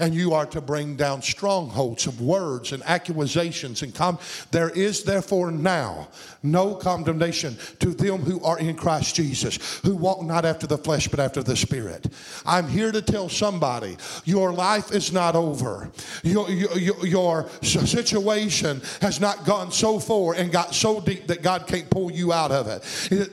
and 0.00 0.14
you 0.14 0.32
are 0.32 0.46
to 0.46 0.60
bring 0.60 0.96
down 0.96 1.22
strongholds 1.22 2.06
of 2.06 2.20
words 2.20 2.72
and 2.72 2.82
accusations 2.84 3.82
and 3.82 3.94
com- 3.94 4.18
there 4.50 4.70
is 4.70 5.04
therefore 5.04 5.50
now 5.50 6.08
no 6.42 6.74
condemnation 6.74 7.56
to 7.78 7.94
them 7.94 8.18
who 8.18 8.42
are 8.42 8.58
in 8.58 8.74
Christ 8.74 9.14
Jesus 9.14 9.80
who 9.80 9.94
walk 9.94 10.22
not 10.22 10.44
after 10.44 10.66
the 10.66 10.78
flesh 10.78 11.08
but 11.08 11.20
after 11.20 11.42
the 11.42 11.56
spirit. 11.56 12.06
I'm 12.44 12.68
here 12.68 12.92
to 12.92 13.02
tell 13.02 13.28
somebody 13.28 13.96
your 14.24 14.52
life 14.52 14.92
is 14.92 15.12
not 15.12 15.36
over. 15.36 15.90
Your, 16.22 16.50
your, 16.50 17.06
your 17.06 17.50
situation 17.62 18.82
has 19.00 19.20
not 19.20 19.44
gone 19.44 19.70
so 19.70 19.98
far 19.98 20.34
and 20.34 20.50
got 20.50 20.74
so 20.74 21.00
deep 21.00 21.26
that 21.26 21.42
god 21.42 21.66
can't 21.66 21.88
pull 21.90 22.10
you 22.10 22.32
out 22.32 22.50
of 22.50 22.66
it 22.66 22.80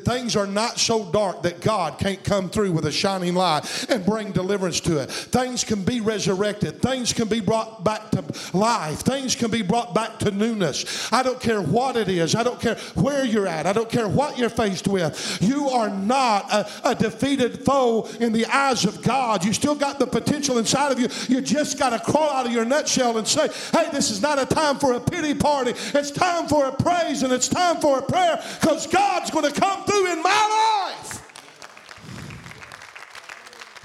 things 0.05 0.36
are 0.36 0.47
not 0.47 0.80
so 0.80 1.11
dark 1.11 1.41
that 1.43 1.61
god 1.61 1.97
can't 1.99 2.24
come 2.24 2.49
through 2.49 2.72
with 2.72 2.86
a 2.86 2.91
shining 2.91 3.36
light 3.36 3.86
and 3.89 4.05
bring 4.05 4.32
deliverance 4.32 4.80
to 4.82 4.97
it. 5.01 5.11
Things 5.11 5.63
can 5.63 5.84
be 5.84 6.01
resurrected 6.01 6.57
resurrected. 6.58 6.82
Things 6.82 7.14
can 7.14 7.28
be 7.28 7.39
brought 7.39 7.84
back 7.84 8.12
to 8.12 8.24
life. 8.53 8.99
Things 8.99 9.36
can 9.36 9.51
be 9.51 9.62
brought 9.62 9.93
back 9.93 10.20
to 10.20 10.32
newness. 10.32 11.12
I 11.12 11.24
don't 11.24 11.39
care 11.39 11.62
what 11.62 11.95
it 11.95 12.10
is. 12.10 12.36
I 12.36 12.43
don't 12.43 12.60
care 12.60 12.76
where 12.95 13.26
you're 13.26 13.47
at. 13.47 13.66
I 13.66 13.74
don't 13.74 13.89
care 13.89 14.08
what 14.08 14.38
you're 14.38 14.49
faced 14.49 14.88
with. 14.88 15.38
You 15.41 15.70
are 15.70 15.89
not 15.89 16.51
a, 16.51 16.89
a 16.89 16.95
defeated 16.95 17.64
foe 17.64 18.08
in 18.20 18.34
the 18.34 18.45
eyes 18.45 18.86
of 18.86 19.01
God. 19.01 19.45
You 19.45 19.53
still 19.53 19.76
got 19.76 19.99
the 19.99 20.08
potential 20.08 20.58
inside 20.58 20.91
of 20.91 20.99
you. 20.99 21.08
You 21.34 21.41
just 21.41 21.78
got 21.80 21.89
to 21.89 21.99
crawl 21.99 22.30
out 22.30 22.45
of 22.45 22.51
your 22.51 22.66
nutshell 22.66 23.18
and 23.18 23.28
say, 23.28 23.49
hey, 23.72 23.89
this 23.91 24.10
is 24.12 24.22
not 24.22 24.39
a 24.39 24.45
time 24.45 24.78
for 24.78 24.93
a 24.93 24.99
pity 24.99 25.34
party. 25.34 25.72
It's 25.72 26.12
time 26.12 26.47
for 26.47 26.66
a 26.66 26.72
praise 26.72 27.24
and 27.24 27.34
it's 27.34 27.47
time 27.47 27.78
for 27.78 27.99
a 27.99 28.01
prayer 28.01 28.41
because 28.60 28.88
God's 28.88 29.32
going 29.32 29.51
to 29.51 29.60
come 29.60 29.84
through 29.86 30.12
in 30.12 30.22
my 30.22 30.93
life. 30.93 31.24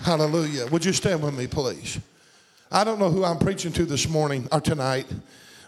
Hallelujah. 0.02 0.66
Would 0.66 0.84
you 0.84 0.92
stand 0.92 1.22
with 1.22 1.34
me, 1.34 1.46
please? 1.46 2.00
I 2.74 2.84
don't 2.84 2.98
know 2.98 3.10
who 3.10 3.22
I'm 3.22 3.38
preaching 3.38 3.70
to 3.72 3.84
this 3.84 4.08
morning 4.08 4.48
or 4.50 4.58
tonight, 4.58 5.04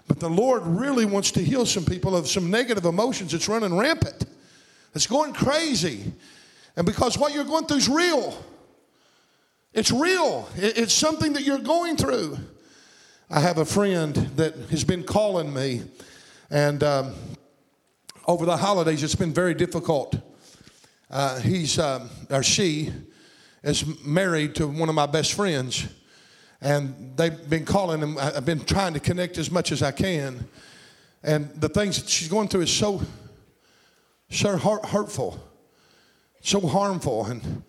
but 0.09 0.18
the 0.18 0.30
Lord 0.30 0.62
really 0.64 1.05
wants 1.05 1.32
to 1.32 1.44
heal 1.44 1.66
some 1.66 1.84
people 1.84 2.16
of 2.16 2.26
some 2.26 2.50
negative 2.50 2.86
emotions 2.86 3.32
that's 3.32 3.46
running 3.46 3.76
rampant. 3.76 4.24
It's 4.94 5.07
going 5.07 5.34
crazy. 5.34 6.14
And 6.76 6.86
because 6.86 7.18
what 7.18 7.34
you're 7.34 7.44
going 7.44 7.66
through 7.66 7.76
is 7.76 7.90
real. 7.90 8.42
It's 9.74 9.90
real. 9.90 10.48
It's 10.57 10.94
something 10.94 11.34
that 11.34 11.42
you're 11.42 11.59
going 11.59 11.98
through. 11.98 12.38
I 13.28 13.40
have 13.40 13.59
a 13.59 13.66
friend 13.66 14.14
that 14.36 14.57
has 14.70 14.82
been 14.82 15.05
calling 15.05 15.52
me, 15.52 15.82
and 16.50 16.82
um, 16.82 17.14
over 18.26 18.46
the 18.46 18.57
holidays, 18.57 19.02
it's 19.02 19.14
been 19.14 19.34
very 19.34 19.52
difficult. 19.52 20.16
Uh, 21.11 21.38
he's, 21.40 21.78
um, 21.78 22.09
or 22.30 22.42
she, 22.42 22.92
is 23.62 24.02
married 24.07 24.55
to 24.55 24.66
one 24.66 24.88
of 24.88 24.94
my 24.94 25.07
best 25.07 25.34
friends 25.34 25.86
and 26.64 27.12
they've 27.14 27.48
been 27.48 27.66
calling 27.66 28.00
him. 28.00 28.18
I've 28.18 28.46
been 28.46 28.64
trying 28.64 28.94
to 28.94 29.00
connect 29.00 29.36
as 29.36 29.50
much 29.50 29.70
as 29.70 29.82
I 29.82 29.92
can. 29.92 30.48
And 31.22 31.50
the 31.60 31.68
things 31.68 32.00
that 32.00 32.08
she's 32.08 32.28
going 32.28 32.48
through 32.48 32.62
is 32.62 32.72
so, 32.72 33.02
so 34.30 34.56
hurtful, 34.56 35.38
so 36.40 36.60
harmful. 36.66 37.26
And, 37.26 37.62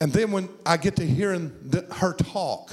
and 0.00 0.12
then 0.12 0.30
when 0.30 0.48
I 0.64 0.76
get 0.76 0.94
to 0.96 1.06
hearing 1.06 1.52
the, 1.64 1.82
her 1.94 2.12
talk, 2.12 2.72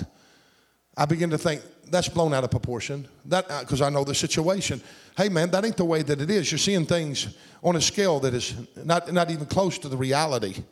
I 0.97 1.05
begin 1.05 1.29
to 1.31 1.37
think, 1.37 1.61
that's 1.89 2.09
blown 2.09 2.33
out 2.33 2.43
of 2.43 2.51
proportion. 2.51 3.07
That 3.25 3.47
because 3.61 3.81
uh, 3.81 3.85
I 3.85 3.89
know 3.89 4.03
the 4.03 4.15
situation. 4.15 4.81
Hey 5.15 5.29
man, 5.29 5.51
that 5.51 5.63
ain't 5.63 5.77
the 5.77 5.85
way 5.85 6.01
that 6.01 6.19
it 6.19 6.31
is. 6.31 6.51
You're 6.51 6.57
seeing 6.57 6.85
things 6.85 7.37
on 7.63 7.75
a 7.75 7.81
scale 7.81 8.19
that 8.21 8.33
is 8.33 8.55
not, 8.83 9.13
not 9.13 9.29
even 9.29 9.45
close 9.45 9.77
to 9.79 9.87
the 9.87 9.95
reality. 9.95 10.63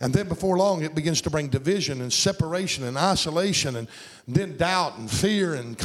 And 0.00 0.12
then 0.12 0.28
before 0.28 0.58
long, 0.58 0.82
it 0.82 0.94
begins 0.94 1.20
to 1.22 1.30
bring 1.30 1.48
division 1.48 2.00
and 2.00 2.12
separation 2.12 2.84
and 2.84 2.96
isolation 2.98 3.76
and 3.76 3.88
then 4.26 4.56
doubt 4.56 4.98
and 4.98 5.10
fear 5.10 5.54
and 5.54 5.78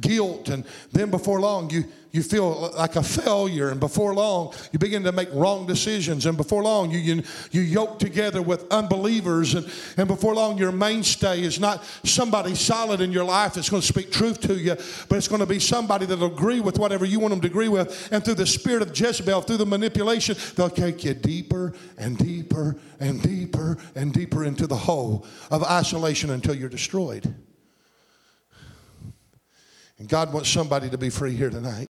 guilt. 0.00 0.48
And 0.48 0.64
then 0.92 1.10
before 1.10 1.40
long, 1.40 1.70
you, 1.70 1.84
you 2.10 2.22
feel 2.22 2.72
like 2.76 2.96
a 2.96 3.02
failure. 3.02 3.68
And 3.68 3.78
before 3.78 4.14
long, 4.14 4.54
you 4.72 4.78
begin 4.78 5.02
to 5.04 5.12
make 5.12 5.28
wrong 5.32 5.66
decisions. 5.66 6.26
And 6.26 6.36
before 6.36 6.62
long, 6.62 6.90
you, 6.90 6.98
you, 6.98 7.22
you 7.50 7.60
yoke 7.60 7.98
together 7.98 8.40
with 8.40 8.66
unbelievers. 8.70 9.54
And, 9.54 9.70
and 9.96 10.08
before 10.08 10.34
long, 10.34 10.58
your 10.58 10.72
mainstay 10.72 11.42
is 11.42 11.60
not 11.60 11.84
somebody 12.04 12.54
solid 12.54 13.00
in 13.00 13.12
your 13.12 13.24
life 13.24 13.54
that's 13.54 13.68
going 13.68 13.82
to 13.82 13.86
speak 13.86 14.10
truth 14.10 14.40
to 14.42 14.54
you, 14.54 14.76
but 15.08 15.16
it's 15.16 15.28
going 15.28 15.40
to 15.40 15.46
be 15.46 15.60
somebody 15.60 16.06
that'll 16.06 16.32
agree 16.32 16.60
with 16.60 16.78
whatever 16.78 17.04
you 17.04 17.20
want 17.20 17.32
them 17.32 17.40
to 17.42 17.48
agree 17.48 17.68
with. 17.68 18.08
And 18.10 18.24
through 18.24 18.34
the 18.34 18.46
spirit 18.46 18.82
of 18.82 18.98
Jezebel, 18.98 19.42
through 19.42 19.58
the 19.58 19.66
manipulation, 19.66 20.36
they'll 20.56 20.70
take 20.70 21.04
you 21.04 21.14
deeper 21.14 21.74
and 21.98 22.16
deeper 22.16 22.76
and 23.00 23.22
deeper 23.22 23.76
and 23.94 24.12
deeper 24.12 24.44
into 24.44 24.66
the 24.66 24.76
hole 24.76 25.26
of 25.50 25.62
isolation 25.62 26.30
until 26.30 26.54
you're 26.54 26.68
destroyed. 26.68 27.34
And 29.98 30.08
God 30.08 30.32
wants 30.32 30.48
somebody 30.48 30.88
to 30.90 30.98
be 30.98 31.10
free 31.10 31.34
here 31.34 31.50
tonight. 31.50 31.87